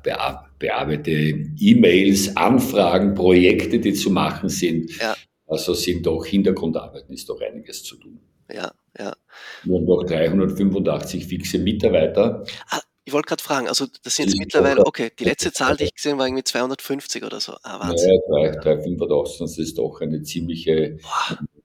bearbeite 0.60 1.12
E-Mails, 1.12 2.38
Anfragen, 2.38 3.16
Projekte, 3.16 3.80
die 3.80 3.94
zu 3.94 4.12
machen 4.12 4.50
sind. 4.50 4.96
Ja. 5.00 5.16
Also 5.50 5.74
sind 5.74 6.06
doch 6.06 6.26
Hintergrundarbeiten, 6.26 7.14
ist 7.14 7.28
doch 7.28 7.42
einiges 7.42 7.84
zu 7.84 7.98
tun. 7.98 8.20
Ja, 8.52 8.72
ja. 8.98 9.16
Wir 9.64 9.78
haben 9.78 9.86
doch 9.86 10.04
385 10.04 11.26
fixe 11.26 11.60
Mitarbeiter. 11.60 12.46
Ah, 12.70 12.80
ich 13.04 13.14
wollte 13.14 13.30
gerade 13.30 13.42
fragen, 13.42 13.68
also 13.68 13.88
das 14.04 14.16
sind 14.16 14.28
jetzt 14.28 14.40
mittlerweile, 14.40 14.86
okay, 14.86 15.12
die 15.18 15.24
letzte 15.24 15.52
Zahl, 15.52 15.76
die 15.76 15.86
ich 15.86 15.96
gesehen 15.96 16.20
war 16.20 16.28
irgendwie 16.28 16.44
250 16.44 17.24
oder 17.24 17.40
so. 17.40 17.54
Ah, 17.64 17.80
Wahnsinn. 17.80 18.20
Ja, 18.32 18.52
385, 18.52 19.40
das 19.40 19.58
ist 19.58 19.78
doch 19.80 20.02
eine 20.02 20.22
ziemliche 20.22 20.98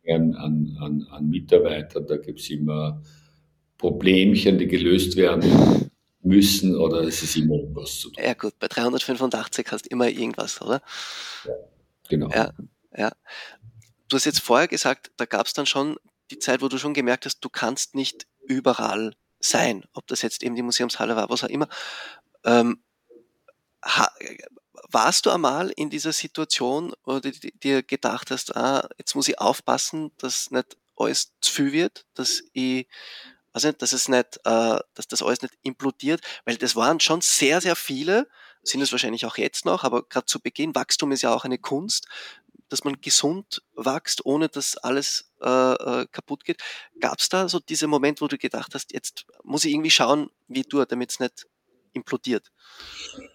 an, 0.09 0.35
an, 0.81 1.07
an 1.11 1.29
Mitarbeitern. 1.29 2.07
Da 2.07 2.17
gibt 2.17 2.41
es 2.41 2.51
immer 2.51 3.03
Problemchen, 3.79 4.59
die 4.59 4.67
gelöst 4.67 5.17
werden 5.17 5.91
müssen 6.23 6.77
oder 6.77 7.03
es 7.03 7.23
ist 7.23 7.37
immer 7.37 7.57
irgendwas 7.57 7.99
zu 8.01 8.11
tun. 8.11 8.25
Ja 8.25 8.35
gut, 8.35 8.59
bei 8.59 8.69
385 8.69 9.67
hast 9.71 9.85
du 9.87 9.91
immer 9.91 10.09
irgendwas, 10.09 10.61
oder? 10.63 10.81
Ja, 11.45 11.53
genau. 12.09 12.31
Ja, 12.31 12.53
ja. 12.97 13.13
Du 14.15 14.17
hast 14.17 14.27
jetzt 14.27 14.43
vorher 14.43 14.69
gesagt, 14.69 15.11
da 15.17 15.25
gab 15.25 15.45
es 15.45 15.55
dann 15.55 15.67
schon 15.67 15.97
die 16.31 16.39
Zeit, 16.39 16.63
wo 16.63 16.69
du 16.69 16.79
schon 16.79 16.95
gemerkt 16.95 17.27
hast, 17.27 17.41
du 17.41 17.49
kannst 17.49 17.97
nicht 17.97 18.29
überall 18.47 19.17
sein, 19.41 19.85
ob 19.93 20.07
das 20.07 20.23
jetzt 20.23 20.45
eben 20.45 20.55
die 20.55 20.63
Museumshalle 20.63 21.17
war, 21.17 21.31
was 21.31 21.43
auch 21.43 21.49
immer. 21.49 21.69
Ähm, 22.45 22.85
ha, 23.85 24.09
warst 24.89 25.27
du 25.27 25.31
einmal 25.31 25.71
in 25.71 25.91
dieser 25.91 26.13
Situation, 26.13 26.95
wo 27.03 27.19
du 27.19 27.33
dir 27.33 27.83
gedacht 27.83 28.31
hast, 28.31 28.55
ah, 28.55 28.89
jetzt 28.99 29.17
muss 29.17 29.27
ich 29.27 29.41
aufpassen, 29.41 30.13
dass 30.19 30.53
nicht 30.53 30.77
alles 30.95 31.33
zu 31.41 31.53
viel 31.53 31.73
wird, 31.73 32.07
dass 32.15 32.41
ich 32.53 32.87
also 33.53 33.71
dass 33.73 33.93
es 33.93 34.09
nicht, 34.09 34.37
äh, 34.45 34.79
dass 34.95 35.09
das 35.09 35.23
alles 35.23 35.43
nicht 35.43 35.55
implodiert, 35.63 36.21
weil 36.45 36.57
das 36.57 36.77
waren 36.77 37.01
schon 37.01 37.21
sehr, 37.21 37.61
sehr 37.61 37.77
viele, 37.77 38.29
sind 38.63 38.81
es 38.81 38.91
wahrscheinlich 38.91 39.27
auch 39.27 39.39
jetzt 39.39 39.65
noch, 39.65 39.85
aber 39.85 40.03
gerade 40.09 40.27
zu 40.27 40.41
Beginn, 40.41 40.75
Wachstum 40.75 41.13
ist 41.13 41.23
ja 41.23 41.33
auch 41.33 41.45
eine 41.45 41.59
Kunst, 41.59 42.09
dass 42.69 42.85
man 42.85 43.01
gesund 43.01 43.63
wächst, 43.77 44.25
ohne 44.25 44.49
dass 44.49 44.77
alles 44.77 45.33
äh, 45.43 45.49
äh, 45.49 46.07
kaputt 46.11 46.45
geht. 46.45 46.59
Gab 47.01 47.19
es 47.19 47.29
da 47.29 47.49
so 47.49 47.61
diese 47.61 47.87
Moment, 47.87 48.21
wo 48.21 48.29
du 48.29 48.39
gedacht 48.39 48.75
hast, 48.75 48.93
jetzt 48.93 49.27
muss 49.43 49.65
ich 49.65 49.73
irgendwie 49.73 49.91
schauen, 49.91 50.31
wie 50.49 50.65
tue, 50.65 50.87
damit 50.87 51.11
es 51.11 51.21
nicht 51.21 51.47
implodiert? 51.95 52.51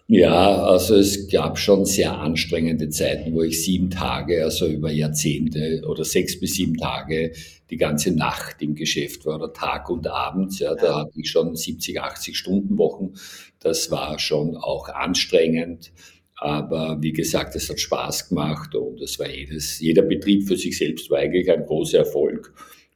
Ja, 0.06 0.62
also 0.64 0.96
es 0.96 1.28
gab 1.28 1.58
schon 1.58 1.84
sehr 1.84 2.18
anstrengende 2.18 2.90
Zeiten, 2.90 3.32
wo 3.32 3.42
ich 3.42 3.64
sieben 3.64 3.90
Tage, 3.90 4.44
also 4.44 4.66
über 4.66 4.90
Jahrzehnte 4.90 5.82
oder 5.88 6.04
sechs 6.04 6.38
bis 6.38 6.54
sieben 6.54 6.76
Tage 6.76 7.32
die 7.70 7.76
ganze 7.76 8.10
Nacht 8.12 8.60
im 8.60 8.74
Geschäft 8.74 9.24
war 9.24 9.36
oder 9.36 9.52
Tag 9.52 9.88
und 9.88 10.06
Abend. 10.06 10.58
Ja, 10.58 10.74
da 10.74 11.00
hatte 11.00 11.12
ich 11.14 11.30
schon 11.30 11.56
70, 11.56 12.00
80 12.00 12.36
Stunden 12.36 12.76
Wochen. 12.76 13.14
Das 13.60 13.90
war 13.90 14.18
schon 14.18 14.56
auch 14.56 14.88
anstrengend. 14.88 15.92
Aber 16.42 16.96
wie 17.02 17.12
gesagt, 17.12 17.54
es 17.54 17.68
hat 17.68 17.78
Spaß 17.78 18.30
gemacht 18.30 18.74
und 18.74 18.98
es 19.02 19.18
war 19.18 19.28
jedes, 19.28 19.78
jeder 19.78 20.00
Betrieb 20.00 20.48
für 20.48 20.56
sich 20.56 20.78
selbst 20.78 21.10
war 21.10 21.18
eigentlich 21.18 21.50
ein 21.52 21.66
großer 21.66 21.98
Erfolg. 21.98 22.54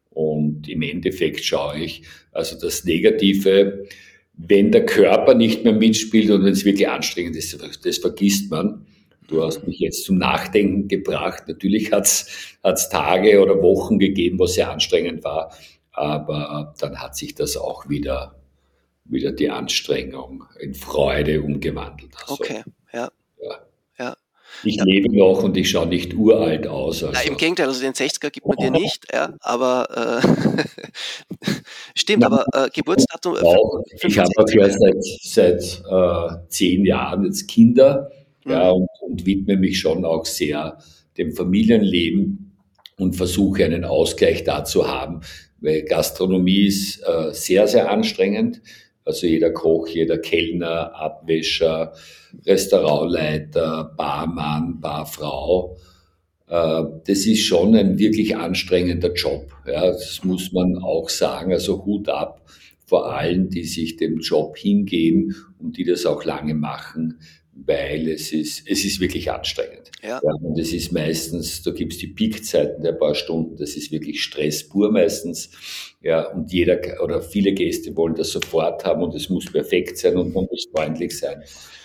Und 0.09 0.67
im 0.67 0.81
Endeffekt 0.81 1.45
schaue 1.45 1.81
ich, 1.81 2.05
also 2.33 2.59
das 2.59 2.85
Negative, 2.85 3.87
wenn 4.33 4.73
der 4.73 4.87
Körper 4.87 5.35
nicht 5.35 5.63
mehr 5.63 5.75
mitspielt 5.75 6.31
und 6.31 6.43
wenn 6.43 6.55
es 6.55 6.65
wirklich 6.65 6.89
anstrengend 6.89 7.37
ist, 7.37 7.59
das 7.85 7.99
vergisst 7.99 8.51
man. 8.51 8.87
Du 9.27 9.43
hast 9.43 9.67
mich 9.67 9.79
jetzt 9.79 10.05
zum 10.05 10.17
Nachdenken 10.17 10.89
gebracht. 10.89 11.45
Natürlich 11.47 11.93
hat 11.93 12.07
es 12.07 12.89
Tage 12.89 13.43
oder 13.43 13.61
Wochen 13.63 13.99
gegeben, 13.99 14.39
wo 14.39 14.45
es 14.45 14.55
sehr 14.55 14.71
anstrengend 14.71 15.23
war, 15.23 15.55
aber 15.93 16.75
dann 16.79 16.97
hat 16.97 17.15
sich 17.15 17.35
das 17.35 17.59
auch 17.59 17.91
wieder, 17.91 18.41
wieder 19.05 19.33
die 19.33 19.51
Anstrengung 19.51 20.45
in 20.61 20.73
Freude 20.73 21.43
umgewandelt. 21.43 22.13
Also, 22.23 22.35
okay, 22.41 22.63
ja. 22.91 23.11
Ja. 23.45 23.59
ja. 23.99 24.17
Ich 24.63 24.77
ja. 24.77 24.85
lebe 24.85 25.15
noch 25.15 25.43
und 25.43 25.57
ich 25.57 25.71
schaue 25.71 25.87
nicht 25.87 26.15
uralt 26.15 26.67
aus. 26.67 27.03
Also. 27.03 27.21
Ja, 27.21 27.29
Im 27.29 27.37
Gegenteil, 27.37 27.67
also 27.67 27.81
den 27.81 27.93
60er 27.93 28.31
gibt 28.31 28.47
man 28.47 28.57
dir 28.57 28.71
nicht, 28.71 29.13
ja, 29.13 29.35
aber 29.41 30.23
äh, 30.23 30.73
stimmt, 31.95 32.23
ja. 32.23 32.29
aber 32.29 32.47
äh, 32.53 32.71
Geburtsdatum. 32.71 33.37
Äh, 33.37 34.07
ich 34.07 34.19
habe 34.19 34.31
ja 34.53 34.71
seit, 34.71 35.05
seit 35.23 35.83
äh, 35.91 36.49
zehn 36.49 36.85
Jahren 36.85 37.25
jetzt 37.25 37.49
Kinder 37.49 38.11
ja, 38.45 38.73
mhm. 38.73 38.83
und, 38.83 38.89
und 39.01 39.27
widme 39.27 39.57
mich 39.57 39.79
schon 39.79 40.05
auch 40.05 40.25
sehr 40.25 40.79
dem 41.17 41.33
Familienleben 41.33 42.53
und 42.99 43.17
versuche 43.17 43.65
einen 43.65 43.85
Ausgleich 43.85 44.45
dazu 44.45 44.89
haben, 44.89 45.21
weil 45.61 45.83
Gastronomie 45.83 46.67
ist 46.67 47.03
äh, 47.03 47.33
sehr, 47.33 47.67
sehr 47.67 47.91
anstrengend. 47.91 48.61
Also 49.05 49.27
jeder 49.27 49.51
Koch, 49.51 49.87
jeder 49.89 50.19
Kellner, 50.19 50.95
Abwäscher, 50.95 51.93
Restaurantleiter, 52.47 53.93
Barmann, 53.97 54.81
Barfrau, 54.81 55.77
äh, 56.49 56.83
das 57.07 57.27
ist 57.27 57.45
schon 57.45 57.75
ein 57.75 57.99
wirklich 57.99 58.37
anstrengender 58.37 59.13
Job. 59.13 59.53
Ja, 59.67 59.89
das 59.89 60.25
muss 60.25 60.53
man 60.53 60.79
auch 60.79 61.09
sagen. 61.09 61.53
Also 61.53 61.85
Hut 61.85 62.09
ab 62.09 62.41
vor 62.87 63.13
allen, 63.13 63.49
die 63.49 63.65
sich 63.65 63.97
dem 63.97 64.21
Job 64.21 64.57
hingeben 64.57 65.35
und 65.59 65.77
die 65.77 65.85
das 65.85 66.07
auch 66.07 66.25
lange 66.25 66.55
machen 66.55 67.19
weil 67.57 68.09
es 68.09 68.33
ist, 68.33 68.69
es 68.69 68.85
ist 68.85 69.01
wirklich 69.01 69.31
anstrengend. 69.31 69.91
Ja. 70.03 70.21
ja 70.23 70.33
und 70.41 70.59
es 70.59 70.73
ist 70.73 70.93
meistens, 70.93 71.63
da 71.63 71.71
gibt's 71.71 71.99
die 71.99 72.09
Peakzeiten 72.09 72.83
der 72.83 72.93
paar 72.93 73.15
Stunden, 73.15 73.57
das 73.57 73.77
ist 73.77 73.93
wirklich 73.93 74.23
Stress 74.23 74.69
pur 74.69 74.91
meistens. 74.91 75.51
Ja, 76.03 76.31
und 76.33 76.53
jeder 76.53 76.81
oder 77.03 77.23
viele 77.23 77.53
Gäste 77.53 77.97
wollen 77.97 78.15
das 78.15 78.31
sofort 78.31 78.85
haben 78.85 79.03
und 79.03 79.15
es 79.15 79.31
muss 79.31 79.51
perfekt 79.51 79.99
sein 79.99 80.17
und 80.17 80.35
man 80.35 80.47
muss 80.51 80.67
freundlich 80.75 81.19
sein. 81.19 81.43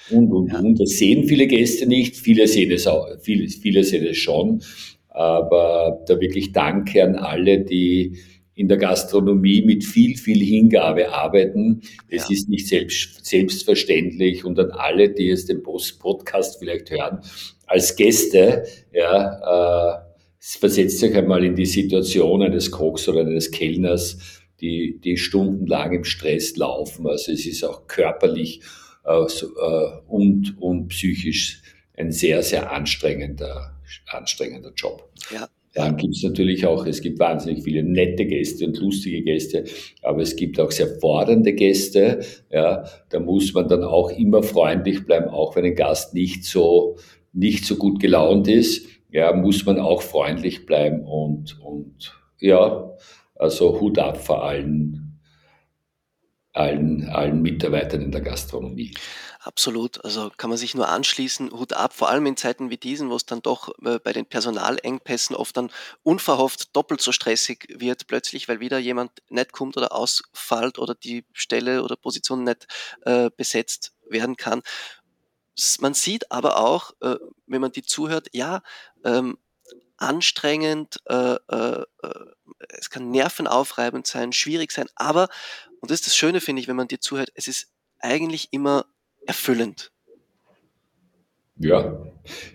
Und, 0.10 0.32
und, 0.32 0.52
ja. 0.52 0.60
und. 0.60 0.80
Das 0.80 0.90
sehen 0.92 1.26
viele 1.26 1.48
Gäste 1.48 1.86
nicht, 1.86 2.18
viele 2.18 2.48
sehen 2.48 2.72
es 2.72 2.88
auch, 2.88 3.08
viele, 3.22 3.48
viele 3.48 3.84
sehen 3.84 4.06
es 4.06 4.18
schon. 4.18 4.62
Aber 5.10 6.04
da 6.08 6.20
wirklich 6.20 6.52
Danke 6.52 7.04
an 7.04 7.16
alle, 7.16 7.60
die 7.60 8.18
in 8.60 8.68
der 8.68 8.78
Gastronomie 8.78 9.62
mit 9.62 9.86
viel, 9.86 10.18
viel 10.18 10.44
Hingabe 10.44 11.14
arbeiten. 11.14 11.82
Es 12.10 12.24
ja. 12.24 12.36
ist 12.36 12.50
nicht 12.50 12.68
selbst, 12.68 13.26
selbstverständlich 13.26 14.44
und 14.44 14.60
an 14.60 14.72
alle, 14.72 15.12
die 15.12 15.30
es 15.30 15.46
den 15.46 15.64
Podcast 15.64 16.60
vielleicht 16.60 16.92
hören, 16.92 17.22
als 17.68 17.96
Gäste, 17.96 18.66
ja, 18.92 20.02
äh, 20.02 20.02
versetzt 20.42 21.02
euch 21.04 21.16
einmal 21.16 21.46
in 21.46 21.56
die 21.56 21.66
Situation 21.66 22.42
eines 22.42 22.70
Kochs 22.70 23.08
oder 23.08 23.22
eines 23.22 23.50
Kellners, 23.50 24.18
die, 24.60 25.00
die 25.02 25.16
stundenlang 25.16 25.94
im 25.94 26.04
Stress 26.04 26.58
laufen. 26.58 27.08
Also 27.08 27.32
es 27.32 27.46
ist 27.46 27.64
auch 27.64 27.88
körperlich 27.88 28.60
äh, 29.06 29.26
so, 29.30 29.56
äh, 29.56 30.02
und, 30.06 30.58
und 30.60 30.90
psychisch 30.90 31.62
ein 31.96 32.12
sehr, 32.12 32.44
sehr 32.44 32.74
anstrengender, 32.74 33.80
anstrengender 34.08 34.74
Job. 34.76 35.10
Ja. 35.34 35.48
Dann 35.74 35.98
gibt 35.98 36.16
es 36.16 36.24
natürlich 36.24 36.66
auch, 36.66 36.86
es 36.86 37.02
gibt 37.02 37.20
wahnsinnig 37.20 37.64
viele 37.64 37.84
nette 37.84 38.26
Gäste 38.26 38.66
und 38.66 38.80
lustige 38.80 39.22
Gäste, 39.22 39.66
aber 40.02 40.22
es 40.22 40.36
gibt 40.36 40.60
auch 40.60 40.72
sehr 40.72 40.88
fordernde 41.00 41.54
Gäste. 41.54 42.22
Ja, 42.50 42.86
da 43.10 43.20
muss 43.20 43.54
man 43.54 43.68
dann 43.68 43.84
auch 43.84 44.10
immer 44.10 44.42
freundlich 44.42 45.06
bleiben, 45.06 45.30
auch 45.30 45.56
wenn 45.56 45.66
ein 45.66 45.76
Gast 45.76 46.14
nicht 46.16 46.44
so, 46.44 46.98
nicht 47.34 47.66
so 47.66 47.76
gut 47.76 48.00
gelaunt 48.00 48.48
ist. 48.48 48.88
Ja, 49.12 49.34
muss 49.34 49.66
man 49.66 49.80
auch 49.80 50.02
freundlich 50.02 50.66
bleiben 50.66 51.02
und, 51.04 51.60
und 51.62 52.14
ja, 52.40 52.92
also 53.36 53.80
Hut 53.80 53.98
ab 54.00 54.18
vor 54.18 54.44
allen, 54.44 55.20
allen, 56.54 57.08
allen 57.10 57.42
Mitarbeitern 57.42 58.02
in 58.02 58.12
der 58.12 58.22
Gastronomie. 58.22 58.92
Absolut. 59.42 60.04
Also 60.04 60.30
kann 60.36 60.50
man 60.50 60.58
sich 60.58 60.76
nur 60.76 60.90
anschließen, 60.90 61.52
Hut 61.52 61.72
ab, 61.72 61.94
vor 61.94 62.10
allem 62.10 62.26
in 62.26 62.36
Zeiten 62.36 62.70
wie 62.70 62.78
diesen, 62.78 63.10
wo 63.10 63.16
es 63.16 63.26
dann 63.26 63.42
doch 63.42 63.70
äh, 63.86 63.98
bei 63.98 64.12
den 64.12 64.26
Personalengpässen 64.26 65.34
oft 65.34 65.56
dann 65.56 65.72
unverhofft 66.04 66.76
doppelt 66.76 67.00
so 67.02 67.14
stressig 67.14 67.66
wird 67.74 68.08
plötzlich, 68.08 68.50
weil 68.50 68.60
wieder 68.60 68.80
jemand 68.80 69.12
nicht 69.30 69.54
kommt 69.54 69.78
oder 69.78 69.94
ausfällt 69.94 70.78
oder 70.78 70.94
die 70.94 71.24
Stelle 71.32 71.84
oder 71.84 71.96
Position 71.96 72.44
nicht 72.44 72.68
äh, 73.04 73.30
besetzt 73.38 73.94
werden 74.10 74.36
kann. 74.36 74.62
Man 75.80 75.94
sieht 75.94 76.32
aber 76.32 76.58
auch, 76.58 76.92
äh, 77.02 77.16
wenn 77.48 77.62
man 77.62 77.72
die 77.72 77.84
zuhört, 77.84 78.28
ja, 78.34 78.62
ähm, 79.04 79.38
anstrengend, 79.98 80.98
äh, 81.06 81.36
äh, 81.50 81.84
äh, 82.04 82.26
es 82.70 82.90
kann 82.90 83.12
nervenaufreibend 83.12 84.08
sein, 84.08 84.32
schwierig 84.34 84.72
sein, 84.72 84.88
aber, 84.96 85.30
und 85.82 85.92
das 85.92 86.00
ist 86.02 86.08
das 86.08 86.16
Schöne, 86.18 86.42
finde 86.42 86.62
ich, 86.62 86.68
wenn 86.70 86.76
man 86.78 86.88
dir 86.88 87.02
zuhört, 87.02 87.30
es 87.36 87.48
ist 87.48 87.68
eigentlich 88.00 88.50
immer 88.52 88.86
erfüllend. 89.30 89.92
Ja, 91.62 92.06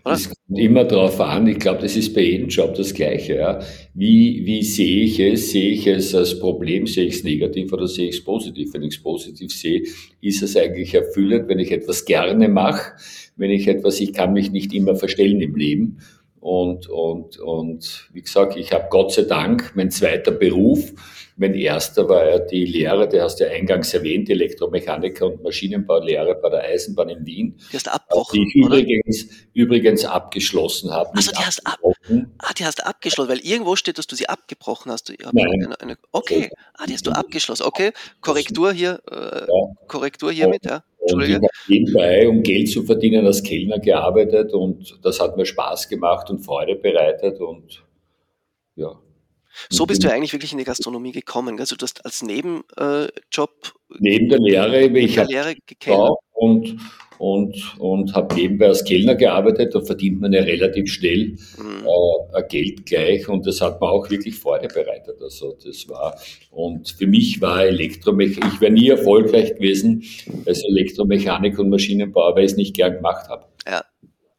es 0.04 0.24
kommt 0.24 0.58
immer 0.58 0.84
darauf 0.84 1.20
an. 1.20 1.46
Ich 1.46 1.58
glaube, 1.58 1.82
das 1.82 1.94
ist 1.94 2.14
bei 2.14 2.22
jedem 2.22 2.48
Job 2.48 2.74
das 2.74 2.94
Gleiche. 2.94 3.36
Ja. 3.36 3.60
Wie, 3.92 4.44
wie 4.44 4.62
sehe 4.62 5.04
ich 5.04 5.20
es? 5.20 5.50
Sehe 5.50 5.72
ich 5.72 5.86
es 5.86 6.14
als 6.14 6.38
Problem? 6.38 6.86
Sehe 6.86 7.06
ich 7.06 7.16
es 7.16 7.24
negativ 7.24 7.72
oder 7.72 7.86
sehe 7.86 8.08
ich 8.08 8.16
es 8.16 8.24
positiv? 8.24 8.72
Wenn 8.72 8.82
ich 8.82 8.96
es 8.96 9.02
positiv 9.02 9.52
sehe, 9.52 9.82
ist 10.20 10.42
es 10.42 10.56
eigentlich 10.56 10.94
erfüllend, 10.94 11.48
wenn 11.48 11.58
ich 11.58 11.70
etwas 11.70 12.04
gerne 12.06 12.48
mache, 12.48 12.92
wenn 13.36 13.50
ich 13.50 13.68
etwas, 13.68 14.00
ich 14.00 14.12
kann 14.12 14.32
mich 14.32 14.50
nicht 14.50 14.72
immer 14.72 14.96
verstellen 14.96 15.40
im 15.40 15.54
Leben. 15.54 15.98
Und, 16.44 16.90
und, 16.90 17.38
und 17.38 18.10
wie 18.12 18.20
gesagt, 18.20 18.54
ich 18.56 18.70
habe 18.70 18.88
Gott 18.90 19.12
sei 19.12 19.22
Dank 19.22 19.72
mein 19.74 19.90
zweiter 19.90 20.30
Beruf 20.30 20.92
mein 21.36 21.54
erster 21.54 22.08
war 22.08 22.28
ja 22.28 22.38
die 22.38 22.64
Lehre, 22.64 23.08
der 23.08 23.24
hast 23.24 23.40
du 23.40 23.44
ja 23.44 23.50
eingangs 23.50 23.92
erwähnt, 23.92 24.30
Elektromechaniker 24.30 25.26
und 25.26 25.42
Maschinenbaulehre 25.42 26.36
bei 26.40 26.48
der 26.48 26.62
Eisenbahn 26.62 27.08
in 27.08 27.26
Wien. 27.26 27.60
Die 27.72 27.76
hast 27.76 27.86
du 27.86 27.92
abgebrochen, 27.92 28.38
Die 28.38 28.46
ich 28.46 28.54
übrigens, 28.54 29.28
übrigens 29.52 30.04
abgeschlossen 30.04 30.92
habe. 30.92 31.10
Also 31.14 31.32
die 31.32 31.44
hast, 31.44 31.66
ab, 31.66 31.80
ah, 32.38 32.52
die 32.56 32.64
hast 32.64 32.78
du 32.78 32.86
abgeschlossen, 32.86 33.30
weil 33.30 33.40
irgendwo 33.40 33.74
steht, 33.74 33.98
dass 33.98 34.06
du 34.06 34.14
sie 34.14 34.28
abgebrochen 34.28 34.92
hast. 34.92 35.12
Nein. 35.32 35.64
Eine, 35.64 35.80
eine, 35.80 35.98
okay, 36.12 36.50
ah, 36.74 36.86
die 36.86 36.92
hast 36.92 37.06
du 37.06 37.10
abgeschlossen. 37.10 37.64
Okay, 37.64 37.92
Korrektur 38.20 38.72
hier, 38.72 39.00
äh, 39.10 39.40
ja. 39.40 39.86
Korrektur 39.88 40.30
hiermit, 40.30 40.64
ja. 40.64 40.84
Und 41.12 41.22
ich 41.22 41.34
habe 41.34 41.46
nebenbei, 41.68 42.28
um 42.28 42.42
Geld 42.42 42.70
zu 42.70 42.82
verdienen, 42.82 43.26
als 43.26 43.42
Kellner 43.42 43.78
gearbeitet 43.78 44.52
und 44.52 44.98
das 45.02 45.20
hat 45.20 45.36
mir 45.36 45.44
Spaß 45.46 45.88
gemacht 45.88 46.30
und 46.30 46.40
Freude 46.40 46.76
bereitet 46.76 47.40
und 47.40 47.84
ja, 48.76 48.98
so 49.70 49.86
bist 49.86 50.02
du 50.02 50.10
eigentlich 50.10 50.32
wirklich 50.32 50.52
in 50.52 50.58
die 50.58 50.64
Gastronomie 50.64 51.12
gekommen. 51.12 51.58
Also 51.60 51.76
du 51.76 51.84
hast 51.84 52.04
als 52.04 52.22
Nebenjob 52.22 52.64
neben 53.98 54.28
der 54.28 54.40
Lehre, 54.40 54.80
neben 54.80 54.96
ich 54.96 55.16
gekellnert. 55.66 56.18
und 56.32 56.76
und 57.24 57.78
und 57.78 58.14
habe 58.14 58.34
nebenbei 58.34 58.66
als 58.66 58.84
Kellner 58.84 59.14
gearbeitet. 59.14 59.74
Da 59.74 59.80
verdient 59.80 60.20
man 60.20 60.32
ja 60.32 60.42
relativ 60.42 60.92
schnell 60.92 61.36
mhm. 61.56 61.86
äh, 62.34 62.42
Geld 62.48 62.84
gleich 62.86 63.28
und 63.28 63.46
das 63.46 63.60
hat 63.60 63.80
mir 63.80 63.88
auch 63.88 64.10
wirklich 64.10 64.36
Freude 64.36 64.68
bereitet. 64.68 65.20
Also 65.22 65.56
das 65.64 65.88
war 65.88 66.18
und 66.50 66.90
für 66.90 67.06
mich 67.06 67.40
war 67.40 67.64
Elektromechanik. 67.64 68.54
Ich 68.54 68.60
wäre 68.60 68.72
nie 68.72 68.88
erfolgreich 68.88 69.54
gewesen 69.54 70.04
als 70.46 70.62
Elektromechanik 70.64 71.58
und 71.58 71.70
Maschinenbauer, 71.70 72.36
weil 72.36 72.44
ich 72.44 72.52
es 72.52 72.56
nicht 72.56 72.76
gern 72.76 72.94
gemacht 72.96 73.28
habe. 73.28 73.46
Ja. 73.66 73.84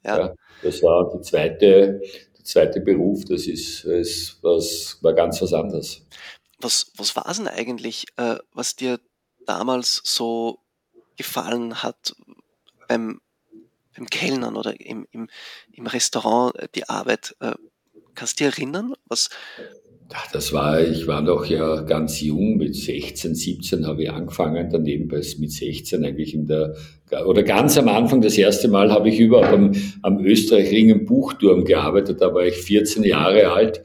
Ja. 0.03 0.17
ja. 0.19 0.35
das 0.61 0.83
war 0.83 1.11
die 1.15 1.21
zweite 1.21 2.01
zweite 2.43 2.79
Beruf, 2.79 3.25
das 3.25 3.47
ist, 3.47 3.85
ist 3.85 4.37
was, 4.43 4.99
war 5.01 5.13
ganz 5.13 5.41
was 5.41 5.51
anderes. 5.51 6.05
Was, 6.59 6.91
was 6.95 7.15
war 7.15 7.27
es 7.27 7.37
denn 7.37 7.47
eigentlich, 7.47 8.05
äh, 8.17 8.35
was 8.53 8.75
dir 8.75 8.99
damals 9.47 10.01
so 10.03 10.59
gefallen 11.17 11.81
hat 11.81 12.15
beim, 12.87 13.21
beim 13.95 14.07
Kellnern 14.07 14.55
oder 14.55 14.79
im, 14.79 15.07
im, 15.11 15.27
im 15.71 15.87
Restaurant, 15.87 16.55
äh, 16.55 16.67
die 16.73 16.87
Arbeit? 16.89 17.35
Äh, 17.39 17.53
kannst 18.13 18.39
du 18.39 18.45
dich 18.45 18.57
erinnern? 18.57 18.93
Was, 19.07 19.29
Ach, 20.13 20.31
das 20.31 20.53
war, 20.53 20.81
ich 20.81 21.07
war 21.07 21.21
noch 21.21 21.45
ja 21.45 21.81
ganz 21.81 22.21
jung, 22.21 22.57
mit 22.57 22.75
16, 22.75 23.33
17 23.33 23.87
habe 23.87 24.03
ich 24.03 24.11
angefangen, 24.11 24.69
daneben 24.71 25.07
mit 25.07 25.51
16 25.51 26.05
eigentlich 26.05 26.35
in 26.35 26.45
der, 26.45 26.75
oder 27.25 27.41
ganz 27.41 27.75
am 27.77 27.89
Anfang, 27.89 28.21
das 28.21 28.37
erste 28.37 28.67
Mal 28.67 28.91
habe 28.91 29.09
ich 29.09 29.19
überhaupt 29.19 29.47
am, 29.47 29.71
am 30.03 30.23
Österreich-Ring 30.23 30.89
im 30.89 31.05
Buchturm 31.05 31.65
gearbeitet, 31.65 32.21
da 32.21 32.33
war 32.33 32.45
ich 32.45 32.55
14 32.55 33.03
Jahre 33.03 33.51
alt 33.51 33.81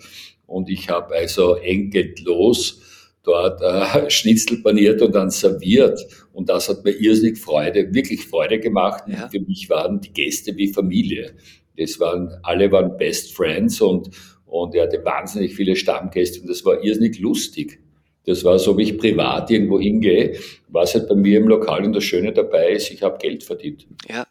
und 0.47 0.69
ich 0.69 0.91
habe 0.91 1.15
also 1.15 1.55
entgeltlos 1.55 2.83
dort 3.23 3.61
äh, 3.63 4.11
Schnitzel 4.11 4.63
paniert 4.63 5.03
und 5.03 5.15
dann 5.15 5.31
serviert. 5.31 6.01
Und 6.33 6.49
das 6.49 6.69
hat 6.69 6.85
mir 6.85 6.93
irrsinnig 6.93 7.39
Freude, 7.39 7.93
wirklich 7.93 8.27
Freude 8.27 8.61
gemacht. 8.61 9.05
Ja. 9.07 9.29
Für 9.29 9.41
mich 9.41 9.69
waren 9.69 10.01
die 10.01 10.13
Gäste 10.13 10.57
wie 10.57 10.73
Familie. 10.73 11.35
Das 11.77 11.99
waren, 12.01 12.31
alle 12.43 12.71
waren 12.73 12.97
Best 12.97 13.35
Friends 13.35 13.81
und, 13.81 14.11
und 14.47 14.75
er 14.75 14.85
hatte 14.85 15.05
wahnsinnig 15.05 15.55
viele 15.55 15.77
Stammgäste 15.77 16.41
und 16.41 16.49
das 16.49 16.65
war 16.65 16.83
irrsinnig 16.83 17.19
lustig. 17.21 17.81
Das 18.27 18.45
war 18.45 18.59
so, 18.59 18.77
wie 18.77 18.83
ich 18.83 18.99
privat 18.99 19.51
irgendwo 19.51 19.81
hingehe, 19.81 20.39
was 20.69 20.95
halt 20.95 21.09
bei 21.09 21.15
mir 21.15 21.39
im 21.39 21.49
Lokal 21.49 21.85
und 21.85 21.95
das 21.95 22.05
Schöne 22.05 22.33
dabei 22.33 22.73
ist, 22.73 22.91
ich 22.91 23.03
habe 23.03 23.19
Geld 23.19 23.43
verdient. 23.43 23.87
Ja. 24.09 24.27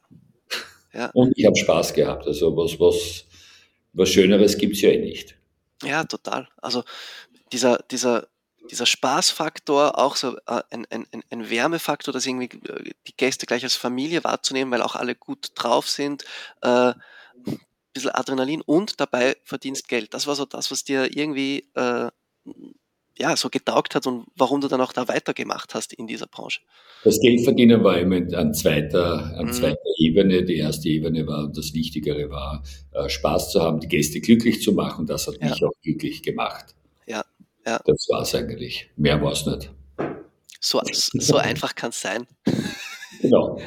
ja. 0.94 1.10
Und 1.14 1.34
ich 1.36 1.46
habe 1.46 1.56
Spaß 1.56 1.94
gehabt. 1.94 2.28
Also 2.28 2.56
was, 2.56 2.80
was, 2.80 3.26
was 3.94 4.10
Schöneres 4.10 4.58
gibt's 4.58 4.82
ja 4.82 4.90
eh 4.90 5.00
nicht. 5.00 5.36
Ja, 5.84 6.04
total. 6.04 6.48
Also 6.62 6.84
dieser, 7.52 7.80
dieser, 7.90 8.28
dieser 8.70 8.86
Spaßfaktor, 8.86 9.98
auch 9.98 10.16
so 10.16 10.38
äh, 10.48 10.62
ein, 10.70 10.86
ein, 10.90 11.06
ein 11.30 11.50
Wärmefaktor, 11.50 12.14
dass 12.14 12.26
irgendwie 12.26 12.50
äh, 12.68 12.92
die 13.08 13.16
Gäste 13.18 13.46
gleich 13.46 13.64
als 13.64 13.76
Familie 13.76 14.24
wahrzunehmen, 14.24 14.72
weil 14.72 14.82
auch 14.82 14.96
alle 14.96 15.16
gut 15.16 15.52
drauf 15.56 15.90
sind, 15.90 16.24
äh, 16.62 16.94
bisschen 17.94 18.12
Adrenalin 18.12 18.62
und 18.62 19.00
dabei 19.00 19.36
verdienst 19.44 19.88
Geld. 19.88 20.14
Das 20.14 20.28
war 20.28 20.36
so 20.36 20.46
das, 20.46 20.72
was 20.72 20.84
dir 20.84 21.16
irgendwie 21.16 21.70
äh, 21.76 22.10
ja, 23.18 23.36
so 23.36 23.50
getaugt 23.50 23.96
hat 23.96 24.08
und 24.08 24.28
warum 24.36 24.62
du 24.62 24.68
dann 24.68 24.80
auch 24.80 24.94
da 24.94 25.08
weitergemacht 25.08 25.74
hast 25.76 25.94
in 25.94 26.08
dieser 26.08 26.28
Branche. 26.28 26.62
Das 27.04 27.20
Geldverdienen 27.20 27.84
war 27.84 27.98
immer 27.98 28.22
an 28.38 28.54
zweiter, 28.54 29.36
an 29.36 29.48
mhm. 29.48 29.54
zweiter 29.54 29.78
Ebene. 29.98 30.44
Die 30.46 30.58
erste 30.58 30.88
Ebene 30.88 31.28
war, 31.28 31.46
und 31.46 31.58
das 31.58 31.74
Wichtigere 31.74 32.30
war, 32.30 32.64
äh, 32.94 33.10
Spaß 33.10 33.52
zu 33.52 33.62
haben, 33.62 33.80
die 33.80 33.88
Gäste 33.88 34.22
glücklich 34.22 34.62
zu 34.62 34.72
machen. 34.72 35.06
Das 35.06 35.28
hat 35.28 35.36
ja. 35.42 35.50
mich 35.50 35.64
auch 35.64 35.74
glücklich 35.82 36.24
gemacht. 36.24 36.76
Ja. 37.66 37.80
Das 37.86 38.08
war 38.10 38.22
es 38.22 38.36
eigentlich. 38.36 38.90
Mehr 38.96 39.22
war 39.22 39.32
es 39.34 39.46
nicht. 39.46 39.72
So, 40.60 40.82
so 40.92 41.38
einfach 41.38 41.76
kann 41.76 41.90
es 41.90 42.02
sein. 42.02 42.28
Genau. 43.22 43.60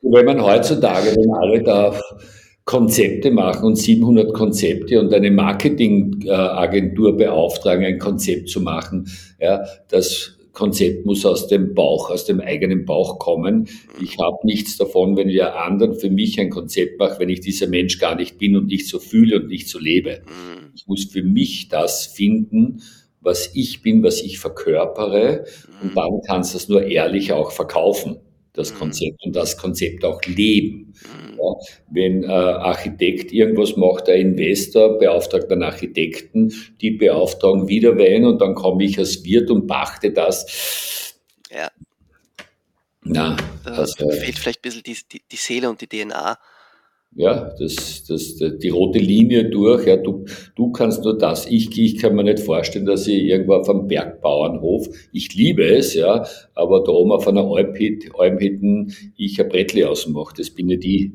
wenn 0.00 0.24
man 0.24 0.42
heutzutage, 0.42 1.14
wenn 1.14 1.34
alle 1.34 1.62
da 1.62 2.00
Konzepte 2.64 3.30
machen 3.30 3.64
und 3.64 3.76
700 3.76 4.34
Konzepte 4.34 5.00
und 5.00 5.12
eine 5.12 5.30
Marketingagentur 5.30 7.16
beauftragen, 7.16 7.84
ein 7.84 7.98
Konzept 7.98 8.50
zu 8.50 8.60
machen, 8.60 9.08
ja, 9.40 9.64
das 9.88 10.37
Konzept 10.58 11.06
muss 11.06 11.24
aus 11.24 11.46
dem 11.46 11.72
Bauch, 11.72 12.10
aus 12.10 12.24
dem 12.24 12.40
eigenen 12.40 12.84
Bauch 12.84 13.20
kommen. 13.20 13.68
Ich 14.02 14.18
habe 14.18 14.38
nichts 14.42 14.76
davon, 14.76 15.16
wenn 15.16 15.28
ich 15.28 15.40
anderen 15.40 15.94
für 15.94 16.10
mich 16.10 16.40
ein 16.40 16.50
Konzept 16.50 16.98
mache, 16.98 17.20
wenn 17.20 17.28
ich 17.28 17.40
dieser 17.40 17.68
Mensch 17.68 18.00
gar 18.00 18.16
nicht 18.16 18.38
bin 18.38 18.56
und 18.56 18.66
nicht 18.66 18.88
so 18.88 18.98
fühle 18.98 19.36
und 19.36 19.46
nicht 19.46 19.68
so 19.68 19.78
lebe. 19.78 20.22
Mhm. 20.26 20.72
Ich 20.74 20.88
muss 20.88 21.04
für 21.04 21.22
mich 21.22 21.68
das 21.68 22.06
finden, 22.06 22.82
was 23.20 23.54
ich 23.54 23.82
bin, 23.82 24.02
was 24.02 24.20
ich 24.20 24.40
verkörpere. 24.40 25.44
Und 25.80 25.96
dann 25.96 26.22
kannst 26.26 26.54
du 26.54 26.58
es 26.58 26.68
nur 26.68 26.82
ehrlich 26.82 27.32
auch 27.32 27.52
verkaufen, 27.52 28.16
das 28.52 28.74
mhm. 28.74 28.78
Konzept, 28.78 29.24
und 29.24 29.36
das 29.36 29.58
Konzept 29.58 30.04
auch 30.04 30.20
leben. 30.24 30.92
Wenn 31.90 32.24
ein 32.24 32.30
Architekt 32.30 33.32
irgendwas 33.32 33.76
macht, 33.76 34.08
der 34.08 34.16
Investor 34.16 34.98
beauftragt 34.98 35.50
einen 35.50 35.62
Architekten, 35.62 36.52
die 36.80 36.92
beauftragen 36.92 37.68
wieder 37.68 37.96
wen 37.96 38.24
und 38.24 38.40
dann 38.40 38.54
komme 38.54 38.84
ich 38.84 38.98
als 38.98 39.24
Wirt 39.24 39.50
und 39.50 39.66
pachte 39.66 40.12
das. 40.12 41.14
Ja. 41.50 41.70
Na, 43.02 43.36
da 43.64 43.70
also, 43.70 44.10
fehlt 44.10 44.38
vielleicht 44.38 44.60
ein 44.60 44.62
bisschen 44.62 44.82
die, 44.82 44.96
die, 45.10 45.22
die 45.30 45.36
Seele 45.36 45.70
und 45.70 45.80
die 45.80 45.86
DNA 45.86 46.38
ja, 47.14 47.52
das, 47.58 48.04
das, 48.04 48.36
die 48.36 48.68
rote 48.68 48.98
Linie 48.98 49.48
durch, 49.48 49.86
ja, 49.86 49.96
du, 49.96 50.26
du 50.54 50.70
kannst 50.72 51.04
nur 51.04 51.16
das, 51.16 51.46
ich, 51.46 51.76
ich 51.78 51.98
kann 51.98 52.14
mir 52.14 52.24
nicht 52.24 52.40
vorstellen, 52.40 52.86
dass 52.86 53.06
ich 53.06 53.24
irgendwo 53.24 53.54
auf 53.54 53.68
einem 53.68 53.88
Bergbauernhof, 53.88 54.88
ich 55.12 55.34
liebe 55.34 55.64
es, 55.64 55.94
ja, 55.94 56.26
aber 56.54 56.84
da 56.84 56.92
oben 56.92 57.12
auf 57.12 57.26
einer 57.26 57.44
Almhütten 57.44 58.92
ich 59.16 59.40
ein 59.40 59.48
Brettli 59.48 59.84
ausmache, 59.84 60.34
das 60.36 60.50
bin 60.50 60.68
ja 60.68 60.76
die. 60.76 61.12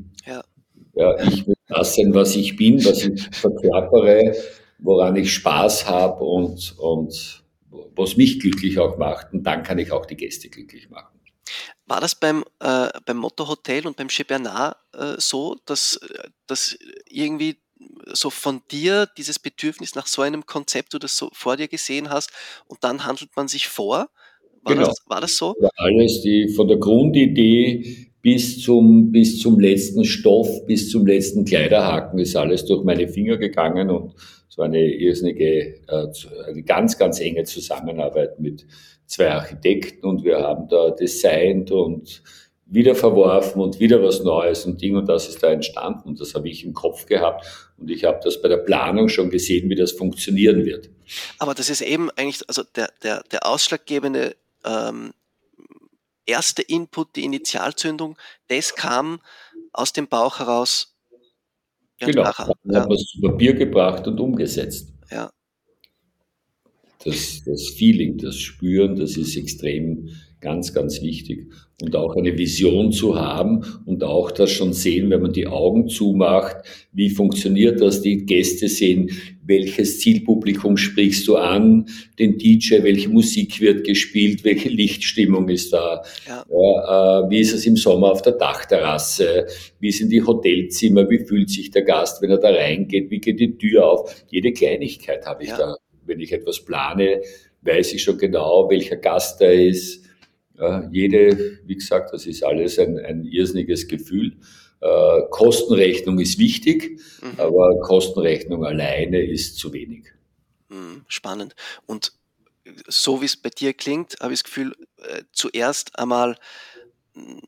Ja. 0.93 1.19
Ich 1.23 1.47
will 1.47 1.55
das 1.67 1.95
sein, 1.95 2.13
was 2.13 2.35
ich 2.35 2.55
bin, 2.55 2.83
was 2.85 3.03
ich 3.03 3.21
verkörpere, 3.31 4.35
woran 4.79 5.15
ich 5.15 5.33
Spaß 5.33 5.87
habe 5.89 6.23
und, 6.23 6.75
und 6.77 7.43
was 7.95 8.17
mich 8.17 8.39
glücklich 8.39 8.79
auch 8.79 8.97
macht 8.97 9.33
und 9.33 9.43
dann 9.43 9.63
kann 9.63 9.79
ich 9.79 9.91
auch 9.91 10.05
die 10.05 10.15
Gäste 10.17 10.49
glücklich 10.49 10.89
machen. 10.89 11.19
War 11.85 11.99
das 11.99 12.15
beim, 12.15 12.43
äh, 12.59 12.87
beim 13.05 13.17
Motto 13.17 13.47
Hotel 13.47 13.85
und 13.85 13.97
beim 13.97 14.07
Chez 14.07 14.25
Bernard 14.25 14.77
äh, 14.93 15.15
so, 15.17 15.57
dass, 15.65 15.99
dass 16.47 16.77
irgendwie 17.09 17.57
so 18.13 18.29
von 18.29 18.61
dir 18.71 19.07
dieses 19.17 19.39
Bedürfnis 19.39 19.95
nach 19.95 20.07
so 20.07 20.21
einem 20.21 20.45
Konzept, 20.45 20.93
du 20.93 20.99
das 20.99 21.17
so 21.17 21.29
vor 21.33 21.57
dir 21.57 21.67
gesehen 21.67 22.09
hast 22.09 22.31
und 22.67 22.83
dann 22.83 23.05
handelt 23.05 23.35
man 23.35 23.47
sich 23.47 23.67
vor? 23.67 24.09
War, 24.61 24.75
genau. 24.75 24.87
das, 24.87 24.97
war 25.07 25.21
das 25.21 25.35
so? 25.35 25.55
Ja, 25.59 25.69
alles, 25.75 26.21
die, 26.21 26.53
von 26.55 26.67
der 26.67 26.77
Grundidee 26.77 28.12
bis 28.23 28.61
zum, 28.61 29.11
bis 29.11 29.41
zum 29.41 29.59
letzten 29.59 30.05
Stoff, 30.05 30.65
bis 30.65 30.89
zum 30.89 31.05
letzten 31.05 31.43
Kleiderhaken 31.43 32.17
ist 32.19 32.35
alles 32.37 32.65
durch 32.65 32.83
meine 32.83 33.07
Finger 33.07 33.37
gegangen 33.37 33.91
und 33.91 34.15
es 34.49 34.57
war 34.57 34.65
eine 34.65 34.81
irrsinnige, 34.81 35.75
äh, 35.87 36.07
eine 36.47 36.63
ganz, 36.63 36.97
ganz 36.97 37.19
enge 37.19 37.43
Zusammenarbeit 37.43 38.39
mit 38.39 38.65
zwei 39.05 39.29
Architekten 39.29 40.07
und 40.07 40.23
wir 40.23 40.39
haben 40.39 40.69
da 40.69 40.91
designt 40.91 41.69
und 41.71 42.23
wieder 42.65 42.95
verworfen 42.95 43.61
und 43.61 43.81
wieder 43.81 44.01
was 44.01 44.23
Neues 44.23 44.65
und 44.65 44.81
Ding 44.81 44.95
und 44.95 45.09
das 45.09 45.27
ist 45.27 45.43
da 45.43 45.51
entstanden 45.51 46.07
und 46.07 46.21
das 46.21 46.33
habe 46.33 46.47
ich 46.47 46.63
im 46.63 46.73
Kopf 46.73 47.05
gehabt 47.05 47.45
und 47.77 47.91
ich 47.91 48.05
habe 48.05 48.21
das 48.23 48.41
bei 48.41 48.47
der 48.47 48.57
Planung 48.57 49.09
schon 49.09 49.29
gesehen, 49.31 49.69
wie 49.69 49.75
das 49.75 49.91
funktionieren 49.91 50.63
wird. 50.63 50.89
Aber 51.39 51.53
das 51.53 51.69
ist 51.69 51.81
eben 51.81 52.09
eigentlich, 52.11 52.39
also 52.47 52.63
der, 52.73 52.89
der, 53.03 53.21
der 53.33 53.45
ausschlaggebende 53.45 54.37
ähm, 54.65 55.11
erste 56.25 56.61
Input, 56.61 57.15
die 57.15 57.23
Initialzündung, 57.23 58.17
das 58.47 58.75
kam 58.75 59.19
aus 59.71 59.93
dem 59.93 60.07
Bauch 60.07 60.39
heraus. 60.39 60.95
Genau, 61.99 62.23
nachher. 62.23 62.53
dann 62.63 62.81
hat 62.81 62.89
man 62.89 62.97
es 62.97 63.05
zu 63.05 63.21
Papier 63.21 63.53
gebracht 63.53 64.07
und 64.07 64.19
umgesetzt. 64.19 64.93
Ja. 65.09 65.31
Das, 67.05 67.43
das 67.45 67.69
Feeling, 67.69 68.17
das 68.17 68.37
Spüren, 68.37 68.95
das 68.95 69.17
ist 69.17 69.35
extrem 69.35 70.09
ganz, 70.39 70.73
ganz 70.73 71.01
wichtig. 71.01 71.51
Und 71.83 71.97
auch 71.97 72.15
eine 72.15 72.37
Vision 72.37 72.93
zu 72.93 73.19
haben 73.19 73.65
und 73.85 74.05
auch 74.05 74.31
das 74.31 74.51
schon 74.51 74.71
sehen, 74.71 75.09
wenn 75.09 75.21
man 75.21 75.33
die 75.33 75.47
Augen 75.47 75.89
zumacht, 75.89 76.55
wie 76.93 77.09
funktioniert 77.09 77.81
das, 77.81 78.01
die 78.01 78.25
Gäste 78.25 78.69
sehen, 78.69 79.11
welches 79.45 79.99
Zielpublikum 79.99 80.77
sprichst 80.77 81.27
du 81.27 81.35
an, 81.35 81.87
den 82.19 82.37
DJ, 82.37 82.83
welche 82.83 83.09
Musik 83.09 83.59
wird 83.59 83.85
gespielt, 83.85 84.45
welche 84.45 84.69
Lichtstimmung 84.69 85.49
ist 85.49 85.73
da, 85.73 86.03
ja. 86.25 86.45
Ja, 86.49 87.25
äh, 87.25 87.29
wie 87.29 87.39
ist 87.39 87.53
es 87.53 87.65
im 87.65 87.75
Sommer 87.75 88.13
auf 88.13 88.21
der 88.21 88.33
Dachterrasse, 88.33 89.47
wie 89.81 89.91
sind 89.91 90.09
die 90.09 90.23
Hotelzimmer, 90.23 91.09
wie 91.09 91.19
fühlt 91.19 91.49
sich 91.49 91.69
der 91.69 91.81
Gast, 91.81 92.21
wenn 92.21 92.29
er 92.29 92.37
da 92.37 92.49
reingeht, 92.49 93.11
wie 93.11 93.19
geht 93.19 93.41
die 93.41 93.57
Tür 93.57 93.85
auf, 93.85 94.23
jede 94.31 94.53
Kleinigkeit 94.53 95.25
habe 95.25 95.43
ich 95.43 95.49
ja. 95.49 95.57
da 95.57 95.75
wenn 96.05 96.19
ich 96.19 96.33
etwas 96.33 96.63
plane, 96.63 97.21
weiß 97.61 97.93
ich 97.93 98.03
schon 98.03 98.17
genau, 98.17 98.69
welcher 98.69 98.97
Gast 98.97 99.41
da 99.41 99.47
ist. 99.47 100.02
Ja, 100.57 100.87
jede, 100.91 101.59
wie 101.65 101.75
gesagt, 101.75 102.13
das 102.13 102.25
ist 102.25 102.43
alles 102.43 102.77
ein, 102.77 102.99
ein 102.99 103.25
irrsinniges 103.25 103.87
Gefühl. 103.87 104.37
Äh, 104.81 105.21
Kostenrechnung 105.31 106.19
ist 106.19 106.37
wichtig, 106.37 106.99
mhm. 107.21 107.39
aber 107.39 107.79
Kostenrechnung 107.81 108.65
alleine 108.65 109.21
ist 109.21 109.57
zu 109.57 109.73
wenig. 109.73 110.05
Mhm, 110.69 111.05
spannend. 111.07 111.55
Und 111.85 112.13
so 112.87 113.21
wie 113.21 113.25
es 113.25 113.37
bei 113.37 113.49
dir 113.49 113.73
klingt, 113.73 114.17
habe 114.19 114.33
ich 114.33 114.39
das 114.39 114.43
Gefühl, 114.43 114.75
äh, 114.97 115.23
zuerst 115.31 115.97
einmal 115.97 116.37
mm, 117.13 117.39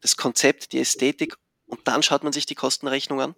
das 0.00 0.16
Konzept, 0.16 0.72
die 0.72 0.80
Ästhetik 0.80 1.36
und 1.66 1.80
dann 1.84 2.02
schaut 2.02 2.24
man 2.24 2.32
sich 2.32 2.46
die 2.46 2.54
Kostenrechnung 2.54 3.20
an? 3.20 3.34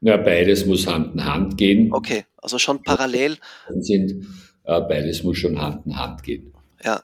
Na, 0.00 0.16
beides 0.16 0.66
muss 0.66 0.86
Hand 0.86 1.14
in 1.14 1.24
Hand 1.24 1.56
gehen. 1.56 1.92
Okay, 1.92 2.24
also 2.36 2.58
schon 2.58 2.82
parallel. 2.82 3.38
Sind, 3.78 4.26
äh, 4.64 4.80
beides 4.80 5.22
muss 5.22 5.38
schon 5.38 5.60
Hand 5.60 5.86
in 5.86 5.96
Hand 5.96 6.22
gehen. 6.22 6.52
Ja. 6.82 7.02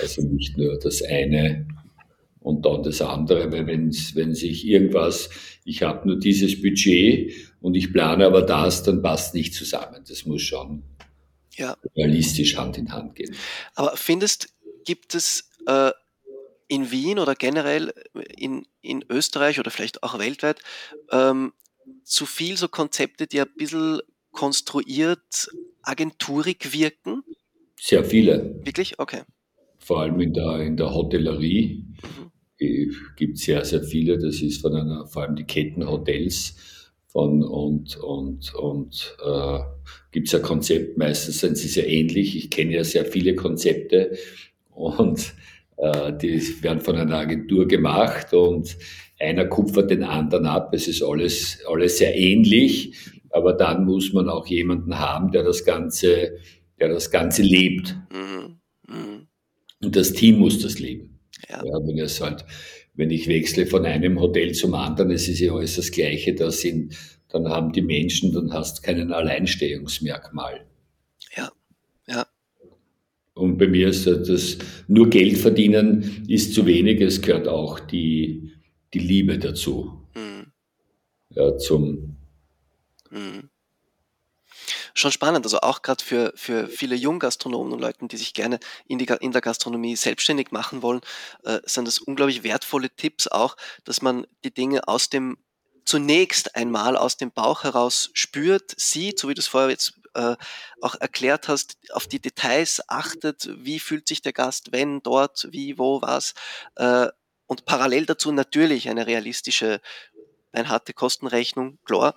Also 0.00 0.22
nicht 0.22 0.56
nur 0.56 0.78
das 0.78 1.02
eine 1.02 1.66
und 2.40 2.64
dann 2.64 2.82
das 2.82 3.02
andere, 3.02 3.52
weil 3.52 3.66
wenn, 3.66 3.90
wenn 4.14 4.34
sich 4.34 4.66
irgendwas, 4.66 5.30
ich 5.64 5.82
habe 5.82 6.08
nur 6.08 6.18
dieses 6.18 6.60
Budget 6.60 7.32
und 7.60 7.74
ich 7.74 7.92
plane 7.92 8.26
aber 8.26 8.42
das, 8.42 8.82
dann 8.82 9.02
passt 9.02 9.34
nicht 9.34 9.54
zusammen. 9.54 10.02
Das 10.08 10.24
muss 10.24 10.42
schon 10.42 10.82
ja. 11.56 11.76
realistisch 11.96 12.56
Hand 12.56 12.78
in 12.78 12.92
Hand 12.92 13.14
gehen. 13.14 13.34
Aber 13.74 13.96
findest, 13.96 14.48
gibt 14.84 15.14
es 15.14 15.50
äh, 15.66 15.90
in 16.68 16.90
Wien 16.90 17.18
oder 17.18 17.34
generell 17.34 17.92
in, 18.36 18.66
in 18.80 19.04
Österreich 19.10 19.58
oder 19.58 19.70
vielleicht 19.70 20.02
auch 20.02 20.18
weltweit 20.18 20.60
ähm, 21.10 21.52
zu 22.04 22.24
viel 22.24 22.56
so 22.56 22.68
Konzepte, 22.68 23.26
die 23.26 23.40
ein 23.40 23.48
bisschen 23.56 24.00
konstruiert, 24.30 25.50
agenturig 25.82 26.72
wirken? 26.72 27.22
Sehr 27.78 28.04
viele. 28.04 28.64
Wirklich? 28.64 28.98
Okay. 28.98 29.22
Vor 29.90 30.02
allem 30.02 30.20
in 30.20 30.32
der, 30.32 30.60
in 30.60 30.76
der 30.76 30.94
Hotellerie 30.94 31.84
mhm. 32.60 32.92
gibt 33.16 33.38
es 33.38 33.42
sehr, 33.42 33.64
sehr 33.64 33.82
viele. 33.82 34.18
Das 34.18 34.40
ist 34.40 34.62
von 34.62 34.76
einer, 34.76 35.04
vor 35.08 35.22
allem 35.22 35.34
die 35.34 35.42
Kettenhotels 35.42 36.54
von 37.08 37.42
und, 37.42 37.96
und, 37.96 38.54
und 38.54 39.16
äh, 39.20 39.58
gibt 40.12 40.28
es 40.28 40.34
ein 40.36 40.42
Konzept, 40.42 40.96
meistens 40.96 41.40
sind 41.40 41.56
sie 41.56 41.66
sehr 41.66 41.88
ähnlich. 41.88 42.36
Ich 42.36 42.50
kenne 42.50 42.74
ja 42.74 42.84
sehr 42.84 43.04
viele 43.04 43.34
Konzepte 43.34 44.16
und 44.70 45.34
äh, 45.76 46.12
die 46.16 46.40
werden 46.62 46.78
von 46.78 46.94
einer 46.94 47.16
Agentur 47.16 47.66
gemacht 47.66 48.32
und 48.32 48.76
einer 49.18 49.46
kupfert 49.46 49.90
den 49.90 50.04
anderen 50.04 50.46
ab. 50.46 50.72
Es 50.72 50.86
ist 50.86 51.02
alles, 51.02 51.64
alles 51.68 51.98
sehr 51.98 52.16
ähnlich, 52.16 52.94
aber 53.30 53.54
dann 53.54 53.86
muss 53.86 54.12
man 54.12 54.28
auch 54.28 54.46
jemanden 54.46 55.00
haben, 55.00 55.32
der 55.32 55.42
das 55.42 55.64
Ganze, 55.64 56.38
der 56.78 56.90
das 56.90 57.10
Ganze 57.10 57.42
lebt. 57.42 57.96
Mhm. 58.12 58.59
Und 59.82 59.96
das 59.96 60.12
Team 60.12 60.38
muss 60.38 60.60
das 60.60 60.78
leben. 60.78 61.18
Ja. 61.48 61.64
ja. 61.64 61.86
wenn 61.86 61.98
es 61.98 62.20
halt, 62.20 62.44
wenn 62.94 63.10
ich 63.10 63.28
wechsle 63.28 63.66
von 63.66 63.86
einem 63.86 64.20
Hotel 64.20 64.52
zum 64.52 64.74
anderen, 64.74 65.10
es 65.10 65.28
ist 65.28 65.40
ja 65.40 65.52
alles 65.52 65.76
das 65.76 65.90
Gleiche, 65.90 66.34
da 66.34 66.50
sind, 66.50 66.96
dann 67.28 67.48
haben 67.48 67.72
die 67.72 67.82
Menschen, 67.82 68.32
dann 68.32 68.52
hast 68.52 68.82
keinen 68.82 69.12
Alleinstehungsmerkmal. 69.12 70.66
Ja, 71.36 71.50
ja. 72.06 72.26
Und 73.34 73.56
bei 73.56 73.68
mir 73.68 73.88
ist 73.88 74.06
das, 74.06 74.58
nur 74.88 75.08
Geld 75.08 75.38
verdienen 75.38 76.24
ist 76.28 76.54
zu 76.54 76.66
wenig, 76.66 77.00
es 77.00 77.22
gehört 77.22 77.48
auch 77.48 77.80
die, 77.80 78.52
die 78.92 78.98
Liebe 78.98 79.38
dazu. 79.38 80.02
Mhm. 80.14 80.52
Ja, 81.30 81.56
zum. 81.56 82.16
Mhm. 83.10 83.49
Schon 84.94 85.12
spannend, 85.12 85.44
also 85.46 85.60
auch 85.60 85.82
gerade 85.82 86.02
für, 86.04 86.32
für 86.36 86.68
viele 86.68 86.94
Junggastronomen 86.94 87.72
und 87.72 87.80
Leute, 87.80 88.06
die 88.06 88.16
sich 88.16 88.34
gerne 88.34 88.58
in, 88.86 88.98
die, 88.98 89.06
in 89.20 89.32
der 89.32 89.40
Gastronomie 89.40 89.96
selbstständig 89.96 90.50
machen 90.50 90.82
wollen, 90.82 91.00
äh, 91.44 91.60
sind 91.64 91.86
das 91.86 91.98
unglaublich 91.98 92.42
wertvolle 92.42 92.90
Tipps 92.90 93.28
auch, 93.28 93.56
dass 93.84 94.02
man 94.02 94.26
die 94.44 94.52
Dinge 94.52 94.86
aus 94.88 95.08
dem 95.08 95.38
zunächst 95.84 96.54
einmal 96.54 96.96
aus 96.96 97.16
dem 97.16 97.32
Bauch 97.32 97.64
heraus 97.64 98.10
spürt, 98.12 98.74
sieht, 98.78 99.18
so 99.18 99.28
wie 99.28 99.34
du 99.34 99.40
es 99.40 99.48
vorher 99.48 99.70
jetzt 99.70 99.94
äh, 100.14 100.36
auch 100.80 100.94
erklärt 101.00 101.48
hast, 101.48 101.78
auf 101.92 102.06
die 102.06 102.20
Details 102.20 102.80
achtet, 102.88 103.48
wie 103.56 103.80
fühlt 103.80 104.06
sich 104.06 104.22
der 104.22 104.32
Gast, 104.32 104.72
wenn, 104.72 105.02
dort, 105.02 105.48
wie, 105.50 105.78
wo, 105.78 106.00
was, 106.02 106.34
äh, 106.76 107.08
und 107.46 107.64
parallel 107.64 108.06
dazu 108.06 108.30
natürlich 108.30 108.88
eine 108.88 109.08
realistische, 109.08 109.80
eine 110.52 110.68
harte 110.68 110.92
Kostenrechnung, 110.92 111.80
klar. 111.84 112.14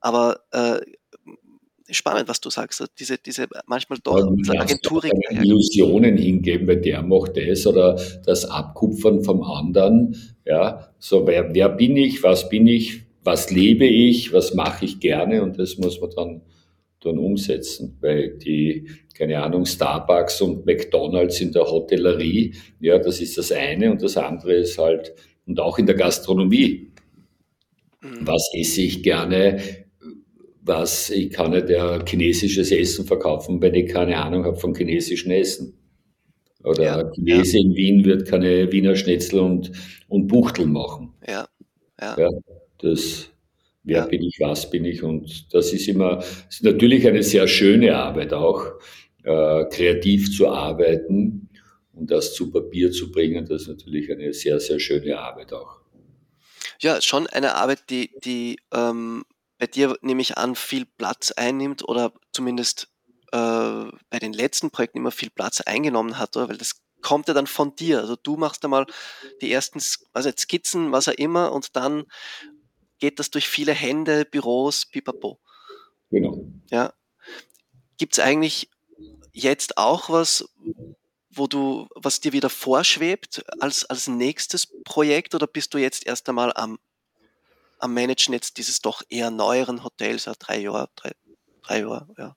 Aber 0.00 0.44
äh, 0.52 0.80
spannend, 1.94 2.28
was 2.28 2.40
du 2.40 2.50
sagst. 2.50 2.84
Diese, 2.98 3.18
diese 3.18 3.46
manchmal 3.66 3.98
doch 4.02 4.18
ja, 4.18 4.60
agenturig. 4.60 5.12
Illusionen 5.30 6.16
hingeben, 6.16 6.66
weil 6.66 6.80
der 6.80 7.02
macht 7.02 7.36
das 7.36 7.66
oder 7.66 7.98
das 8.24 8.44
Abkupfern 8.44 9.22
vom 9.22 9.42
anderen. 9.42 10.16
Ja, 10.44 10.90
so 10.98 11.26
wer, 11.26 11.54
wer 11.54 11.68
bin 11.68 11.96
ich, 11.96 12.22
was 12.22 12.48
bin 12.48 12.66
ich, 12.66 13.02
was 13.22 13.50
lebe 13.50 13.86
ich, 13.86 14.32
was 14.32 14.54
mache 14.54 14.84
ich 14.84 15.00
gerne 15.00 15.42
und 15.42 15.58
das 15.58 15.78
muss 15.78 16.00
man 16.00 16.10
dann, 16.10 16.42
dann 17.00 17.18
umsetzen, 17.18 17.96
weil 18.00 18.38
die, 18.38 18.88
keine 19.14 19.42
Ahnung, 19.42 19.64
Starbucks 19.64 20.42
und 20.42 20.66
McDonalds 20.66 21.40
in 21.40 21.52
der 21.52 21.64
Hotellerie, 21.64 22.54
ja, 22.80 22.98
das 22.98 23.20
ist 23.20 23.38
das 23.38 23.52
eine 23.52 23.90
und 23.90 24.02
das 24.02 24.16
andere 24.16 24.54
ist 24.54 24.78
halt, 24.78 25.14
und 25.46 25.60
auch 25.60 25.78
in 25.78 25.86
der 25.86 25.94
Gastronomie. 25.94 26.90
Mhm. 28.02 28.26
Was 28.26 28.50
esse 28.54 28.82
ich 28.82 29.02
gerne? 29.02 29.83
Was, 30.66 31.10
ich 31.10 31.30
kann 31.30 31.50
nicht 31.50 31.68
ja 31.68 32.02
chinesisches 32.04 32.72
Essen 32.72 33.04
verkaufen, 33.04 33.60
wenn 33.60 33.74
ich 33.74 33.92
keine 33.92 34.16
Ahnung 34.16 34.44
habe 34.44 34.56
von 34.56 34.74
chinesischem 34.74 35.30
Essen. 35.30 35.78
Oder 36.62 36.82
ja, 36.82 37.10
Chinese 37.12 37.58
ja. 37.58 37.64
in 37.64 37.74
Wien 37.74 38.04
wird 38.04 38.26
keine 38.26 38.72
Wiener 38.72 38.96
Schnitzel 38.96 39.40
und, 39.40 39.70
und 40.08 40.26
Buchtel 40.26 40.66
machen. 40.66 41.12
Ja, 41.28 41.46
ja. 42.00 42.16
ja 42.18 42.30
das, 42.78 43.28
wer 43.82 43.98
ja. 43.98 44.06
bin 44.06 44.22
ich, 44.22 44.38
was 44.40 44.70
bin 44.70 44.86
ich? 44.86 45.02
Und 45.02 45.52
das 45.52 45.74
ist 45.74 45.86
immer, 45.86 46.24
ist 46.48 46.64
natürlich 46.64 47.06
eine 47.06 47.22
sehr 47.22 47.46
schöne 47.46 47.94
Arbeit 47.94 48.32
auch, 48.32 48.64
äh, 49.24 49.64
kreativ 49.66 50.34
zu 50.34 50.48
arbeiten 50.48 51.50
und 51.92 52.10
das 52.10 52.34
zu 52.34 52.50
Papier 52.50 52.90
zu 52.90 53.12
bringen. 53.12 53.46
Das 53.46 53.62
ist 53.62 53.68
natürlich 53.68 54.10
eine 54.10 54.32
sehr, 54.32 54.58
sehr 54.60 54.80
schöne 54.80 55.18
Arbeit 55.18 55.52
auch. 55.52 55.80
Ja, 56.80 57.00
schon 57.00 57.26
eine 57.26 57.54
Arbeit, 57.54 57.90
die, 57.90 58.10
die 58.24 58.58
ähm, 58.72 59.24
bei 59.58 59.66
dir, 59.66 59.96
nehme 60.02 60.22
ich 60.22 60.36
an, 60.36 60.54
viel 60.56 60.86
Platz 60.86 61.30
einnimmt 61.32 61.86
oder 61.86 62.12
zumindest 62.32 62.88
äh, 63.32 63.36
bei 64.10 64.18
den 64.20 64.32
letzten 64.32 64.70
Projekten 64.70 64.98
immer 64.98 65.10
viel 65.10 65.30
Platz 65.30 65.60
eingenommen 65.60 66.18
hat, 66.18 66.36
oder? 66.36 66.48
Weil 66.48 66.58
das 66.58 66.80
kommt 67.02 67.28
ja 67.28 67.34
dann 67.34 67.46
von 67.46 67.76
dir. 67.76 68.00
Also 68.00 68.16
du 68.16 68.36
machst 68.36 68.64
einmal 68.64 68.86
die 69.40 69.52
ersten 69.52 69.80
also 70.12 70.30
Skizzen, 70.36 70.90
was 70.92 71.08
auch 71.08 71.12
immer, 71.12 71.52
und 71.52 71.76
dann 71.76 72.04
geht 72.98 73.18
das 73.18 73.30
durch 73.30 73.48
viele 73.48 73.72
Hände, 73.72 74.24
Büros, 74.24 74.86
pipapo. 74.86 75.38
Genau. 76.10 76.44
Ja. 76.70 76.92
Gibt 77.98 78.14
es 78.14 78.20
eigentlich 78.20 78.70
jetzt 79.32 79.76
auch 79.78 80.10
was, 80.10 80.48
wo 81.30 81.46
du, 81.46 81.88
was 81.94 82.20
dir 82.20 82.32
wieder 82.32 82.50
vorschwebt 82.50 83.44
als, 83.60 83.84
als 83.84 84.08
nächstes 84.08 84.68
Projekt 84.84 85.34
oder 85.34 85.46
bist 85.46 85.74
du 85.74 85.78
jetzt 85.78 86.06
erst 86.06 86.28
einmal 86.28 86.52
am, 86.54 86.78
am 87.84 87.94
Managen 87.94 88.32
jetzt 88.32 88.56
dieses 88.56 88.80
doch 88.80 89.02
eher 89.10 89.30
neueren 89.30 89.84
Hotels, 89.84 90.28
drei 90.38 90.60
Jahre, 90.60 90.88
drei, 90.96 91.12
drei 91.62 91.80
Jahre, 91.80 92.08
ja. 92.16 92.36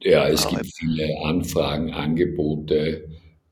Ja, 0.00 0.28
es 0.28 0.46
gibt 0.46 0.66
viele 0.78 1.18
Anfragen, 1.24 1.92
Angebote, 1.92 3.08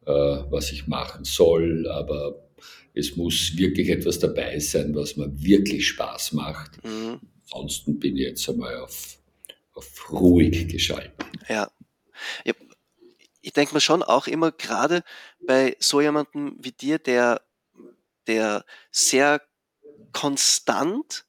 äh, 0.07 0.11
was 0.12 0.70
ich 0.70 0.86
machen 0.86 1.24
soll, 1.24 1.88
aber 1.88 2.49
es 2.95 3.16
muss 3.16 3.57
wirklich 3.57 3.88
etwas 3.88 4.20
dabei 4.20 4.59
sein, 4.61 4.95
was 4.95 5.16
mir 5.16 5.30
wirklich 5.43 5.88
Spaß 5.88 6.32
macht. 6.32 6.84
Mhm. 6.84 7.20
Ansonsten 7.51 7.99
bin 7.99 8.16
ich 8.16 8.22
jetzt 8.22 8.49
einmal 8.49 8.76
auf, 8.76 9.18
auf 9.74 10.12
ruhig 10.12 10.68
geschalten. 10.68 11.26
Ja. 11.49 11.70
ja. 12.45 12.53
Ich 13.40 13.53
denke 13.53 13.74
mir 13.74 13.80
schon 13.80 14.05
auch 14.05 14.28
immer, 14.28 14.53
gerade 14.53 15.03
bei 15.45 15.76
so 15.80 16.01
jemandem 16.01 16.57
wie 16.61 16.70
dir, 16.70 17.01
der, 17.01 17.43
der 18.28 18.64
sehr 18.93 19.43
konstant 20.12 21.24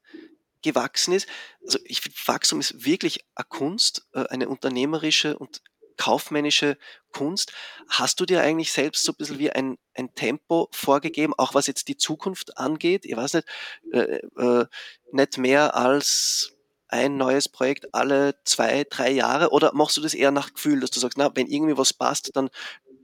gewachsen 0.64 1.14
ist. 1.14 1.28
Also 1.64 1.80
ich 1.86 2.01
finde, 2.01 2.18
Wachstum 2.26 2.59
ist 2.59 2.86
wirklich 2.86 3.26
eine 3.36 3.45
Kunst, 3.47 4.07
äh, 4.14 4.26
eine 4.30 4.49
unternehmerische 4.49 5.38
und 5.38 5.61
kaufmännische 5.97 6.78
Kunst. 7.11 7.53
Hast 7.88 8.20
du 8.20 8.26
dir 8.26 8.41
eigentlich 8.41 8.72
selbst 8.72 9.03
so 9.03 9.11
ein 9.11 9.16
bisschen 9.16 9.39
wie 9.39 9.51
ein, 9.51 9.78
ein 9.93 10.14
Tempo 10.16 10.70
vorgegeben, 10.72 11.34
auch 11.38 11.53
was 11.53 11.68
jetzt 11.68 11.88
die 11.88 11.97
Zukunft 11.97 12.57
angeht? 12.57 13.05
Ich 13.05 13.16
weiß 13.16 13.36
nicht, 13.36 13.47
äh, 13.91 14.20
äh, 14.38 14.66
nicht 15.11 15.38
mehr 15.38 15.76
als 15.76 16.53
ein 16.88 17.18
neues 17.18 17.49
Projekt 17.49 17.93
alle 17.93 18.36
zwei, 18.43 18.86
drei 18.88 19.11
Jahre 19.11 19.49
oder 19.49 19.74
machst 19.74 19.97
du 19.97 20.01
das 20.01 20.14
eher 20.14 20.32
nach 20.32 20.53
Gefühl, 20.53 20.80
dass 20.80 20.91
du 20.91 20.99
sagst, 20.99 21.18
na, 21.18 21.32
wenn 21.36 21.47
irgendwie 21.47 21.78
was 21.78 21.93
passt, 21.93 22.32
dann 22.36 22.49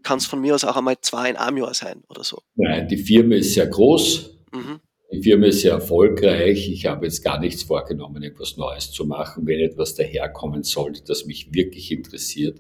kann 0.04 0.20
es 0.20 0.28
von 0.28 0.40
mir 0.40 0.56
aus 0.56 0.64
auch 0.64 0.78
einmal 0.78 1.00
zwei 1.02 1.30
in 1.30 1.36
einem 1.36 1.58
Jahr 1.58 1.74
sein 1.74 2.04
oder 2.08 2.24
so? 2.24 2.42
Nein, 2.56 2.88
die 2.88 2.98
Firma 2.98 3.36
ist 3.36 3.54
sehr 3.54 3.68
groß. 3.68 4.30
Mhm. 4.52 4.80
Die 5.12 5.24
Firma 5.24 5.48
ist 5.48 5.62
sehr 5.62 5.74
erfolgreich. 5.74 6.70
Ich 6.70 6.86
habe 6.86 7.06
jetzt 7.06 7.24
gar 7.24 7.40
nichts 7.40 7.64
vorgenommen, 7.64 8.22
etwas 8.22 8.58
Neues 8.58 8.92
zu 8.92 9.06
machen. 9.06 9.48
Wenn 9.48 9.60
etwas 9.60 9.96
daherkommen 9.96 10.64
sollte, 10.64 11.04
das 11.04 11.26
mich 11.26 11.54
wirklich 11.54 11.92
interessiert, 11.92 12.60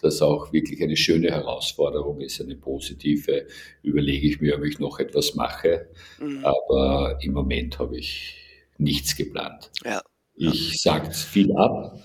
das 0.00 0.20
auch 0.20 0.52
wirklich 0.52 0.82
eine 0.82 0.96
schöne 0.96 1.30
Herausforderung 1.30 2.20
ist, 2.20 2.40
eine 2.40 2.56
positive, 2.56 3.46
überlege 3.82 4.26
ich 4.28 4.40
mir, 4.40 4.56
ob 4.56 4.64
ich 4.64 4.78
noch 4.78 4.98
etwas 4.98 5.34
mache. 5.34 5.88
Mhm. 6.20 6.44
Aber 6.44 7.18
im 7.22 7.32
Moment 7.32 7.78
habe 7.78 7.96
ich 7.96 8.36
nichts 8.76 9.16
geplant. 9.16 9.70
Ja. 9.84 10.02
Ich 10.34 10.82
sage 10.82 11.12
viel 11.12 11.56
ab. 11.56 11.96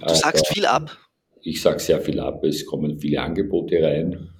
Du 0.00 0.14
sagst 0.14 0.46
viel 0.46 0.64
ab? 0.64 0.96
Ich 1.42 1.60
sage 1.60 1.80
sehr 1.80 2.00
viel 2.00 2.18
ab. 2.18 2.42
Es 2.44 2.64
kommen 2.64 2.98
viele 2.98 3.20
Angebote 3.20 3.82
rein. 3.82 4.30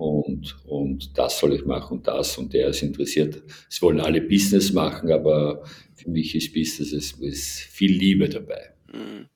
Und, 0.00 0.56
und 0.64 1.18
das 1.18 1.38
soll 1.38 1.52
ich 1.52 1.66
machen 1.66 1.98
und 1.98 2.06
das 2.06 2.38
und 2.38 2.54
der 2.54 2.68
ist 2.68 2.80
interessiert. 2.80 3.42
Es 3.68 3.82
wollen 3.82 4.00
alle 4.00 4.22
Business 4.22 4.72
machen, 4.72 5.12
aber 5.12 5.62
für 5.94 6.08
mich 6.08 6.34
ist 6.34 6.54
Business 6.54 6.92
ist, 6.92 7.20
ist 7.20 7.58
viel 7.58 7.92
Liebe 7.92 8.26
dabei. 8.30 8.72
Mhm. 8.90 9.28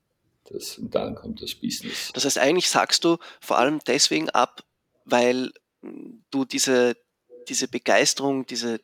Das, 0.45 0.79
und 0.79 0.95
dann 0.95 1.17
kommt 1.17 1.43
das 1.43 1.55
Business. 1.55 2.11
Das 2.15 2.25
heißt, 2.25 2.39
eigentlich 2.39 2.71
sagst 2.71 3.05
du 3.05 3.19
vor 3.43 3.59
allem 3.59 3.81
deswegen 3.87 4.31
ab, 4.31 4.65
weil 5.05 5.53
du 6.31 6.47
diese, 6.47 6.97
diese 7.47 7.69
Begeisterung, 7.69 8.47
diese, 8.47 8.81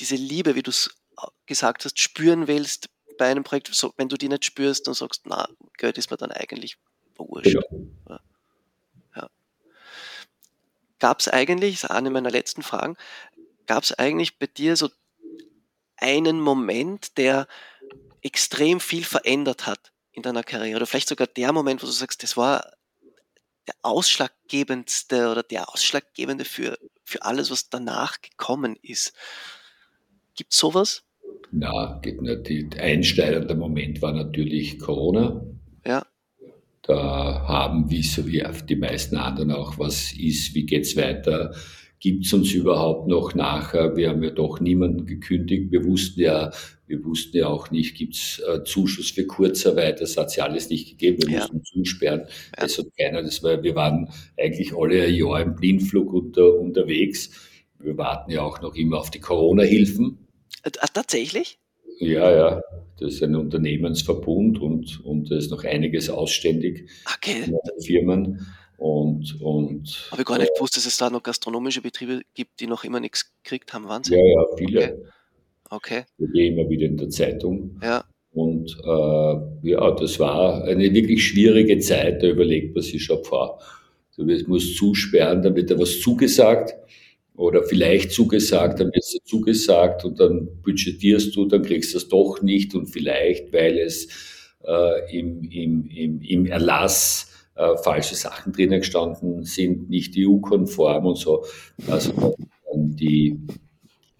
diese 0.00 0.16
Liebe, 0.16 0.54
wie 0.54 0.62
du 0.62 0.70
es 0.70 0.96
gesagt 1.44 1.84
hast, 1.84 2.00
spüren 2.00 2.48
willst 2.48 2.88
bei 3.18 3.26
einem 3.26 3.44
Projekt. 3.44 3.68
So, 3.74 3.92
wenn 3.98 4.08
du 4.08 4.16
die 4.16 4.30
nicht 4.30 4.46
spürst, 4.46 4.86
dann 4.86 4.94
sagst 4.94 5.26
du, 5.26 5.28
na, 5.28 5.46
Geld 5.76 5.98
ist 5.98 6.10
mir 6.10 6.16
dann 6.16 6.32
eigentlich 6.32 6.78
wurscht. 7.18 7.52
Genau. 7.52 7.86
Ja. 8.08 8.20
Gab 10.98 11.20
es 11.20 11.28
eigentlich, 11.28 11.80
das 11.80 11.84
ist 11.84 11.90
eine 11.90 12.10
meiner 12.10 12.30
letzten 12.30 12.62
Fragen, 12.62 12.96
gab 13.66 13.84
es 13.84 13.92
eigentlich 13.92 14.38
bei 14.38 14.46
dir 14.46 14.76
so 14.76 14.88
einen 15.96 16.40
Moment, 16.40 17.18
der 17.18 17.46
extrem 18.22 18.80
viel 18.80 19.04
verändert 19.04 19.66
hat? 19.66 19.92
in 20.18 20.22
deiner 20.22 20.42
Karriere 20.42 20.76
oder 20.76 20.86
vielleicht 20.86 21.08
sogar 21.08 21.26
der 21.26 21.52
Moment, 21.52 21.82
wo 21.82 21.86
du 21.86 21.92
sagst, 21.92 22.22
das 22.22 22.36
war 22.36 22.72
der 23.66 23.74
ausschlaggebendste 23.82 25.30
oder 25.30 25.42
der 25.42 25.72
ausschlaggebende 25.72 26.44
für, 26.44 26.78
für 27.04 27.22
alles, 27.22 27.50
was 27.50 27.70
danach 27.70 28.20
gekommen 28.20 28.76
ist. 28.82 29.14
Gibt 30.34 30.52
es 30.52 30.58
sowas? 30.58 31.04
Na, 31.50 31.98
geht 32.02 32.20
nicht. 32.20 32.74
Der 32.74 32.82
einschneidende 32.82 33.54
Moment 33.54 34.02
war 34.02 34.12
natürlich 34.12 34.78
Corona. 34.78 35.40
Ja. 35.86 36.04
Da 36.88 37.44
haben 37.46 37.90
wir, 37.90 38.02
so 38.02 38.26
wie 38.26 38.42
die 38.66 38.76
meisten 38.76 39.16
anderen 39.18 39.52
auch, 39.52 39.78
was 39.78 40.10
ist, 40.14 40.54
wie 40.54 40.64
geht 40.64 40.84
es 40.84 40.96
weiter, 40.96 41.54
gibt 42.00 42.24
es 42.24 42.32
uns 42.32 42.50
überhaupt 42.52 43.08
noch 43.08 43.34
nachher? 43.34 43.94
Wir 43.94 44.08
haben 44.08 44.22
ja 44.22 44.30
doch 44.30 44.58
niemanden 44.58 45.04
gekündigt. 45.04 45.70
Wir 45.70 45.84
wussten 45.84 46.20
ja, 46.22 46.50
wir 46.86 47.04
wussten 47.04 47.36
ja 47.36 47.48
auch 47.48 47.70
nicht, 47.70 47.94
gibt 47.94 48.14
es 48.14 48.42
äh, 48.48 48.64
Zuschuss 48.64 49.10
für 49.10 49.26
Kurzarbeit? 49.26 50.00
Das 50.00 50.16
hat 50.16 50.28
es 50.28 50.36
ja 50.36 50.44
alles 50.44 50.70
nicht 50.70 50.88
gegeben. 50.88 51.18
Wir 51.26 51.34
ja. 51.34 51.40
mussten 51.40 51.62
zusperren. 51.62 52.20
Ja. 52.20 52.62
Das 52.62 52.78
hat 52.78 52.86
keiner. 52.98 53.22
Das 53.22 53.42
war, 53.42 53.62
wir 53.62 53.74
waren 53.74 54.08
eigentlich 54.38 54.74
alle 54.74 55.02
ein 55.02 55.14
Jahr 55.14 55.42
im 55.42 55.56
Blindflug 55.56 56.10
unter, 56.10 56.54
unterwegs. 56.54 57.32
Wir 57.78 57.98
warten 57.98 58.30
ja 58.30 58.40
auch 58.40 58.62
noch 58.62 58.74
immer 58.74 58.98
auf 58.98 59.10
die 59.10 59.20
Corona-Hilfen. 59.20 60.26
Äh, 60.62 60.70
tatsächlich? 60.94 61.58
Ja, 61.98 62.30
ja. 62.30 62.62
Das 62.98 63.14
ist 63.14 63.22
ein 63.22 63.36
Unternehmensverbund 63.36 64.60
und, 64.60 65.04
und 65.04 65.30
da 65.30 65.36
ist 65.36 65.50
noch 65.50 65.64
einiges 65.64 66.10
ausständig 66.10 66.88
okay. 67.14 67.44
in 67.44 67.52
den 67.52 67.82
Firmen. 67.82 68.46
Und, 68.76 69.40
und, 69.40 70.08
Habe 70.10 70.22
ich 70.22 70.26
gar 70.26 70.38
nicht 70.38 70.50
äh, 70.50 70.54
gewusst, 70.54 70.76
dass 70.76 70.86
es 70.86 70.96
da 70.96 71.10
noch 71.10 71.22
gastronomische 71.22 71.82
Betriebe 71.82 72.22
gibt, 72.34 72.60
die 72.60 72.66
noch 72.66 72.84
immer 72.84 73.00
nichts 73.00 73.32
gekriegt 73.42 73.72
haben. 73.72 73.88
Wahnsinn. 73.88 74.18
Ja, 74.18 74.24
ja, 74.24 74.56
viele. 74.56 75.08
Okay. 75.68 76.04
okay. 76.18 76.32
Gehen 76.32 76.58
immer 76.58 76.68
wieder 76.70 76.86
in 76.86 76.96
der 76.96 77.08
Zeitung. 77.08 77.80
Ja. 77.82 78.04
Und 78.32 78.76
äh, 78.84 79.68
ja, 79.68 79.90
das 79.92 80.20
war 80.20 80.64
eine 80.64 80.92
wirklich 80.92 81.24
schwierige 81.24 81.78
Zeit. 81.78 82.22
Da 82.22 82.28
überlegt 82.28 82.74
man 82.74 82.84
sich 82.84 83.02
schon, 83.02 83.22
pfah, 83.24 83.58
du 84.16 84.24
musst 84.46 84.76
zusperren, 84.76 85.42
dann 85.42 85.56
wird 85.56 85.70
da 85.70 85.78
was 85.78 86.00
zugesagt 86.00 86.74
oder 87.38 87.62
vielleicht 87.62 88.10
zugesagt, 88.10 88.80
dann 88.80 88.88
wird 88.88 89.04
es 89.04 89.16
zugesagt 89.24 90.04
und 90.04 90.18
dann 90.18 90.48
budgetierst 90.60 91.36
du, 91.36 91.46
dann 91.46 91.62
kriegst 91.62 91.94
du 91.94 91.98
es 91.98 92.08
doch 92.08 92.42
nicht 92.42 92.74
und 92.74 92.86
vielleicht, 92.86 93.52
weil 93.52 93.78
es 93.78 94.08
äh, 94.64 95.16
im, 95.16 95.44
im, 95.44 95.86
im, 95.86 96.20
im 96.20 96.46
Erlass 96.46 97.30
äh, 97.54 97.76
falsche 97.76 98.16
Sachen 98.16 98.52
drinnen 98.52 98.80
gestanden 98.80 99.44
sind, 99.44 99.88
nicht 99.88 100.14
EU-konform 100.18 101.06
und 101.06 101.16
so. 101.16 101.44
Also 101.86 102.34
die, 102.74 103.38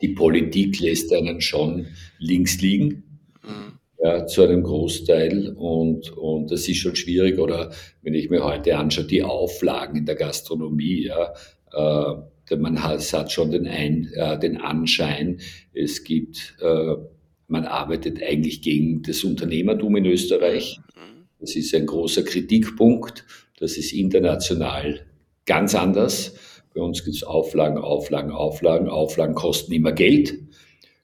die 0.00 0.08
Politik 0.10 0.78
lässt 0.78 1.12
einen 1.12 1.40
schon 1.40 1.86
links 2.20 2.60
liegen. 2.60 3.02
Mhm. 3.42 3.78
ja, 4.00 4.26
zu 4.26 4.42
einem 4.42 4.62
Großteil 4.62 5.54
und, 5.56 6.16
und 6.16 6.52
das 6.52 6.68
ist 6.68 6.76
schon 6.76 6.94
schwierig. 6.94 7.40
Oder 7.40 7.72
wenn 8.02 8.14
ich 8.14 8.30
mir 8.30 8.44
heute 8.44 8.76
anschaue, 8.76 9.06
die 9.06 9.24
Auflagen 9.24 9.96
in 9.96 10.06
der 10.06 10.14
Gastronomie, 10.14 11.06
ja, 11.06 11.34
äh, 11.72 12.22
man 12.56 12.82
hat, 12.82 13.00
hat 13.12 13.32
schon 13.32 13.50
den, 13.50 13.66
Ein, 13.66 14.10
äh, 14.14 14.38
den 14.38 14.56
Anschein, 14.58 15.40
es 15.72 16.04
gibt, 16.04 16.56
äh, 16.60 16.94
man 17.46 17.64
arbeitet 17.64 18.22
eigentlich 18.22 18.62
gegen 18.62 19.02
das 19.02 19.24
Unternehmertum 19.24 19.96
in 19.96 20.06
Österreich. 20.06 20.80
Das 21.40 21.54
ist 21.54 21.74
ein 21.74 21.86
großer 21.86 22.24
Kritikpunkt. 22.24 23.24
Das 23.58 23.76
ist 23.76 23.92
international 23.92 25.06
ganz 25.46 25.74
anders. 25.74 26.34
Bei 26.74 26.80
uns 26.80 27.04
gibt 27.04 27.16
es 27.16 27.22
Auflagen, 27.22 27.78
Auflagen, 27.78 28.32
Auflagen. 28.32 28.88
Auflagen 28.88 29.34
kosten 29.34 29.72
immer 29.72 29.92
Geld. 29.92 30.38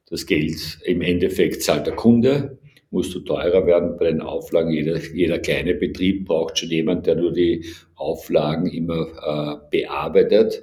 Das 0.07 0.27
Geld 0.27 0.79
im 0.85 1.03
Endeffekt 1.03 1.63
zahlt 1.63 1.87
der 1.87 1.97
Kunde 1.97 2.59
musst 2.95 3.13
du 3.13 3.19
teurer 3.21 3.67
werden 3.67 3.97
bei 3.99 4.05
den 4.05 4.21
Auflagen. 4.21 4.71
Jeder, 4.71 4.99
jeder 5.13 5.41
kleine 5.41 5.75
Betrieb 5.75 6.27
braucht 6.27 6.59
schon 6.59 6.71
jemand, 6.71 7.07
der 7.07 7.17
nur 7.17 7.33
die 7.33 7.67
Auflagen 7.97 8.67
immer 8.67 9.01
äh, 9.03 9.69
bearbeitet. 9.69 10.63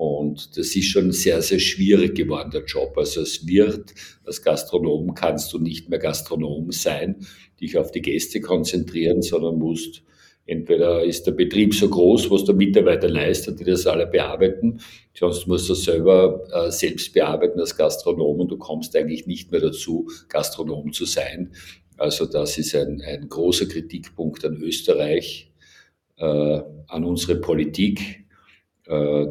Und 0.00 0.56
das 0.56 0.74
ist 0.74 0.86
schon 0.86 1.12
sehr, 1.12 1.42
sehr 1.42 1.58
schwierig 1.58 2.14
geworden, 2.14 2.50
der 2.50 2.64
Job. 2.64 2.96
Also 2.96 3.20
es 3.20 3.46
wird, 3.46 3.92
als 4.24 4.40
Gastronom 4.40 5.12
kannst 5.12 5.52
du 5.52 5.58
nicht 5.58 5.90
mehr 5.90 5.98
Gastronom 5.98 6.72
sein, 6.72 7.16
dich 7.60 7.76
auf 7.76 7.90
die 7.90 8.00
Gäste 8.00 8.40
konzentrieren, 8.40 9.20
sondern 9.20 9.58
musst 9.58 10.02
Entweder 10.46 11.04
ist 11.04 11.26
der 11.26 11.32
Betrieb 11.32 11.74
so 11.74 11.90
groß, 11.90 12.30
was 12.30 12.46
der 12.46 12.54
Mitarbeiter 12.54 13.10
leistet, 13.10 13.60
die 13.60 13.64
das 13.64 13.86
alle 13.86 14.06
bearbeiten, 14.06 14.80
sonst 15.14 15.46
musst 15.46 15.68
du 15.68 15.74
selber 15.74 16.48
äh, 16.50 16.72
selbst 16.72 17.12
bearbeiten 17.12 17.60
als 17.60 17.76
Gastronom 17.76 18.40
und 18.40 18.48
du 18.50 18.56
kommst 18.56 18.96
eigentlich 18.96 19.26
nicht 19.26 19.52
mehr 19.52 19.60
dazu, 19.60 20.08
Gastronom 20.28 20.94
zu 20.94 21.04
sein. 21.04 21.52
Also 21.98 22.24
das 22.24 22.56
ist 22.56 22.74
ein, 22.74 23.02
ein 23.02 23.28
großer 23.28 23.66
Kritikpunkt 23.66 24.44
an 24.46 24.56
Österreich, 24.56 25.52
äh, 26.16 26.24
an 26.24 27.04
unsere 27.04 27.36
Politik, 27.36 28.19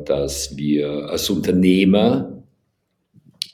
dass 0.05 0.55
wir 0.55 1.09
als 1.09 1.29
Unternehmer 1.29 2.39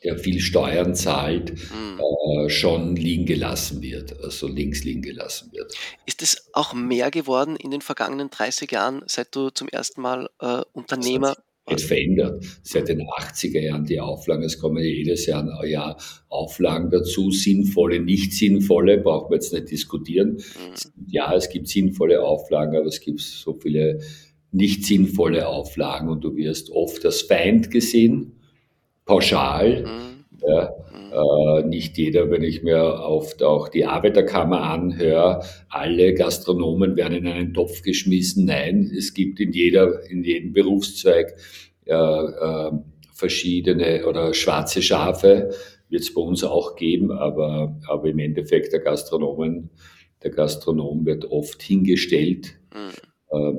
der 0.06 0.20
viel 0.20 0.39
Steuern 0.39 0.93
zahlt, 0.93 1.53
mhm. 1.53 1.99
äh, 1.99 2.49
schon 2.49 2.95
liegen 2.95 3.26
gelassen 3.26 3.82
wird, 3.82 4.22
also 4.24 4.47
links 4.47 4.84
liegen 4.84 5.01
gelassen 5.01 5.51
wird. 5.51 5.74
Ist 6.06 6.22
es 6.22 6.47
auch 6.53 6.74
mehr 6.74 7.10
geworden 7.10 7.56
in 7.56 7.72
den 7.72 7.82
vergangenen 7.82 8.30
30 8.30 8.72
Jahren, 8.72 9.01
seit 9.08 9.36
du 9.36 9.49
zum 9.49 9.68
ersten 9.68 10.01
Mal 10.01 10.30
äh, 10.39 10.62
Unternehmer 10.74 11.36
hat 11.68 11.82
verändert. 11.82 12.45
Seit 12.62 12.89
den 12.89 13.01
80er 13.01 13.60
Jahren 13.60 13.86
die 13.86 13.99
Auflagen, 13.99 14.43
es 14.43 14.60
kommen 14.60 14.84
jedes 14.84 15.26
Jahr, 15.26 15.66
Jahr 15.66 15.97
Auflagen 16.30 16.91
dazu, 16.91 17.32
sinnvolle, 17.32 17.99
nicht 17.99 18.34
sinnvolle, 18.34 18.99
braucht 18.99 19.32
man 19.32 19.39
jetzt 19.39 19.51
nicht 19.51 19.72
diskutieren. 19.72 20.34
Mhm. 20.34 21.08
Ja, 21.08 21.34
es 21.34 21.49
gibt 21.49 21.68
sinnvolle 21.68 22.22
Auflagen, 22.22 22.76
aber 22.76 22.86
es 22.86 22.99
gibt 22.99 23.20
so 23.20 23.53
viele 23.53 23.99
nicht 24.56 24.86
sinnvolle 24.86 25.47
Auflagen 25.47 26.10
und 26.10 26.24
du 26.24 26.36
wirst 26.36 26.72
oft 26.72 27.06
als 27.06 27.22
Feind 27.22 27.72
gesehen 27.72 28.39
pauschal. 29.06 29.84
Mhm. 29.84 30.26
Ja, 30.47 30.74
äh, 31.16 31.64
nicht 31.64 31.97
jeder, 31.97 32.30
wenn 32.30 32.43
ich 32.43 32.64
mir 32.64 32.82
oft 32.82 33.41
auch 33.43 33.70
die 33.70 33.86
Arbeiterkammer 33.86 34.62
anhöre, 34.62 35.43
alle 35.70 36.14
Gastronomen 36.14 36.95
werden 36.95 37.18
in 37.18 37.28
einen 37.28 37.53
Topf 37.53 37.82
geschmissen. 37.82 38.45
Nein, 38.45 38.91
es 38.95 39.14
gibt 39.14 39.39
in 39.39 39.51
jeder, 39.51 40.03
in 40.10 40.24
jedem 40.24 40.53
Berufszweig 40.53 41.36
äh, 41.86 41.93
äh, 41.93 42.72
verschiedene 43.14 44.06
oder 44.06 44.34
schwarze 44.34 44.82
Schafe, 44.82 45.51
wird 45.89 46.01
es 46.01 46.14
bei 46.14 46.22
uns 46.22 46.43
auch 46.43 46.76
geben, 46.76 47.12
aber, 47.12 47.80
aber 47.88 48.10
im 48.10 48.20
Endeffekt 48.20 48.74
der 48.74 48.82
Gastronomen, 48.82 49.70
der 50.24 50.32
Gastronom 50.32 51.06
wird 51.06 51.26
oft 51.26 51.62
hingestellt, 51.62 52.56
mhm. 52.74 53.05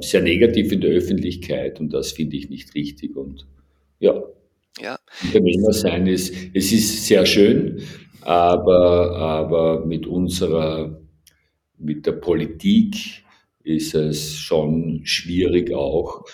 Sehr 0.01 0.23
negativ 0.23 0.73
in 0.73 0.81
der 0.81 0.91
Öffentlichkeit 0.91 1.81
und 1.81 1.93
das 1.93 2.13
finde 2.13 2.37
ich 2.37 2.51
nicht 2.51 2.75
richtig 2.75 3.17
und 3.17 3.47
ja, 3.99 4.23
ja. 4.81 4.99
Unternehmer 5.25 5.73
sein 5.73 6.07
ist, 6.07 6.35
es 6.53 6.73
ist 6.73 7.07
sehr 7.07 7.25
schön, 7.25 7.83
aber, 8.21 9.17
aber 9.17 9.87
mit 9.87 10.07
unserer, 10.07 11.01
mit 11.79 12.07
der 12.07 12.13
Politik 12.13 13.25
ist 13.63 13.95
es 13.95 14.35
schon 14.35 15.01
schwierig 15.05 15.73
auch. 15.73 16.25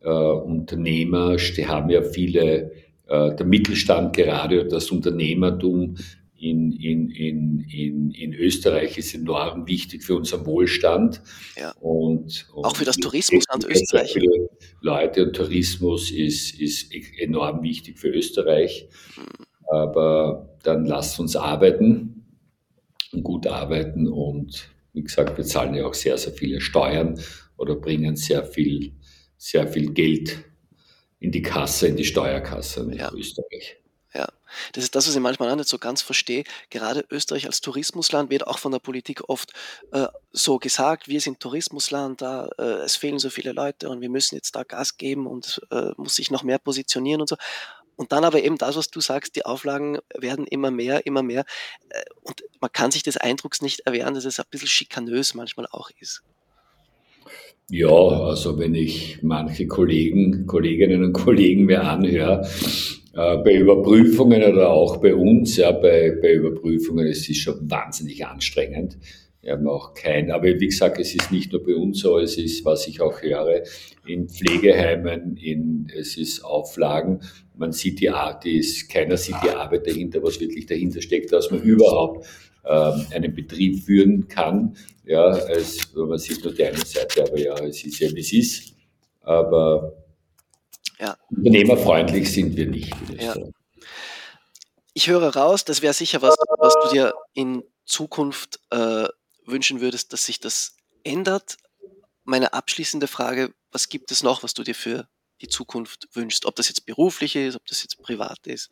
Äh, 0.00 0.08
Unternehmer 0.08 1.36
haben 1.36 1.90
ja 1.90 2.02
viele, 2.02 2.72
äh, 3.08 3.34
der 3.34 3.46
Mittelstand 3.46 4.16
gerade, 4.16 4.66
das 4.66 4.90
Unternehmertum 4.90 5.96
in, 6.38 6.72
in, 6.72 7.10
in, 7.10 7.60
in, 7.68 8.10
in 8.12 8.32
Österreich 8.32 8.96
ist 8.96 9.14
enorm 9.14 9.66
wichtig 9.66 10.04
für 10.04 10.14
unseren 10.14 10.46
Wohlstand. 10.46 11.20
Ja. 11.56 11.72
Und, 11.80 12.48
und 12.52 12.64
auch 12.64 12.76
für 12.76 12.84
das 12.84 12.96
Tourismusland 12.96 13.64
Österreich. 13.64 14.12
Für 14.12 14.48
Leute 14.80 15.26
und 15.26 15.34
Tourismus 15.34 16.10
ist, 16.10 16.58
ist 16.60 16.92
enorm 17.18 17.62
wichtig 17.62 17.98
für 17.98 18.08
Österreich. 18.08 18.88
Mhm. 19.16 19.44
Aber 19.70 20.56
dann 20.62 20.86
lasst 20.86 21.18
uns 21.18 21.34
arbeiten 21.34 22.24
und 23.12 23.22
gut 23.24 23.46
arbeiten. 23.46 24.06
Und 24.06 24.70
wie 24.92 25.02
gesagt, 25.02 25.36
wir 25.36 25.44
zahlen 25.44 25.74
ja 25.74 25.86
auch 25.86 25.94
sehr, 25.94 26.16
sehr 26.18 26.32
viele 26.32 26.60
Steuern 26.60 27.20
oder 27.56 27.74
bringen 27.74 28.14
sehr 28.14 28.44
viel, 28.44 28.92
sehr 29.36 29.66
viel 29.66 29.92
Geld 29.92 30.44
in 31.18 31.32
die 31.32 31.42
Kasse, 31.42 31.88
in 31.88 31.96
die 31.96 32.04
Steuerkasse 32.04 32.82
in 32.82 32.98
ja. 32.98 33.12
Österreich. 33.12 33.77
Ja, 34.14 34.26
das 34.72 34.84
ist 34.84 34.94
das, 34.94 35.06
was 35.06 35.14
ich 35.14 35.20
manchmal 35.20 35.50
auch 35.50 35.56
nicht 35.56 35.68
so 35.68 35.78
ganz 35.78 36.00
verstehe. 36.00 36.44
Gerade 36.70 37.04
Österreich 37.10 37.46
als 37.46 37.60
Tourismusland 37.60 38.30
wird 38.30 38.46
auch 38.46 38.58
von 38.58 38.72
der 38.72 38.78
Politik 38.78 39.28
oft 39.28 39.52
äh, 39.92 40.06
so 40.32 40.58
gesagt, 40.58 41.08
wir 41.08 41.20
sind 41.20 41.40
Tourismusland, 41.40 42.22
da 42.22 42.48
äh, 42.58 42.84
es 42.84 42.96
fehlen 42.96 43.18
so 43.18 43.28
viele 43.28 43.52
Leute 43.52 43.90
und 43.90 44.00
wir 44.00 44.08
müssen 44.08 44.34
jetzt 44.34 44.56
da 44.56 44.62
Gas 44.62 44.96
geben 44.96 45.26
und 45.26 45.60
äh, 45.70 45.90
muss 45.98 46.14
sich 46.14 46.30
noch 46.30 46.42
mehr 46.42 46.58
positionieren 46.58 47.20
und 47.20 47.28
so. 47.28 47.36
Und 47.96 48.12
dann 48.12 48.24
aber 48.24 48.42
eben 48.42 48.56
das, 48.56 48.76
was 48.76 48.90
du 48.90 49.00
sagst, 49.00 49.34
die 49.36 49.44
Auflagen 49.44 49.98
werden 50.16 50.46
immer 50.46 50.70
mehr, 50.70 51.04
immer 51.04 51.22
mehr. 51.22 51.44
Äh, 51.90 52.04
und 52.22 52.44
man 52.60 52.72
kann 52.72 52.90
sich 52.90 53.02
des 53.02 53.18
Eindrucks 53.18 53.60
nicht 53.60 53.80
erwehren, 53.80 54.14
dass 54.14 54.24
es 54.24 54.38
ein 54.38 54.46
bisschen 54.50 54.68
schikanös 54.68 55.34
manchmal 55.34 55.66
auch 55.70 55.90
ist. 56.00 56.22
Ja, 57.70 57.88
also 57.88 58.58
wenn 58.58 58.74
ich 58.74 59.18
manche 59.22 59.66
Kollegen, 59.66 60.46
Kolleginnen 60.46 61.04
und 61.04 61.12
Kollegen 61.12 61.64
mir 61.64 61.82
anhöre, 61.82 62.48
bei 63.18 63.54
Überprüfungen 63.56 64.44
oder 64.44 64.70
auch 64.70 64.98
bei 64.98 65.12
uns, 65.12 65.56
ja, 65.56 65.72
bei, 65.72 66.16
bei 66.22 66.34
Überprüfungen, 66.34 67.06
es 67.08 67.28
ist 67.28 67.38
schon 67.38 67.68
wahnsinnig 67.68 68.24
anstrengend. 68.24 68.96
Wir 69.40 69.52
haben 69.52 69.66
auch 69.66 69.94
kein, 69.94 70.30
aber 70.30 70.46
wie 70.46 70.66
gesagt, 70.66 71.00
es 71.00 71.14
ist 71.14 71.32
nicht 71.32 71.52
nur 71.52 71.64
bei 71.64 71.74
uns 71.74 72.00
so, 72.00 72.18
es 72.18 72.38
ist, 72.38 72.64
was 72.64 72.86
ich 72.86 73.00
auch 73.00 73.20
höre, 73.20 73.62
in 74.06 74.28
Pflegeheimen, 74.28 75.36
in, 75.36 75.90
es 75.96 76.16
ist 76.16 76.44
Auflagen, 76.44 77.20
man 77.56 77.72
sieht 77.72 78.00
die 78.00 78.10
Art, 78.10 78.44
die 78.44 78.58
ist, 78.58 78.88
keiner 78.88 79.16
sieht 79.16 79.36
die 79.42 79.50
Arbeit 79.50 79.86
dahinter, 79.88 80.22
was 80.22 80.40
wirklich 80.40 80.66
dahinter 80.66 81.02
steckt, 81.02 81.32
dass 81.32 81.50
man 81.50 81.60
überhaupt 81.62 82.24
ähm, 82.64 83.06
einen 83.12 83.34
Betrieb 83.34 83.80
führen 83.80 84.28
kann. 84.28 84.76
Ja, 85.04 85.36
es, 85.36 85.92
man 85.94 86.18
sieht 86.18 86.44
nur 86.44 86.54
die 86.54 86.64
eine 86.64 86.76
Seite, 86.78 87.22
aber 87.22 87.38
ja, 87.38 87.54
es 87.64 87.84
ist 87.84 87.98
ja, 87.98 88.14
wie 88.14 88.20
es 88.20 88.32
ist. 88.32 88.74
Aber 89.22 89.92
ja. 90.98 91.16
Unternehmerfreundlich 91.30 92.32
sind 92.32 92.56
wir 92.56 92.66
nicht. 92.66 92.94
Ja. 93.18 93.34
Ich 94.94 95.08
höre 95.08 95.34
raus, 95.34 95.64
das 95.64 95.82
wäre 95.82 95.94
sicher 95.94 96.22
was, 96.22 96.34
was 96.58 96.74
du 96.82 96.90
dir 96.90 97.14
in 97.34 97.62
Zukunft 97.84 98.60
äh, 98.70 99.06
wünschen 99.46 99.80
würdest, 99.80 100.12
dass 100.12 100.26
sich 100.26 100.40
das 100.40 100.76
ändert. 101.04 101.56
Meine 102.24 102.52
abschließende 102.52 103.06
Frage, 103.06 103.52
was 103.70 103.88
gibt 103.88 104.10
es 104.10 104.22
noch, 104.22 104.42
was 104.42 104.54
du 104.54 104.62
dir 104.62 104.74
für 104.74 105.08
die 105.40 105.48
Zukunft 105.48 106.08
wünschst? 106.14 106.46
Ob 106.46 106.56
das 106.56 106.68
jetzt 106.68 106.84
beruflich 106.84 107.36
ist, 107.36 107.54
ob 107.54 107.66
das 107.66 107.82
jetzt 107.82 108.02
privat 108.02 108.46
ist? 108.46 108.70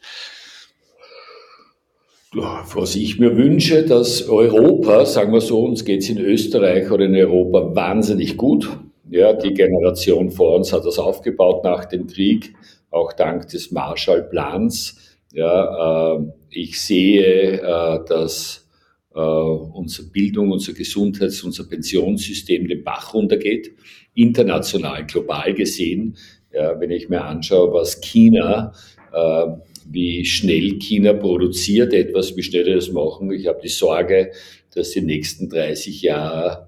Was 2.33 2.97
ich 2.97 3.19
mir 3.19 3.37
wünsche, 3.37 3.85
dass 3.85 4.29
Europa, 4.29 5.07
sagen 5.07 5.33
wir 5.33 5.41
so, 5.41 5.65
uns 5.65 5.85
geht 5.85 6.03
es 6.03 6.09
in 6.09 6.19
Österreich 6.19 6.91
oder 6.91 7.07
in 7.07 7.15
Europa 7.15 7.75
wahnsinnig 7.75 8.37
gut. 8.37 8.69
Ja, 9.09 9.33
die 9.33 9.55
Generation 9.55 10.31
vor 10.31 10.57
uns 10.57 10.73
hat 10.73 10.85
das 10.85 10.99
aufgebaut 10.99 11.63
nach 11.63 11.85
dem 11.85 12.07
Krieg, 12.07 12.55
auch 12.91 13.13
dank 13.13 13.49
des 13.49 13.71
Marshallplans. 13.71 15.19
Ja, 15.33 16.17
äh, 16.17 16.27
ich 16.51 16.81
sehe, 16.81 17.61
äh, 17.61 18.05
dass 18.09 18.69
äh, 19.15 19.21
unsere 19.21 20.09
Bildung, 20.09 20.51
unser 20.51 20.73
Gesundheits-, 20.73 21.45
unser 21.45 21.65
Pensionssystem 21.69 22.67
den 22.67 22.83
Bach 22.83 23.15
runtergeht, 23.15 23.73
international, 24.15 25.07
global 25.07 25.55
gesehen. 25.55 26.17
Ja, 26.53 26.81
wenn 26.81 26.91
ich 26.91 27.09
mir 27.09 27.25
anschaue, 27.25 27.73
was 27.73 28.01
China, 28.01 28.73
äh, 29.13 29.47
wie 29.89 30.25
schnell 30.25 30.79
China 30.79 31.13
produziert 31.13 31.93
etwas, 31.93 32.37
wie 32.37 32.43
schnell 32.43 32.65
die 32.65 32.75
das 32.75 32.91
machen. 32.91 33.31
Ich 33.31 33.47
habe 33.47 33.61
die 33.63 33.69
Sorge, 33.69 34.33
dass 34.75 34.91
die 34.91 35.03
nächsten 35.03 35.49
30 35.49 36.03
Jahre 36.03 36.66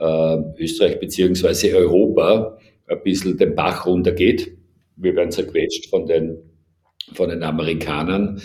Österreich 0.00 1.00
beziehungsweise 1.00 1.76
Europa 1.76 2.58
ein 2.86 3.02
bisschen 3.02 3.36
den 3.36 3.54
Bach 3.54 3.86
runtergeht. 3.86 4.56
Wir 4.96 5.14
werden 5.16 5.30
zerquetscht 5.30 5.90
von 5.90 6.06
den, 6.06 6.38
von 7.12 7.28
den 7.28 7.42
Amerikanern. 7.42 8.40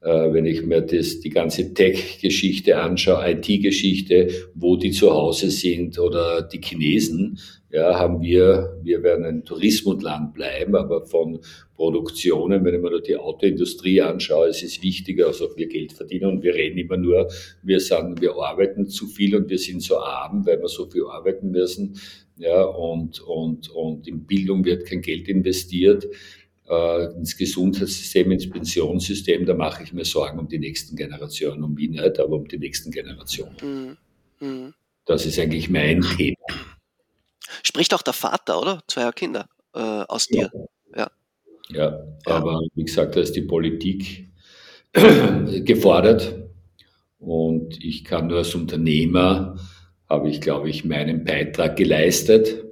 Äh, 0.00 0.32
wenn 0.32 0.46
ich 0.46 0.62
mir 0.62 0.82
das, 0.82 1.20
die 1.20 1.30
ganze 1.30 1.74
Tech-Geschichte 1.74 2.78
anschaue, 2.78 3.32
IT-Geschichte, 3.32 4.28
wo 4.54 4.76
die 4.76 4.90
zu 4.90 5.10
Hause 5.10 5.50
sind 5.50 5.98
oder 5.98 6.42
die 6.42 6.60
Chinesen, 6.60 7.38
ja, 7.70 7.98
haben 7.98 8.22
wir, 8.22 8.78
wir 8.82 9.02
werden 9.02 9.24
ein 9.24 9.44
Tourismusland 9.44 10.32
bleiben, 10.34 10.76
aber 10.76 11.04
von 11.04 11.40
Produktionen, 11.74 12.64
wenn 12.64 12.74
ich 12.74 12.80
mir 12.80 13.00
die 13.02 13.16
Autoindustrie 13.16 14.00
anschaue, 14.00 14.48
es 14.48 14.62
ist 14.62 14.82
wichtiger, 14.82 15.26
also 15.26 15.48
wir 15.56 15.68
Geld 15.68 15.92
verdienen. 15.92 16.26
Und 16.26 16.42
wir 16.42 16.54
reden 16.54 16.78
immer 16.78 16.96
nur, 16.96 17.28
wir 17.62 17.80
sagen, 17.80 18.20
wir 18.20 18.34
arbeiten 18.36 18.86
zu 18.86 19.06
viel 19.06 19.34
und 19.36 19.50
wir 19.50 19.58
sind 19.58 19.82
so 19.82 19.98
arm, 19.98 20.46
weil 20.46 20.60
wir 20.60 20.68
so 20.68 20.86
viel 20.86 21.04
arbeiten 21.04 21.50
müssen, 21.50 21.98
ja, 22.38 22.62
und, 22.62 23.20
und, 23.20 23.70
und 23.70 24.06
in 24.06 24.26
Bildung 24.26 24.64
wird 24.64 24.86
kein 24.86 25.00
Geld 25.00 25.26
investiert 25.28 26.06
äh, 26.68 27.04
ins 27.14 27.36
Gesundheitssystem, 27.36 28.30
ins 28.32 28.50
Pensionssystem, 28.50 29.46
da 29.46 29.54
mache 29.54 29.82
ich 29.82 29.92
mir 29.92 30.04
Sorgen 30.04 30.38
um 30.38 30.48
die 30.48 30.58
nächsten 30.58 30.96
Generationen, 30.96 31.62
um 31.62 31.74
mich 31.74 31.90
nicht, 31.90 32.18
aber 32.18 32.36
um 32.36 32.48
die 32.48 32.58
nächsten 32.58 32.90
Generationen. 32.90 33.56
Mhm. 34.40 34.46
Mhm. 34.46 34.74
Das 35.04 35.24
ist 35.24 35.38
eigentlich 35.38 35.70
mein 35.70 36.02
Thema. 36.02 36.36
Spricht 37.62 37.94
auch 37.94 38.02
der 38.02 38.12
Vater, 38.12 38.60
oder? 38.60 38.82
Zweier 38.88 39.12
Kinder 39.12 39.48
äh, 39.74 39.78
aus 39.78 40.26
dir. 40.26 40.50
Ja. 40.94 41.10
ja. 41.70 41.70
ja, 41.70 42.06
aber 42.24 42.60
wie 42.74 42.84
gesagt, 42.84 43.16
da 43.16 43.20
ist 43.20 43.36
die 43.36 43.42
Politik 43.42 44.28
gefordert 44.92 46.48
und 47.18 47.82
ich 47.82 48.04
kann 48.04 48.26
nur 48.26 48.38
als 48.38 48.54
Unternehmer, 48.54 49.58
habe 50.08 50.28
ich, 50.28 50.40
glaube 50.40 50.70
ich, 50.70 50.84
meinen 50.84 51.24
Beitrag 51.24 51.76
geleistet. 51.76 52.64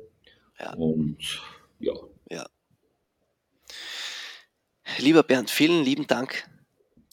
Ja. 0.59 0.75
Und 0.75 1.41
ja, 1.81 1.93
Lieber 4.99 5.22
Bernd, 5.22 5.51
vielen 5.51 5.82
lieben 5.82 6.07
Dank. 6.07 6.49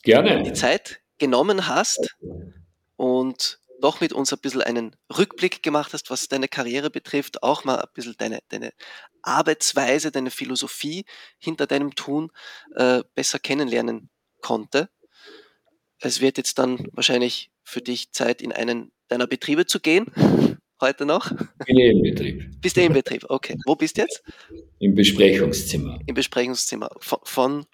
Gerne. 0.03 0.43
Die 0.43 0.53
Zeit 0.53 1.01
genommen 1.17 1.67
hast 1.67 2.15
und 2.95 3.59
doch 3.81 3.99
mit 3.99 4.13
uns 4.13 4.31
ein 4.31 4.39
bisschen 4.39 4.61
einen 4.61 4.95
Rückblick 5.15 5.63
gemacht 5.63 5.93
hast, 5.93 6.09
was 6.09 6.27
deine 6.27 6.47
Karriere 6.47 6.89
betrifft, 6.89 7.43
auch 7.43 7.63
mal 7.63 7.79
ein 7.79 7.87
bisschen 7.93 8.15
deine, 8.17 8.39
deine 8.49 8.71
Arbeitsweise, 9.23 10.11
deine 10.11 10.31
Philosophie 10.31 11.05
hinter 11.39 11.67
deinem 11.67 11.95
Tun 11.95 12.31
äh, 12.75 13.03
besser 13.15 13.39
kennenlernen 13.39 14.09
konnte. 14.41 14.89
Es 15.99 16.21
wird 16.21 16.37
jetzt 16.37 16.57
dann 16.59 16.87
wahrscheinlich 16.91 17.51
für 17.63 17.81
dich 17.81 18.11
Zeit, 18.11 18.41
in 18.41 18.51
einen 18.51 18.91
deiner 19.07 19.27
Betriebe 19.27 19.65
zu 19.65 19.79
gehen. 19.79 20.05
Heute 20.81 21.05
noch? 21.05 21.31
Bin 21.65 21.77
eh 21.77 21.91
im 21.91 22.01
Betrieb. 22.01 22.59
Bist 22.59 22.75
du 22.75 22.81
im 22.81 22.93
Betrieb? 22.93 23.23
Okay. 23.29 23.55
Wo 23.65 23.75
bist 23.75 23.97
du 23.97 24.01
jetzt? 24.01 24.23
Im 24.79 24.95
Besprechungszimmer. 24.95 25.99
Im 26.07 26.15
Besprechungszimmer. 26.15 26.89
Von, 26.99 27.19
von 27.23 27.65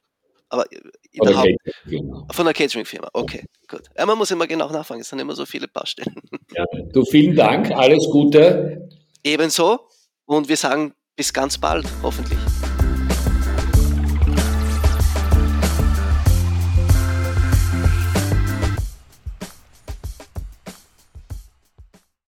aber 0.49 0.65
in 0.71 1.23
der 1.23 1.37
Haupt 1.37 2.35
von 2.35 2.45
der 2.45 2.53
Catering-Firma. 2.53 3.09
Okay, 3.13 3.43
gut. 3.67 3.83
Ja, 3.97 4.05
man 4.05 4.17
muss 4.17 4.31
immer 4.31 4.47
genau 4.47 4.69
nachfragen, 4.69 5.01
es 5.01 5.09
sind 5.09 5.19
immer 5.19 5.35
so 5.35 5.45
viele 5.45 5.67
Baustellen. 5.67 6.15
Ja, 6.55 6.63
du, 6.93 7.03
vielen 7.03 7.35
Dank, 7.35 7.71
alles 7.71 8.07
Gute. 8.09 8.89
Ebenso 9.21 9.81
und 10.25 10.47
wir 10.47 10.55
sagen 10.55 10.93
bis 11.15 11.33
ganz 11.33 11.57
bald, 11.57 11.85
hoffentlich. 12.01 12.36